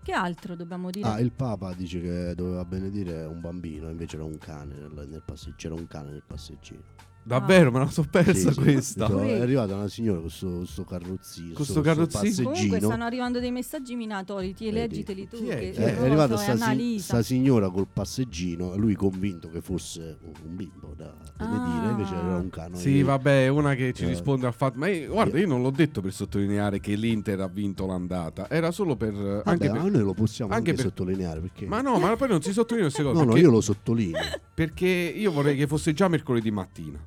Che 0.01 0.11
altro 0.11 0.55
dobbiamo 0.55 0.89
dire? 0.89 1.07
Ah, 1.07 1.19
il 1.19 1.31
Papa 1.31 1.71
dice 1.75 2.01
che 2.01 2.33
doveva 2.33 2.65
benedire 2.65 3.25
un 3.25 3.41
bambino, 3.41 3.89
invece 3.91 4.15
era 4.15 4.25
un 4.25 4.39
cane 4.39 4.73
nel, 4.73 5.05
nel 5.07 5.21
passe- 5.23 5.53
c'era 5.55 5.75
un 5.75 5.85
cane 5.85 6.09
nel 6.09 6.23
passeggino. 6.25 6.81
Davvero, 7.27 7.71
me 7.71 7.79
la 7.79 7.89
sono 7.89 8.05
persa 8.07 8.49
Sì, 8.49 8.53
sì. 8.53 8.61
questa. 8.61 9.07
Pure- 9.07 9.37
È 9.37 9.41
arrivata 9.41 9.73
una 9.73 9.87
signora 9.87 10.19
con 10.19 10.27
questo, 10.27 10.47
questo 10.57 10.83
carrozzino, 10.83 11.53
Con 11.53 11.63
sto 11.63 11.63
sto- 11.63 11.71
sto 11.73 11.81
carrozzino? 11.81 12.49
Comunque 12.51 12.79
stanno 12.79 13.03
arrivando 13.03 13.39
dei 13.39 13.49
messaggi 13.49 13.95
minatori, 13.95 14.53
ti 14.53 14.69
leggiteli 14.69 15.27
tu. 15.27 15.37
Chi 15.37 15.47
è? 15.47 15.57
che 15.57 15.69
Eh, 15.71 15.97
è? 15.97 16.01
arrivata 16.01 16.37
so, 16.37 16.43
sta, 16.43 16.55
si- 16.55 16.61
Annalisa. 16.61 17.03
sta 17.03 17.21
signora 17.23 17.71
col 17.71 17.87
passeggino 17.91 18.73
e 18.73 18.77
lui 18.77 18.93
convinto 18.93 19.49
che 19.49 19.59
fosse 19.61 20.17
un- 20.21 20.55
bimbo 20.55 20.93
da 20.95 21.15
Ah. 21.37 21.87
invece 21.89 22.13
era 22.13 22.35
un 22.37 22.49
cane. 22.51 22.77
Sì, 22.77 23.01
vabbè, 23.01 23.47
una 23.47 23.73
che 23.73 23.91
ci 23.93 24.03
Eh. 24.03 24.09
risponde 24.09 24.45
al 24.45 24.53
fatto. 24.53 24.77
Ma 24.77 24.87
io- 24.87 25.11
guarda, 25.11 25.39
io 25.39 25.47
non 25.47 25.63
l'ho 25.63 25.71
detto 25.71 26.01
per 26.01 26.13
sottolineare 26.13 26.79
che 26.79 26.93
l'Inter 26.93 27.39
ha 27.41 27.47
vinto 27.47 27.87
l'andata. 27.87 28.47
Era 28.51 28.69
solo 28.69 28.95
per. 28.95 29.13
Vabbè, 29.13 29.41
anche 29.49 29.71
per- 29.71 29.81
noi 29.81 29.91
lo 30.03 30.13
possiamo 30.13 30.53
anche 30.53 30.69
anche, 30.69 30.81
per- 30.83 30.91
sottolineare 30.91 31.39
perché... 31.39 31.65
Ma 31.65 31.81
no, 31.81 31.97
ma 31.97 32.15
poi 32.15 32.27
non 32.27 32.41
si 32.43 32.53
sottolinea 32.53 32.91
queste 32.91 33.01
cose. 33.03 33.25
no, 33.25 33.31
no, 33.31 33.35
io 33.37 33.49
lo 33.49 33.61
sottolineo. 33.61 34.21
perché 34.53 34.85
io 34.85 35.31
vorrei 35.31 35.55
che 35.57 35.65
fosse 35.65 35.91
già 35.91 36.07
mercoledì 36.07 36.51
mattina. 36.51 36.99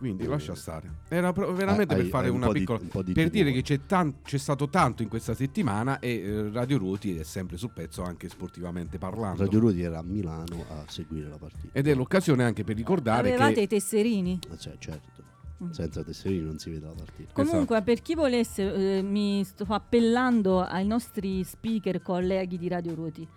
Quindi 0.00 0.24
Mm. 0.26 0.30
lascia 0.30 0.54
stare. 0.54 0.90
Era 1.08 1.30
pro- 1.34 1.52
veramente 1.52 1.92
Hai- 1.94 2.00
per 2.00 2.08
fare 2.10 2.24
hai 2.28 2.30
un 2.30 2.38
una 2.38 2.46
po' 2.46 2.52
di- 2.54 2.58
piccola. 2.60 2.78
un 2.80 2.88
po' 2.88 3.02
di 3.02 3.12
per 3.12 3.28
dire 3.28 3.52
che 3.52 3.60
c'è, 3.60 3.80
tan- 3.84 4.22
c'è 4.22 4.38
stato 4.38 4.70
tanto 4.70 5.02
in 5.02 5.10
questa 5.10 5.34
settimana 5.34 5.98
e 5.98 6.20
eh, 6.20 6.50
Radio 6.50 6.78
Ruoti 6.78 7.18
è 7.18 7.22
sempre 7.22 7.58
sul 7.58 7.70
pezzo 7.72 8.02
anche 8.02 8.30
sportivamente 8.30 8.96
parlando. 8.96 9.42
Radio 9.44 9.58
Ruoti 9.60 9.82
era 9.82 9.98
a 9.98 10.02
Milano 10.02 10.64
a 10.70 10.84
seguire 10.88 11.28
la 11.28 11.36
partita. 11.36 11.68
Ed 11.78 11.86
è 11.86 11.94
l'occasione 11.94 12.44
anche 12.44 12.64
per 12.64 12.76
ricordare 12.76 13.28
Avevate 13.28 13.52
che. 13.54 13.60
i 13.60 13.66
tesserini? 13.66 14.38
Eh, 14.50 14.56
Cioè, 14.58 14.76
certo, 14.78 15.22
senza 15.70 16.02
tesserini 16.02 16.40
non 16.46 16.58
si 16.58 16.70
vede 16.70 16.86
la 16.86 16.94
partita. 16.96 17.32
Comunque, 17.34 17.82
per 17.82 18.00
chi 18.00 18.14
volesse, 18.14 18.96
eh, 18.98 19.02
mi 19.02 19.44
sto 19.44 19.66
appellando 19.68 20.60
ai 20.62 20.86
nostri 20.86 21.44
speaker 21.44 22.00
colleghi 22.00 22.56
di 22.56 22.68
Radio 22.68 22.94
Ruoti. 22.94 23.28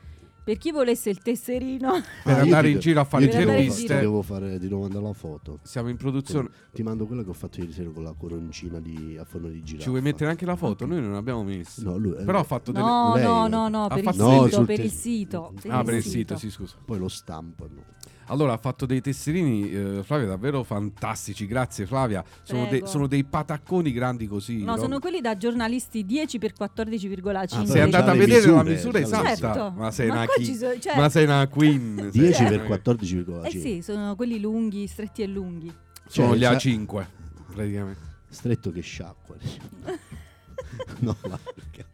Per 0.43 0.57
chi 0.57 0.71
volesse 0.71 1.09
il 1.09 1.19
tesserino, 1.19 2.01
Per 2.23 2.33
Ah, 2.37 2.41
andare 2.41 2.69
in 2.69 2.79
giro 2.79 2.99
a 2.99 3.05
fare 3.05 3.27
devo- 3.27 3.51
interviste. 3.51 3.99
Devo 3.99 4.21
fare 4.21 4.59
di 4.59 4.67
nuovo 4.67 4.83
mandare 4.83 5.05
la 5.05 5.13
foto. 5.13 5.59
Siamo 5.63 5.87
in 5.87 5.95
produzione. 5.95 6.49
Ti 6.73 6.83
mando 6.83 7.05
quella 7.05 7.23
che 7.23 7.29
ho 7.29 7.33
fatto 7.33 7.59
ieri 7.61 7.71
sera 7.71 7.89
con 7.91 8.03
la 8.03 8.13
coroncina 8.17 8.79
di, 8.81 9.15
a 9.17 9.23
forno 9.23 9.47
di 9.47 9.61
giraffa. 9.63 9.83
Ci 9.83 9.89
vuoi 9.89 10.01
mettere 10.01 10.29
anche 10.29 10.45
la 10.45 10.57
foto? 10.57 10.85
Noi 10.85 10.99
non 11.01 11.13
abbiamo 11.15 11.43
messo. 11.43 11.81
No, 11.83 11.97
lui- 11.97 12.15
eh, 12.17 12.23
Però 12.25 12.39
ha 12.39 12.43
fatto 12.43 12.73
delle. 12.73 12.83
no, 12.83 13.13
lei- 13.15 13.23
no, 13.23 13.47
no, 13.47 13.67
no, 13.69 13.87
per 13.87 14.03
il 14.03 14.11
sito, 14.11 14.65
per 14.65 14.79
il 14.81 14.91
sito. 14.91 15.53
Ah, 15.69 15.83
per 15.83 15.93
il 15.93 16.03
sito, 16.03 16.35
sì, 16.37 16.49
scusa. 16.49 16.75
Poi 16.83 16.97
lo 16.99 17.07
stampano. 17.07 17.91
Allora, 18.27 18.53
ha 18.53 18.57
fatto 18.57 18.85
dei 18.85 19.01
tesserini, 19.01 19.71
eh, 19.71 20.03
Flavia, 20.03 20.27
davvero 20.27 20.63
fantastici. 20.63 21.45
Grazie, 21.45 21.85
Flavia. 21.85 22.23
Sono, 22.43 22.65
de- 22.67 22.83
sono 22.85 23.07
dei 23.07 23.23
patacconi 23.23 23.91
grandi 23.91 24.27
così. 24.27 24.63
No, 24.63 24.75
no? 24.75 24.81
sono 24.81 24.99
quelli 24.99 25.19
da 25.21 25.35
giornalisti 25.37 26.05
10 26.05 26.39
x 26.39 26.51
14,5. 26.57 27.57
Ah, 27.59 27.65
Sei 27.65 27.81
andata 27.81 28.11
a 28.11 28.15
vedere 28.15 28.45
la 28.47 28.63
misure, 28.63 28.99
misura 28.99 29.17
c'ha 29.17 29.21
le 29.23 29.31
esatta. 29.31 29.53
Certo. 29.53 29.73
Ma 29.75 29.91
sei 29.91 30.07
Ma 30.07 30.13
una 30.13 30.25
chi- 30.27 30.45
ci 30.45 30.55
sono- 30.55 30.79
cioè- 30.79 30.95
Ma 30.95 31.09
sei 31.09 31.23
una 31.25 31.47
queen. 31.47 32.09
10 32.11 32.33
sei 32.33 32.47
per 32.47 32.59
una- 32.59 32.67
14,5. 32.77 33.45
Eh 33.45 33.49
sì, 33.51 33.81
sono 33.81 34.15
quelli 34.15 34.39
lunghi, 34.39 34.87
stretti 34.87 35.21
e 35.21 35.27
lunghi. 35.27 35.73
Sono 36.07 36.27
Cioè, 36.29 36.37
gli 36.37 36.41
sa- 36.43 36.51
A5, 36.51 37.05
praticamente. 37.53 37.99
Stretto 38.29 38.71
che 38.71 38.81
sciacqua. 38.81 39.35
no, 40.99 41.15
la 41.23 41.39
perché- 41.43 41.85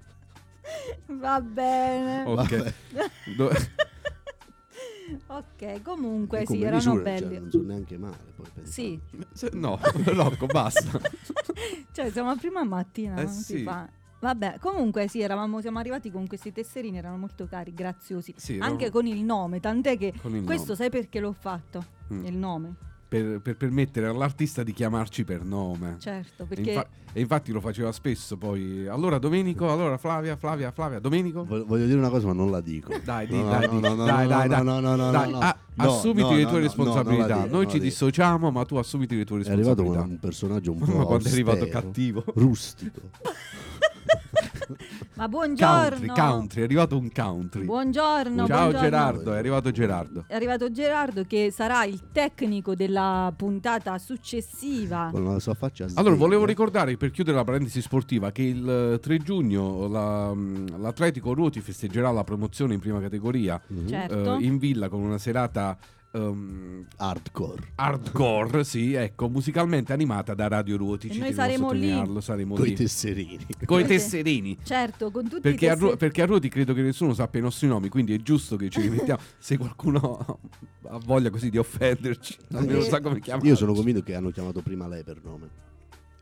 Va 1.07 1.41
bene. 1.41 2.23
Ok. 2.25 2.73
Ok, 5.27 5.81
comunque 5.81 6.45
sì, 6.45 6.61
erano 6.61 6.75
misure, 6.77 7.17
cioè, 7.17 7.27
belli. 7.27 7.39
non 7.39 7.51
sono 7.51 7.63
neanche 7.63 7.97
male. 7.97 8.17
Poi 8.35 8.45
pensavo. 8.53 8.71
Sì, 8.71 8.99
se- 9.33 9.49
no, 9.53 9.79
Rocco, 10.05 10.45
basta. 10.45 10.99
cioè 11.91 12.09
siamo 12.11 12.29
a 12.29 12.35
prima 12.35 12.63
mattina, 12.63 13.17
Eh 13.19 13.23
non 13.23 13.33
si 13.33 13.57
sì. 13.57 13.63
fa. 13.63 13.89
Vabbè, 14.21 14.57
comunque 14.59 15.07
sì, 15.07 15.21
eravamo, 15.21 15.61
siamo 15.61 15.79
arrivati 15.79 16.11
con 16.11 16.27
questi 16.27 16.51
tesserini, 16.51 16.97
erano 16.97 17.17
molto 17.17 17.47
cari, 17.47 17.73
graziosi. 17.73 18.33
Sì, 18.35 18.57
Anche 18.59 18.89
con 18.89 19.05
il 19.07 19.23
nome, 19.23 19.59
tant'è 19.61 19.97
che 19.97 20.11
questo 20.21 20.43
nome. 20.43 20.75
sai 20.75 20.89
perché 20.89 21.19
l'ho 21.21 21.31
fatto? 21.31 21.85
Mm. 22.13 22.25
Il 22.25 22.35
nome, 22.37 22.73
Per, 23.09 23.41
per 23.41 23.57
permettere 23.57 24.05
all'artista 24.05 24.61
di 24.61 24.71
chiamarci 24.71 25.23
per 25.23 25.43
nome. 25.43 25.95
certo, 25.99 26.43
E, 26.43 26.45
perché 26.45 26.69
infa- 26.69 26.87
e 27.11 27.19
infatti 27.21 27.51
lo 27.51 27.59
faceva 27.59 27.91
spesso 27.91 28.37
poi. 28.37 28.85
Allora 28.87 29.17
Domenico, 29.17 29.71
allora 29.71 29.97
Flavia, 29.97 30.35
Flavia, 30.37 30.69
Flavia, 30.71 30.99
Domenico. 30.99 31.43
Vo- 31.43 31.65
Voglio 31.65 31.87
dire 31.87 31.97
una 31.97 32.09
cosa, 32.09 32.27
ma 32.27 32.33
non 32.33 32.51
la 32.51 32.61
dico. 32.61 32.93
Dai, 33.03 33.25
di- 33.25 33.35
No, 33.35 33.49
dai, 33.49 33.65
no, 33.65 33.73
di- 33.73 33.79
no, 33.81 33.95
no, 33.95 34.05
dai, 34.05 34.27
no, 34.27 34.29
dai, 34.29 34.47
no, 34.47 34.53
dai. 34.55 34.63
no, 34.63 34.79
no, 34.79 34.95
no, 34.95 35.11
Dai, 35.11 35.31
no, 35.31 35.39
a- 35.39 35.57
no, 35.73 35.83
assumiti 35.85 36.29
no, 36.29 36.35
le 36.35 36.43
no, 36.43 36.49
tue 36.49 36.57
no, 36.59 36.63
responsabilità. 36.65 37.45
Noi 37.45 37.67
ci 37.67 37.79
dissociamo, 37.79 38.51
ma 38.51 38.63
tu 38.65 38.75
assumiti 38.75 39.15
le 39.17 39.25
tue 39.25 39.39
È 39.41 39.49
arrivato 39.49 39.81
responsabilità. 39.81 40.03
un 40.13 40.19
personaggio 40.19 40.71
un 40.73 40.77
po' 40.85 40.95
Ma 40.97 41.05
quando 41.05 41.27
è 41.27 41.31
arrivato 41.31 41.67
cattivo. 41.67 42.23
rustico. 42.35 43.01
Ma 45.19 45.27
buongiorno. 45.27 45.89
Country, 45.89 46.07
country, 46.07 46.61
è 46.61 46.63
arrivato 46.63 46.97
un 46.97 47.11
country. 47.11 47.65
Buongiorno. 47.65 48.47
Ciao 48.47 48.57
buongiorno. 48.69 48.79
Gerardo, 48.79 49.33
è 49.33 49.37
arrivato 49.37 49.69
Gerardo. 49.71 50.23
È 50.27 50.33
arrivato 50.33 50.71
Gerardo 50.71 51.25
che 51.25 51.51
sarà 51.51 51.83
il 51.83 51.99
tecnico 52.13 52.73
della 52.73 53.33
puntata 53.35 53.97
successiva. 53.97 55.09
Con 55.11 55.25
la 55.25 55.39
sua 55.39 55.55
faccia 55.55 55.87
Allora, 55.95 56.15
volevo 56.15 56.45
ricordare, 56.45 56.95
per 56.95 57.11
chiudere 57.11 57.35
la 57.35 57.43
parentesi 57.43 57.81
sportiva, 57.81 58.31
che 58.31 58.43
il 58.43 58.93
eh, 58.93 58.99
3 59.01 59.17
giugno 59.17 59.89
la- 59.89 60.33
mm, 60.33 60.67
l'Atletico 60.77 61.33
Ruoti 61.33 61.59
festeggerà 61.59 62.11
la 62.11 62.23
promozione 62.23 62.73
in 62.75 62.79
prima 62.79 63.01
categoria 63.01 63.59
Mhm. 63.67 63.87
Certo. 63.89 64.35
eh, 64.37 64.43
in 64.45 64.57
villa 64.57 64.87
con 64.87 65.01
una 65.01 65.17
serata 65.17 65.77
ehm, 66.11 66.85
Hardcore. 66.97 67.71
hardcore, 67.75 68.63
sì, 68.63 68.93
ecco, 68.93 69.29
musicalmente 69.29 69.93
animata 69.93 70.33
da 70.33 70.47
Radio 70.47 70.77
Ruoti. 70.77 71.07
E 71.09 71.17
noi 71.17 71.29
a 71.29 71.33
saremo 71.33 71.71
lì. 71.71 71.79
sottolinearlo, 71.79 72.21
saremo 72.21 72.55
Con 72.55 72.65
i 72.65 72.69
lì. 72.69 72.75
tesserini. 72.75 73.45
Coi 73.65 73.81
Sì. 73.83 73.87
tesserini. 73.89 74.57
Certo, 74.63 75.11
con 75.11 75.27
tutti 75.27 75.41
Perché 75.41 75.65
i 75.65 75.69
a, 75.69 75.73
Ru- 75.73 75.77
tesserini. 75.79 75.97
perché 75.97 76.21
a 76.21 76.25
Ruoti 76.25 76.49
credo 76.49 76.73
che 76.73 76.81
nessuno 76.81 77.13
sappia 77.13 77.39
i 77.39 77.43
nostri 77.43 77.67
nomi, 77.67 77.89
quindi 77.89 78.13
è 78.13 78.17
giusto 78.17 78.55
che 78.55 78.69
ci 78.69 78.81
rimettiamo. 78.81 79.19
Se 79.37 79.57
qualcuno 79.57 80.39
ha 80.87 80.99
voglia 81.05 81.29
così 81.29 81.49
di 81.49 81.57
offenderci, 81.57 82.37
almeno 82.53 82.81
Sì. 82.81 82.89
sa 82.89 83.01
come 83.01 83.19
chiamarci. 83.19 83.47
Io 83.49 83.55
sono 83.55 83.73
convinto 83.73 84.01
che 84.01 84.15
hanno 84.15 84.29
chiamato 84.31 84.61
prima 84.61 84.87
lei 84.87 85.03
per 85.03 85.21
nome. 85.23 85.49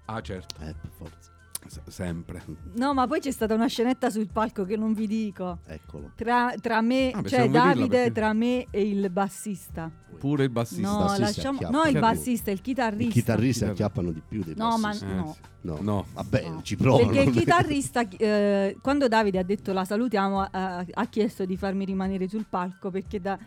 Ah, 0.05 0.21
certo, 0.21 0.55
Eh, 0.61 0.73
per 0.73 0.89
forza. 0.97 1.31
S- 1.67 1.81
sempre. 1.87 2.43
No, 2.75 2.93
ma 2.93 3.05
poi 3.07 3.19
c'è 3.19 3.31
stata 3.31 3.53
una 3.53 3.67
scenetta 3.67 4.09
sul 4.09 4.27
palco 4.31 4.63
che 4.65 4.75
non 4.77 4.93
vi 4.93 5.07
dico. 5.07 5.59
Eccolo. 5.65 6.11
Tra, 6.15 6.53
tra 6.61 6.81
me, 6.81 7.11
Ah, 7.11 7.21
beh, 7.21 7.29
cioè 7.29 7.49
Davide, 7.49 7.87
perché- 7.87 8.11
tra 8.13 8.33
me 8.33 8.67
e 8.71 8.81
il 8.87 9.09
bassista. 9.09 9.91
Pure 10.17 10.45
il 10.45 10.49
bassista. 10.49 10.89
No, 10.89 10.97
bassista 10.99 11.21
lasciamo... 11.25 11.59
no, 11.69 11.83
il 11.83 11.99
bassista, 11.99 12.49
il 12.49 12.61
chitarrista. 12.61 13.09
I 13.09 13.13
chitarristi 13.13 13.65
acchiappano 13.65 14.11
di 14.11 14.21
più 14.27 14.43
dei 14.43 14.55
No, 14.57 14.77
ma 14.77 14.87
bassisti. 14.89 15.05
Eh, 15.05 15.13
no. 15.15 15.33
sì. 15.33 15.39
No. 15.61 15.77
No. 15.81 16.05
Vabbè, 16.13 16.49
No. 16.49 16.61
ci 16.63 16.75
provano. 16.75 17.09
Perché 17.11 17.29
il 17.29 17.35
chitarrista, 17.35 18.07
eh, 18.09 18.77
quando 18.81 19.07
Davide 19.07 19.37
ha 19.39 19.43
detto 19.43 19.73
la 19.73 19.83
salutiamo, 19.85 20.41
ha, 20.49 20.85
ha 20.89 21.05
chiesto 21.07 21.45
di 21.45 21.55
farmi 21.57 21.85
rimanere 21.85 22.27
sul 22.27 22.45
palco 22.49 22.89
perché 22.89 23.19
da- 23.21 23.37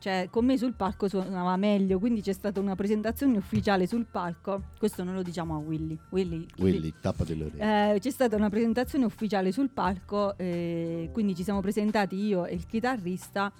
cioè, 0.00 0.28
con 0.30 0.46
me 0.46 0.56
sul 0.56 0.72
palco 0.72 1.08
suonava 1.08 1.56
meglio. 1.56 1.98
Quindi 1.98 2.22
c'è 2.22 2.32
stata 2.32 2.58
una 2.58 2.74
presentazione 2.74 3.36
ufficiale 3.36 3.86
sul 3.86 4.06
palco. 4.10 4.62
Questo 4.78 5.04
non 5.04 5.14
lo 5.14 5.22
diciamo 5.22 5.54
a 5.54 5.58
Willy. 5.58 5.98
Willy, 6.08 6.46
Willy, 6.56 6.94
tappate 7.02 7.34
le 7.34 7.44
orecchie. 7.44 7.94
Eh, 7.94 7.98
c'è 8.00 8.10
stata 8.10 8.34
una 8.34 8.48
presentazione 8.48 9.04
ufficiale 9.04 9.52
sul 9.52 9.68
palco, 9.68 10.36
eh, 10.38 11.10
quindi 11.12 11.34
ci 11.34 11.42
siamo 11.44 11.60
presentati 11.60 12.16
io 12.16 12.46
e 12.46 12.54
il 12.54 12.64
chitarrista. 12.66 13.52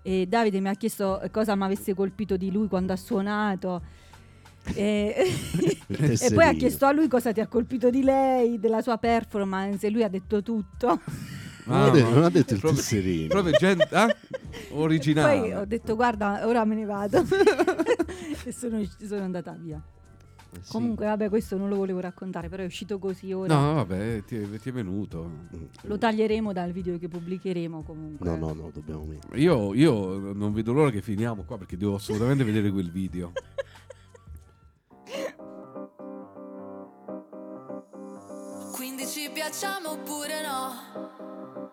E 0.00 0.26
Davide 0.26 0.58
mi 0.60 0.68
ha 0.68 0.74
chiesto 0.74 1.22
cosa 1.30 1.54
mi 1.54 1.64
avesse 1.64 1.94
colpito 1.94 2.38
di 2.38 2.50
lui 2.50 2.66
quando 2.66 2.94
ha 2.94 2.96
suonato. 2.96 3.82
E, 4.72 5.14
e 5.86 6.30
poi 6.32 6.46
ha 6.46 6.54
chiesto 6.54 6.86
a 6.86 6.92
lui 6.92 7.08
cosa 7.08 7.30
ti 7.32 7.40
ha 7.40 7.46
colpito 7.46 7.90
di 7.90 8.02
lei, 8.02 8.58
della 8.58 8.80
sua 8.80 8.96
performance, 8.96 9.86
e 9.86 9.90
lui 9.90 10.02
ha 10.02 10.08
detto 10.08 10.42
tutto. 10.42 10.98
Non 11.66 11.82
ha 11.82 11.90
detto- 11.90 12.10
non 12.10 12.24
ha 12.24 12.30
detto 12.30 12.54
il 12.54 12.60
proprio- 12.60 12.80
tesserino. 12.80 13.28
Proprio 13.28 13.52
gente 13.58 13.88
eh? 13.90 14.16
originale. 14.72 15.38
Poi 15.38 15.54
ho 15.54 15.64
detto 15.64 15.94
guarda, 15.94 16.46
ora 16.46 16.64
me 16.64 16.74
ne 16.74 16.84
vado. 16.84 17.22
e 18.44 18.52
sono, 18.52 18.82
sono 19.06 19.22
andata 19.22 19.52
via. 19.52 19.82
Eh 20.54 20.60
sì. 20.62 20.70
Comunque, 20.72 21.06
vabbè, 21.06 21.28
questo 21.28 21.56
non 21.56 21.68
lo 21.68 21.76
volevo 21.76 22.00
raccontare, 22.00 22.48
però 22.48 22.62
è 22.62 22.66
uscito 22.66 22.98
così 22.98 23.32
ora. 23.32 23.54
No, 23.54 23.74
vabbè, 23.74 24.22
ti 24.24 24.36
è, 24.36 24.58
ti 24.58 24.68
è 24.68 24.72
venuto. 24.72 25.48
Lo 25.82 25.98
taglieremo 25.98 26.52
dal 26.52 26.70
video 26.70 26.98
che 26.98 27.08
pubblicheremo 27.08 27.82
comunque. 27.82 28.28
No, 28.28 28.36
no, 28.36 28.52
no, 28.52 28.70
dobbiamo 28.72 29.04
mettere. 29.04 29.38
Io, 29.40 29.74
io 29.74 30.32
non 30.32 30.52
vedo 30.52 30.72
l'ora 30.72 30.90
che 30.90 31.02
finiamo 31.02 31.42
qua 31.42 31.58
perché 31.58 31.76
devo 31.76 31.96
assolutamente 31.96 32.44
vedere 32.44 32.70
quel 32.70 32.90
video. 32.90 33.32
Quindi 38.72 39.06
ci 39.06 39.28
piacciamo 39.32 39.90
oppure 39.90 40.42
no? 40.42 41.72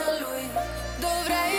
a 0.00 0.10
lui. 0.20 0.50
Dovrei, 1.00 1.55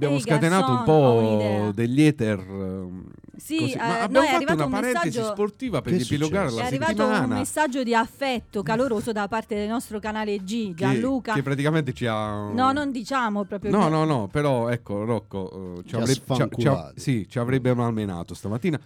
Abbiamo 0.00 0.14
Ehi, 0.14 0.20
scatenato 0.22 0.70
un 0.72 0.82
po' 0.84 1.72
degli 1.74 2.00
ether. 2.00 2.38
ehm, 2.38 3.04
Sì, 3.36 3.72
eh, 3.72 3.76
Ma 3.76 3.84
noi 3.84 3.96
è 3.96 4.00
abbiamo 4.02 4.24
fatto 4.26 4.34
arrivato 4.36 4.54
una 4.54 4.64
un 4.64 4.70
parentesi 4.70 5.06
messaggio- 5.18 5.32
sportiva 5.32 5.80
per 5.80 5.90
Che 5.92 5.96
è 5.96 5.98
riepilogare 6.00 6.48
successo? 6.48 6.56
la 6.56 6.62
È 6.62 6.66
arrivato 6.66 6.92
settimana. 6.92 7.24
un 7.34 7.38
messaggio 7.40 7.82
di 7.82 7.94
affetto 7.94 8.62
caloroso 8.62 9.12
da 9.12 9.28
parte 9.28 9.54
del 9.54 9.68
nostro 9.68 9.98
canale 9.98 10.36
G, 10.38 10.68
che- 10.68 10.74
Gianluca. 10.74 11.32
Che, 11.34 11.42
praticamente 11.42 11.92
ci 11.94 12.06
ha. 12.06 12.50
No, 12.50 12.72
non 12.72 12.90
diciamo 12.90 13.44
proprio 13.44 13.70
No, 13.70 13.84
che- 13.84 13.88
no, 13.90 14.04
no, 14.04 14.28
però 14.28 14.68
ecco, 14.68 15.04
Rocco, 15.04 15.78
eh, 15.80 15.88
ci, 15.88 15.94
ha 15.94 15.98
avrebbe, 15.98 16.12
ci, 16.14 16.20
ci, 16.26 16.32
sfanculati. 16.34 17.00
sì, 17.00 17.26
ci 17.28 17.38
avrebbe 17.38 17.74
malmenato 17.74 18.34
stamattina. 18.34 18.78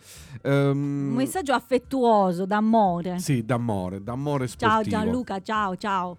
Ehm, 0.43 1.09
Un 1.11 1.15
messaggio 1.15 1.53
affettuoso, 1.53 2.45
d'amore. 2.47 3.19
Sì, 3.19 3.45
d'amore, 3.45 4.03
d'amore 4.03 4.47
Ciao 4.49 4.71
sportivo. 4.71 4.97
Gianluca, 4.97 5.41
ciao, 5.43 5.77
ciao. 5.77 6.17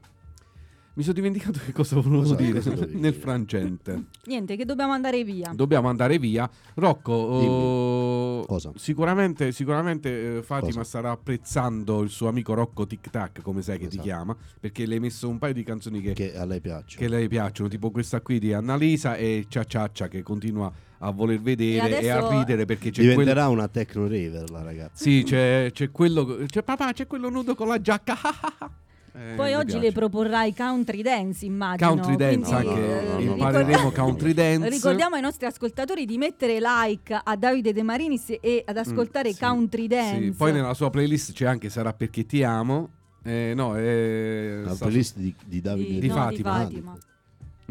Mi 0.98 1.04
sono 1.04 1.14
dimenticato 1.16 1.60
che 1.66 1.74
cosa 1.74 2.00
volevo 2.00 2.22
Cosa- 2.22 2.36
dire 2.36 2.62
cosa 2.62 2.88
nel 2.96 3.14
frangente. 3.14 4.06
Niente, 4.28 4.56
che 4.56 4.64
dobbiamo 4.64 4.94
andare 4.94 5.26
via. 5.26 5.52
Dobbiamo 5.54 5.90
andare 5.90 6.18
via. 6.18 6.50
Rocco, 6.76 8.46
Cosa? 8.48 8.72
sicuramente, 8.76 9.52
sicuramente 9.52 10.38
eh, 10.38 10.42
Fatima 10.44 10.70
Cosa? 10.78 10.84
starà 10.86 11.12
apprezzando 11.12 12.02
il 12.02 12.10
suo 12.10 12.30
amico 12.30 12.54
Rocco 12.54 12.88
Tic 12.88 13.10
Tac, 13.10 13.42
come 13.42 13.62
sai 13.62 13.76
che 13.78 13.88
ti 13.88 13.96
Esatto. 13.98 14.04
chiama, 14.08 14.38
perché 14.60 14.86
le 14.86 14.94
hai 14.96 15.00
messo 15.02 15.28
un 15.28 15.38
paio 15.38 15.54
di 15.54 15.64
canzoni 15.64 16.00
che, 16.00 16.14
Che 16.14 16.38
a 16.38 16.46
lei 16.46 16.62
piace. 16.62 16.98
che 16.98 17.10
le 17.10 17.28
piacciono, 17.28 17.68
tipo 17.68 17.92
questa 17.92 18.22
qui 18.22 18.40
di 18.40 18.54
Annalisa 18.54 19.16
e 19.18 19.48
Cia 19.50 19.66
Ciaccia 19.66 20.08
che 20.08 20.24
continua 20.24 20.72
a 21.00 21.12
voler 21.12 21.42
vedere 21.42 22.00
e, 22.00 22.10
adesso- 22.10 22.28
a 22.28 22.38
ridere 22.40 22.64
perché 22.64 22.90
c'è 22.92 23.02
quello... 23.02 23.10
Diventerà 23.20 23.50
una 23.50 23.68
techno 23.68 24.04
raver 24.08 24.50
la 24.50 24.64
ragazza. 24.64 25.04
Sì, 25.04 25.24
c'è, 25.26 25.70
c'è 25.74 25.92
quello... 25.92 26.38
C'è 26.46 26.64
papà, 26.64 26.94
c'è 26.94 27.06
quello 27.06 27.30
nudo 27.30 27.54
con 27.54 27.68
la 27.68 27.82
giacca. 27.82 28.16
Eh, 29.18 29.34
Poi 29.36 29.54
oggi 29.54 29.66
piace. 29.72 29.80
le 29.86 29.92
proporrai 29.94 30.54
country 30.54 31.02
dance, 31.02 31.46
immagino. 31.46 31.90
Country 31.90 32.16
dance, 32.18 32.54
quindi, 32.54 32.70
anche 32.70 33.18
eh, 33.18 33.24
impareremo 33.24 33.78
ricor- 33.90 33.94
country 33.94 34.34
dance. 34.36 34.70
Ricordiamo 34.70 35.16
ai 35.16 35.22
nostri 35.22 35.46
ascoltatori 35.46 36.06
di 36.06 36.18
mettere 36.18 36.60
like 36.60 37.18
a 37.24 37.36
Davide 37.38 37.72
De 37.72 37.82
Marinis 37.82 38.36
e 38.42 38.64
ad 38.66 38.76
ascoltare 38.76 39.30
Mm, 39.30 39.32
sì, 39.34 39.40
country 39.40 39.88
dance. 39.88 40.22
Sì, 40.24 40.32
Poi 40.32 40.52
nella 40.52 40.74
sua 40.74 40.90
playlist 40.90 41.32
c'è 41.32 41.46
anche 41.46 41.70
Sarà 41.70 41.94
perché 41.94 42.26
ti 42.26 42.44
amo. 42.44 42.90
Eh, 43.24 43.54
no, 43.56 43.76
è... 43.78 44.60
La 44.64 44.76
sta- 44.76 44.86
playlist 44.86 45.18
di, 45.18 45.34
di 45.46 45.62
Davide 45.62 46.00
Di 46.00 46.08
no, 46.08 46.14
Fatima. 46.14 46.58
Di 46.66 46.74
Fatima. 46.74 46.98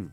Mm. 0.01 0.07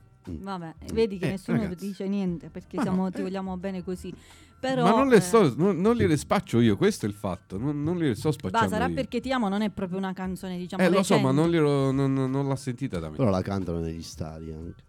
Vabbè, 0.43 0.73
vedi 0.93 1.17
che 1.17 1.27
Eh, 1.27 1.29
nessuno 1.32 1.57
ragazzi. 1.61 1.88
dice 1.88 2.07
niente 2.07 2.49
perché 2.49 2.79
siamo- 2.82 3.03
no, 3.03 3.09
ti 3.09 3.19
eh. 3.19 3.23
vogliamo 3.23 3.55
bene 3.57 3.84
così. 3.84 4.13
Però, 4.62 4.84
Ma 4.84 4.91
non 4.91 5.07
le, 5.09 5.16
eh, 5.16 5.22
sto, 5.22 5.53
non, 5.57 5.82
non 5.82 5.95
gliele 5.95 6.16
spaccio 6.16 6.59
io, 6.59 6.78
questo 6.78 7.07
è 7.07 7.09
il 7.09 7.16
fatto. 7.16 7.57
Non, 7.57 7.82
non 7.84 7.97
gliele 7.97 8.14
sto 8.14 8.32
spacciando 8.32 8.70
sarà 8.70 8.86
io. 8.88 8.93
perché 8.93 9.20
ti 9.20 9.32
amo, 9.32 9.49
non 9.49 9.64
è 9.64 9.72
proprio 9.72 9.97
una 9.97 10.14
canzone, 10.14 10.55
diciamo. 10.57 10.84
Eh, 10.84 10.89
lo 10.89 11.01
so, 11.01 11.18
ma 11.18 11.32
non, 11.32 11.49
glielo- 11.49 11.91
non- 11.91 12.14
non- 12.14 12.30
non 12.30 12.47
l'ha 12.47 12.55
sentita 12.55 12.99
da 12.99 13.09
me. 13.09 13.16
Però 13.18 13.32
la 13.32 13.41
cantano 13.41 13.80
negli 13.80 14.03
stadi 14.03 14.51
anche. 14.51 14.84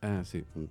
Eh, 0.00 0.24
sì. 0.24 0.44
Mm. 0.58 0.64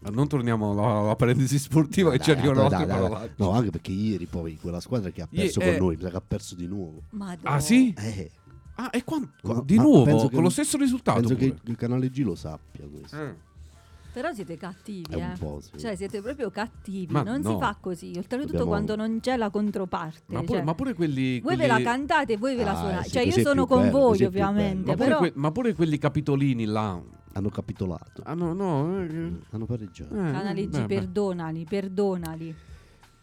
Ma 0.00 0.10
non 0.10 0.28
torniamo 0.28 0.70
alla, 0.70 1.00
alla 1.00 1.16
parentesi 1.16 1.58
sportiva 1.58 2.12
che 2.12 2.20
ci 2.20 2.30
arrivano 2.30 2.62
altre 2.62 2.86
parolacce. 2.86 3.32
No, 3.38 3.50
anche 3.50 3.70
perché 3.70 3.90
ieri 3.90 4.26
poi 4.26 4.56
quella 4.60 4.78
squadra 4.78 5.10
che 5.10 5.22
ha 5.22 5.26
perso 5.28 5.58
eh. 5.58 5.64
con 5.76 5.86
noi, 5.86 5.96
mi 5.96 6.02
sa 6.02 6.10
che 6.10 6.16
ha 6.16 6.22
perso 6.24 6.54
di 6.54 6.66
nuovo. 6.68 7.02
Madonna. 7.10 7.50
Ah, 7.50 7.58
sì? 7.60 7.92
Eh, 7.98 8.30
Ah, 8.80 8.90
e 8.92 9.02
quan- 9.02 9.28
qua- 9.42 9.54
No, 9.54 9.62
di 9.62 9.74
ma 9.74 9.82
nuovo, 9.82 10.28
che- 10.28 10.34
con 10.36 10.44
lo 10.44 10.50
stesso 10.50 10.76
risultato. 10.78 11.18
penso 11.18 11.34
che 11.34 11.48
pure. 11.48 11.60
il 11.64 11.74
canale 11.76 12.10
G 12.10 12.20
lo 12.22 12.36
sappia 12.36 12.84
questo. 12.86 13.20
Eh. 13.20 13.34
Però 14.12 14.32
siete 14.32 14.56
cattivi, 14.56 15.14
eh. 15.14 15.32
po', 15.38 15.60
sì. 15.60 15.78
Cioè, 15.78 15.94
siete 15.94 16.20
proprio 16.20 16.50
cattivi. 16.50 17.12
Ma 17.12 17.22
non 17.22 17.40
no. 17.40 17.50
si 17.52 17.58
fa 17.58 17.76
così. 17.80 18.12
Oltretutto, 18.16 18.46
Dobbiamo- 18.52 18.66
quando 18.66 18.96
non 18.96 19.20
c'è 19.20 19.36
la 19.36 19.50
controparte. 19.50 20.32
Ma, 20.34 20.40
pure, 20.40 20.56
cioè, 20.58 20.62
ma 20.64 20.74
pure 20.74 20.94
quelli. 20.94 21.40
voi 21.40 21.56
quelli- 21.56 21.60
ve 21.60 21.66
la 21.66 21.80
cantate 21.82 22.32
e 22.32 22.36
voi 22.36 22.56
ve 22.56 22.64
la 22.64 22.72
Ah, 22.72 22.76
suonate. 22.76 23.04
sì, 23.04 23.10
cioè, 23.10 23.22
io 23.22 23.38
sono 23.40 23.66
con 23.66 23.82
bello, 23.82 23.90
voi, 23.98 24.22
ovviamente. 24.24 24.86
ma, 24.90 24.94
pure 24.94 25.04
Però, 25.06 25.18
que- 25.18 25.32
ma 25.36 25.52
pure 25.52 25.74
quelli 25.74 25.98
capitolini 25.98 26.64
là. 26.64 27.00
Hanno 27.34 27.50
capitolato. 27.50 28.22
Ah, 28.24 28.34
no, 28.34 28.52
no. 28.52 29.00
eh, 29.02 29.32
Hanno 29.50 29.66
pareggiato. 29.66 30.12
eh, 30.14 30.16
Canale 30.32 30.66
G, 30.66 30.70
beh, 30.70 30.80
beh. 30.80 30.86
perdonali, 30.86 31.64
perdonali. 31.68 32.54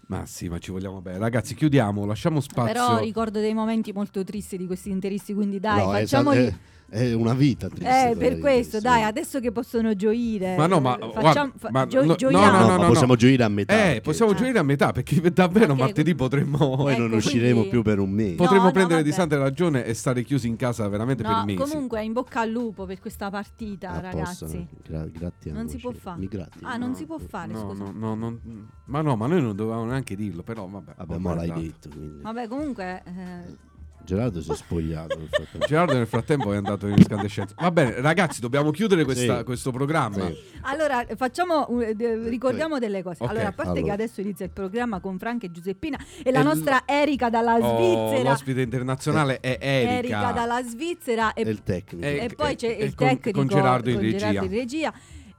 Ma 0.07 0.25
sì, 0.27 0.47
ma 0.47 0.59
ci 0.59 0.71
vogliamo 0.71 1.01
bene. 1.01 1.17
Ragazzi, 1.17 1.55
chiudiamo, 1.55 2.05
lasciamo 2.05 2.39
spazio. 2.39 2.71
Però 2.71 2.99
ricordo 2.99 3.39
dei 3.39 3.53
momenti 3.55 3.91
molto 3.91 4.23
tristi 4.23 4.55
di 4.55 4.67
questi 4.67 4.91
interisti, 4.91 5.33
quindi 5.33 5.59
dai, 5.59 5.83
No, 5.83 5.93
è, 5.95 6.01
facciamoli... 6.01 6.45
è, 6.45 6.55
è 6.87 7.13
una 7.13 7.33
vita 7.33 7.67
triste. 7.67 8.09
eh, 8.11 8.15
per 8.15 8.37
questo, 8.39 8.79
dai, 8.79 9.03
adesso 9.03 9.39
che 9.39 9.51
possono 9.51 9.95
gioire. 9.95 10.55
Ma 10.55 10.67
no, 10.67 10.79
ma 10.79 10.97
eh, 10.97 11.11
guarda, 11.11 11.51
fa- 11.57 11.69
ma 11.71 11.85
gio- 11.87 12.01
no- 12.01 12.05
no, 12.07 12.15
gioiamo. 12.15 12.59
no, 12.59 12.67
No, 12.67 12.77
no, 12.77 12.87
possiamo 12.87 13.13
no. 13.13 13.17
gioire 13.17 13.43
a 13.43 13.49
metà. 13.49 13.73
Eh, 13.73 13.77
perché 13.85 14.01
possiamo 14.01 14.31
Ah. 14.31 14.35
gioire 14.35 14.59
a 14.59 14.63
metà 14.63 14.91
perché 14.91 15.31
davvero 15.31 15.73
Ok, 15.73 15.79
martedì 15.79 16.15
potremmo. 16.15 16.57
Poi 16.77 16.93
Ecco, 16.93 17.01
non 17.01 17.11
usciremo 17.13 17.51
quindi- 17.53 17.69
più 17.69 17.81
per 17.81 17.99
un 17.99 18.09
mese. 18.09 18.35
Potremmo 18.35 18.65
no, 18.65 18.71
prendere 18.71 19.03
di 19.03 19.11
santa 19.11 19.37
ragione 19.37 19.85
e 19.85 19.93
stare 19.93 20.23
chiusi 20.23 20.47
in 20.47 20.55
casa 20.55 20.87
veramente 20.87 21.23
per 21.23 21.31
No, 21.31 21.45
mesi. 21.45 21.57
comunque 21.57 22.03
in 22.03 22.13
bocca 22.13 22.41
al 22.41 22.49
lupo 22.49 22.85
per 22.85 22.99
questa 22.99 23.29
partita, 23.29 23.89
A 23.91 23.99
ragazzi. 23.99 24.45
posto, 24.45 24.67
gra- 24.87 25.07
grazie 25.11 25.51
Non 25.51 25.67
si 25.67 25.77
può 25.77 25.91
fare. 25.91 26.27
Ah, 26.61 26.77
non 26.77 26.95
si 26.95 27.05
può 27.05 27.17
fare, 27.17 27.53
scusa. 27.55 27.83
no, 27.83 27.91
no, 27.93 28.15
non- 28.15 28.39
ma 28.85 29.01
no, 29.01 29.15
ma 29.15 29.27
noi 29.27 29.41
non 29.41 29.55
dovevamo 29.55 29.85
neanche 29.85 30.15
dirlo, 30.15 30.43
però 30.43 30.67
vabbè. 30.67 30.93
Vabbè, 30.97 31.17
ma 31.17 31.33
l'hai 31.35 31.51
detto. 31.51 31.89
Quindi. 31.89 32.21
Vabbè, 32.21 32.47
comunque... 32.47 33.03
eh, 34.05 34.15
Gerardo 34.15 34.41
si 34.41 34.51
è 34.51 34.55
spogliato. 34.55 35.17
nel 35.17 35.27
frattempo. 35.29 35.65
Gerardo 35.67 35.93
nel 35.93 36.07
frattempo 36.07 36.53
è 36.53 36.57
andato 36.57 36.87
in 36.87 37.01
scandescenza. 37.03 37.55
Va 37.57 37.71
bene, 37.71 37.99
ragazzi, 38.01 38.39
dobbiamo 38.39 38.71
chiudere 38.71 39.03
questa- 39.03 39.39
Sì. 39.39 39.43
questo 39.43 39.71
programma. 39.71 40.27
Sì. 40.27 40.37
Allora, 40.61 41.05
facciamo, 41.15 41.67
eh, 41.81 41.95
ricordiamo 42.27 42.79
delle 42.79 43.03
cose. 43.03 43.23
Ok, 43.23 43.29
allora, 43.29 43.47
a 43.47 43.51
parte 43.51 43.73
che 43.73 43.79
allora. 43.79 43.93
adesso 43.93 44.21
inizia 44.21 44.45
il 44.45 44.51
programma 44.51 44.99
con 44.99 45.17
Franca 45.17 45.45
e 45.45 45.51
Giuseppina 45.51 45.97
e 46.23 46.31
la 46.31 46.39
E 46.39 46.41
l- 46.41 46.45
nostra 46.45 46.83
Erika 46.85 47.29
dalla 47.29 47.55
Oh, 47.55 47.77
Svizzera. 48.09 48.29
l'ospite 48.29 48.61
internazionale 48.61 49.39
è 49.39 49.57
Erika. 49.59 49.91
Erika 49.97 50.31
dalla 50.31 50.61
Svizzera 50.63 51.33
e, 51.33 51.43
È 51.43 51.49
il 51.49 51.63
tecnico. 51.63 52.05
Eh, 52.05 52.23
e 52.25 52.29
poi 52.35 52.55
c'è 52.55 52.77
e 52.79 52.83
il 52.85 52.95
con- 52.95 53.07
tecnico 53.07 53.39
con 53.39 53.47
Gerardo 53.47 53.89
in 53.89 53.95
con 53.95 54.03
regia. 54.03 54.17
Gerardo 54.17 54.45
in 54.45 54.51
regia. 54.51 54.93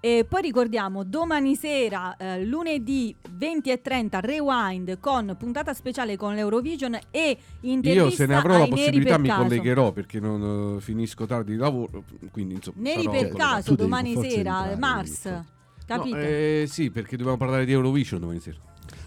E 0.07 0.25
poi 0.25 0.41
ricordiamo 0.41 1.03
domani 1.03 1.57
sera, 1.57 2.17
eh, 2.17 2.45
lunedì 2.45 3.13
20 3.29 3.71
e 3.73 3.81
30, 3.81 4.21
Rewind 4.21 5.01
con 5.01 5.35
puntata 5.37 5.75
speciale 5.75 6.17
con 6.17 6.33
l'Eurovision 6.33 6.97
e 7.11 7.37
intervista 7.63 8.05
Io 8.05 8.11
se 8.11 8.27
ne 8.27 8.37
avrò 8.37 8.57
la 8.57 8.69
possibilità 8.69 9.11
per 9.17 9.21
mi 9.21 9.27
caso. 9.27 9.43
collegherò 9.43 9.91
perché 9.91 10.21
non 10.21 10.77
eh, 10.77 10.81
finisco 10.81 11.27
tardi 11.27 11.55
di 11.55 11.59
lavoro, 11.59 12.05
quindi 12.31 12.55
insomma 12.55 12.83
Neri 12.83 13.11
per 13.11 13.31
caso 13.31 13.75
domani 13.75 14.13
sera, 14.13 14.29
entrare, 14.29 14.77
Mars. 14.77 15.23
devi 15.25 15.45
Capito? 15.85 16.17
No, 16.17 16.23
eh, 16.23 16.67
sì, 16.69 16.91
perché 16.93 17.17
dobbiamo 17.17 17.39
parlare 17.39 17.65
di 17.65 17.73
Eurovision 17.73 18.21
domani 18.21 18.39
sera. 18.39 18.59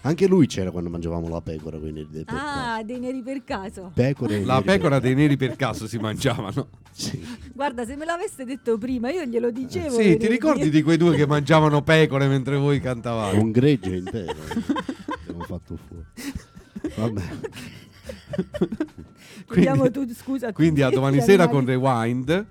Anche 0.02 0.26
lui 0.26 0.46
c'era 0.46 0.70
quando 0.70 0.88
mangiavamo 0.88 1.28
la 1.28 1.40
pecora. 1.42 1.78
Quindi 1.78 2.06
del 2.10 2.24
ah, 2.26 2.82
dei 2.84 2.98
neri 2.98 3.22
per 3.22 3.44
caso. 3.44 3.90
Pecore 3.94 4.40
e 4.40 4.44
La 4.44 4.54
neri 4.54 4.64
pecora 4.66 5.00
per- 5.00 5.02
dei 5.02 5.14
neri 5.14 5.36
per 5.36 5.56
caso 5.56 5.86
si 5.86 5.98
mangiavano. 5.98 6.68
Sì. 7.00 7.24
Guarda, 7.54 7.86
se 7.86 7.96
me 7.96 8.04
l'avesse 8.04 8.44
detto 8.44 8.76
prima, 8.76 9.10
io 9.10 9.24
glielo 9.24 9.50
dicevo. 9.50 9.98
Sì, 9.98 10.18
ti 10.18 10.26
ricordi 10.26 10.68
di 10.68 10.82
quei 10.82 10.98
due 10.98 11.14
che 11.16 11.26
mangiavano 11.26 11.82
pecore 11.82 12.26
mentre 12.26 12.56
voi 12.56 12.78
cantavate? 12.78 13.36
Un 13.38 13.52
greggio 13.52 13.94
intero. 13.94 14.36
Abbiamo 15.22 15.44
fatto 15.44 15.78
fuori. 15.86 16.04
Vabbè. 16.96 17.22
Vediamo 19.48 19.90
tu, 19.90 20.06
scusa. 20.14 20.52
Quindi 20.52 20.82
a 20.82 20.90
domani 20.90 21.20
sera 21.22 21.48
con 21.48 21.64
Rewind. 21.64 22.46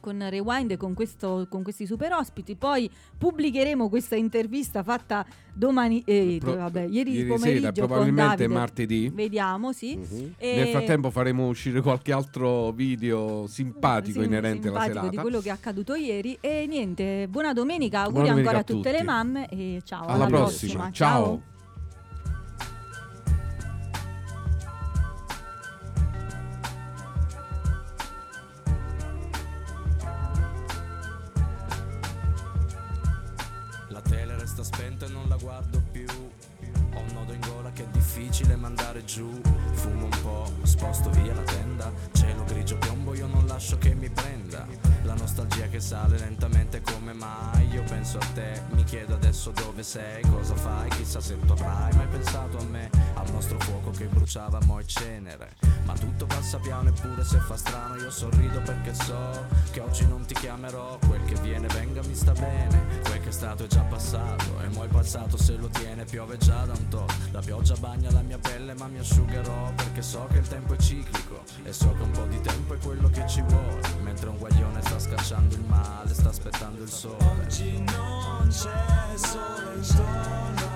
Con 0.00 0.28
Rewind 0.28 0.72
e 0.72 0.76
con, 0.76 0.94
questo, 0.94 1.46
con 1.48 1.62
questi 1.62 1.86
super 1.86 2.12
ospiti. 2.12 2.56
Poi 2.56 2.90
pubblicheremo 3.16 3.88
questa 3.88 4.16
intervista 4.16 4.82
fatta 4.82 5.24
domani, 5.52 6.02
eh, 6.06 6.38
Pro- 6.40 6.56
vabbè, 6.56 6.82
ieri, 6.88 7.12
ieri 7.12 7.26
pomeriggio 7.26 7.60
sera, 7.60 7.86
probabilmente 7.86 8.36
Davide. 8.36 8.48
martedì. 8.48 9.08
Vediamo, 9.12 9.72
sì. 9.72 9.96
Mhm. 9.96 10.34
E- 10.38 10.56
Nel 10.56 10.68
frattempo 10.68 11.10
faremo 11.10 11.48
uscire 11.48 11.80
qualche 11.80 12.12
altro 12.12 12.72
video 12.72 13.46
simpatico 13.46 14.20
sì, 14.20 14.26
inerente 14.26 14.68
alla 14.68 14.80
simpatico 14.82 14.92
serata. 14.92 15.08
di 15.10 15.16
quello 15.16 15.40
che 15.40 15.48
è 15.48 15.52
accaduto 15.52 15.94
ieri. 15.94 16.36
E 16.40 16.66
niente, 16.66 17.26
buona 17.28 17.52
domenica, 17.52 18.00
auguri 18.02 18.12
Buona 18.12 18.28
domenica 18.28 18.56
ancora 18.56 18.72
a 18.72 18.76
tutte 18.76 18.92
le 18.92 19.02
mamme 19.02 19.48
e 19.48 19.80
ciao. 19.84 20.06
Alla, 20.06 20.26
prossima. 20.26 20.90
Ciao. 20.90 21.22
La 21.22 21.58
non 35.08 35.28
la 35.28 35.36
guardo. 35.36 35.89
Ho 36.94 37.00
un 37.00 37.12
nodo 37.12 37.32
in 37.32 37.40
gola 37.40 37.70
che 37.72 37.84
è 37.84 37.88
difficile 37.88 38.56
mandare 38.56 39.04
giù. 39.04 39.40
Fumo 39.72 40.04
un 40.04 40.18
po', 40.22 40.50
sposto 40.62 41.10
via 41.10 41.34
la 41.34 41.42
tenda. 41.42 41.92
Cielo 42.12 42.44
grigio 42.44 42.76
piombo, 42.78 43.14
io 43.14 43.26
non 43.26 43.46
lascio 43.46 43.78
che 43.78 43.94
mi 43.94 44.08
prenda. 44.10 44.66
La 45.02 45.14
nostalgia 45.14 45.68
che 45.68 45.80
sale 45.80 46.18
lentamente 46.18 46.80
come 46.82 47.12
mai. 47.12 47.68
Io 47.68 47.82
penso 47.84 48.18
a 48.18 48.26
te, 48.34 48.62
mi 48.70 48.84
chiedo 48.84 49.14
adesso 49.14 49.50
dove 49.52 49.82
sei, 49.82 50.22
cosa 50.22 50.54
fai, 50.54 50.88
chissà 50.90 51.20
se 51.20 51.38
tornerai. 51.38 51.94
Mai 51.94 52.06
pensato 52.08 52.58
a 52.58 52.64
me, 52.64 52.90
al 53.14 53.30
nostro 53.32 53.58
fuoco 53.60 53.90
che 53.90 54.06
bruciava 54.06 54.58
mo' 54.64 54.80
è 54.80 54.84
cenere 54.84 55.56
Ma 55.84 55.94
tutto 55.94 56.26
passa 56.26 56.58
piano 56.58 56.88
eppure 56.88 57.24
se 57.24 57.38
fa 57.38 57.56
strano 57.56 57.96
io 57.96 58.10
sorrido 58.10 58.60
perché 58.60 58.94
so 58.94 59.46
Che 59.70 59.80
oggi 59.80 60.06
non 60.06 60.24
ti 60.24 60.34
chiamerò 60.34 60.98
Quel 61.06 61.24
che 61.24 61.34
viene 61.40 61.66
venga 61.68 62.02
mi 62.02 62.14
sta 62.14 62.32
bene 62.32 63.00
Quel 63.04 63.20
che 63.20 63.28
è 63.28 63.32
stato 63.32 63.64
è 63.64 63.66
già 63.66 63.82
passato 63.82 64.60
E 64.60 64.68
mo' 64.68 64.84
è 64.84 64.88
passato 64.88 65.36
se 65.36 65.56
lo 65.56 65.68
tiene 65.68 66.04
piove 66.04 66.36
già 66.38 66.64
da 66.64 66.72
un 66.72 66.79
to 66.88 67.04
La 67.32 67.40
pioggia 67.40 67.74
bagna 67.76 68.10
la 68.10 68.22
mia 68.22 68.38
pelle 68.38 68.74
ma 68.74 68.86
mi 68.86 68.98
asciugherò 68.98 69.72
Perché 69.74 70.02
so 70.02 70.26
che 70.30 70.38
il 70.38 70.48
tempo 70.48 70.74
è 70.74 70.76
ciclico 70.76 71.42
E 71.62 71.72
so 71.72 71.92
che 71.92 72.02
un 72.02 72.10
po' 72.10 72.26
di 72.26 72.40
tempo 72.40 72.74
è 72.74 72.78
quello 72.78 73.08
che 73.08 73.26
ci 73.26 73.42
vuole. 73.42 73.80
Mentre 74.02 74.28
un 74.28 74.38
guaglione 74.38 74.80
sta 74.82 74.98
scacciando 74.98 75.54
il 75.54 75.64
male 75.66 76.12
Sta 76.14 76.28
aspettando 76.28 76.82
il 76.82 76.90
sole. 76.90 77.16
Oggi 77.42 77.78
non 77.78 78.48
c'è 78.48 79.16
sole 79.16 79.60
intorno 79.76 80.69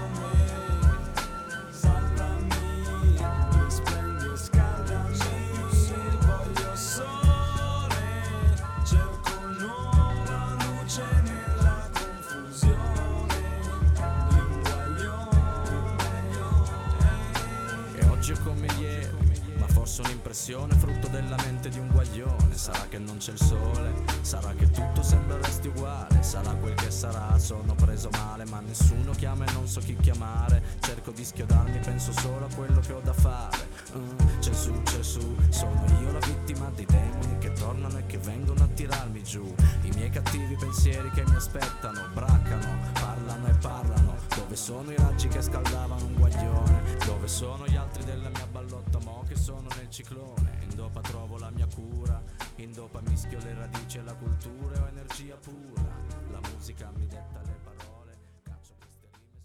forse 19.95 20.01
un'impressione 20.03 20.75
frutto 20.75 21.07
della 21.07 21.37
mente 21.45 21.69
di 21.69 21.79
un 21.79 21.89
guaglione. 21.89 22.57
Sarà 22.57 22.87
che 22.89 22.99
non 22.99 23.19
c'è 23.19 23.33
il 23.33 23.39
sole, 23.41 23.93
sarà 24.23 24.53
che 24.53 24.69
tutto 24.71 25.03
sembra 25.03 25.37
resti 25.37 25.69
uguale. 25.69 26.23
Sarà 26.23 26.53
quel 26.55 26.75
che 26.75 26.91
sarà, 26.91 27.39
sono 27.39 27.75
preso 27.75 28.09
male 28.11 28.45
Ma 28.47 28.61
nessuno 28.61 29.13
chiama 29.13 29.45
e 29.45 29.53
non 29.53 29.69
so 29.69 29.81
chi 29.81 29.97
chiamare. 29.97 30.63
Cerco 30.81 31.13
di 31.13 31.25
schiodarmi, 31.25 31.79
penso 31.79 32.13
solo 32.13 32.47
a 32.47 32.55
quello 32.55 32.81
che 32.81 32.93
ho 32.93 33.01
da 33.01 33.13
fare. 33.13 33.69
Mm, 33.97 34.41
C'è 34.41 34.53
su, 34.53 34.73
sono 35.51 35.85
io 36.01 36.11
la 36.11 36.19
vittima 36.19 36.71
dei 36.75 36.87
demoni 36.87 37.39
Che 37.39 37.53
tornano 37.53 37.99
e 37.99 38.07
che 38.07 38.19
vengono 38.19 38.65
a 38.65 38.67
tirarmi 38.67 39.23
giù. 39.23 39.55
I 39.83 39.91
miei 39.95 40.11
cattivi 40.11 40.57
pensieri 40.57 41.11
che 41.11 41.23
mi 41.27 41.37
aspettano 41.37 42.09
Braccano, 42.13 42.91
parlano 42.95 43.47
e 43.47 43.53
parlano. 43.61 44.17
Dove 44.35 44.57
sono 44.57 44.91
i 44.91 44.97
raggi 44.97 45.29
che 45.29 45.41
scaldavano 45.41 46.05
un 46.05 46.15
guaglione? 46.15 46.97
Dove 47.05 47.29
sono 47.29 47.67
gli 47.67 47.77
altri 47.77 48.05
della 48.05 48.29
mia 48.31 48.47
ballotta 48.51 48.84
sono 49.45 49.69
nel 49.77 49.91
ciclone, 49.91 50.61
in 50.63 50.75
dopa 50.75 51.03
trovo 51.03 51.37
la 51.37 51.51
mia 51.51 51.67
cura, 51.67 52.19
in 52.57 52.73
dopa 52.73 53.03
mischio 53.03 53.39
le 53.41 53.53
radici 53.53 53.99
e 53.99 54.03
la 54.03 54.15
cultura, 54.15 54.75
e 54.75 54.81
ho 54.81 54.87
energia 54.87 55.37
pura, 55.37 55.83
la 56.31 56.41
musica 56.51 56.91
mi 56.97 57.07
detta. 57.07 57.34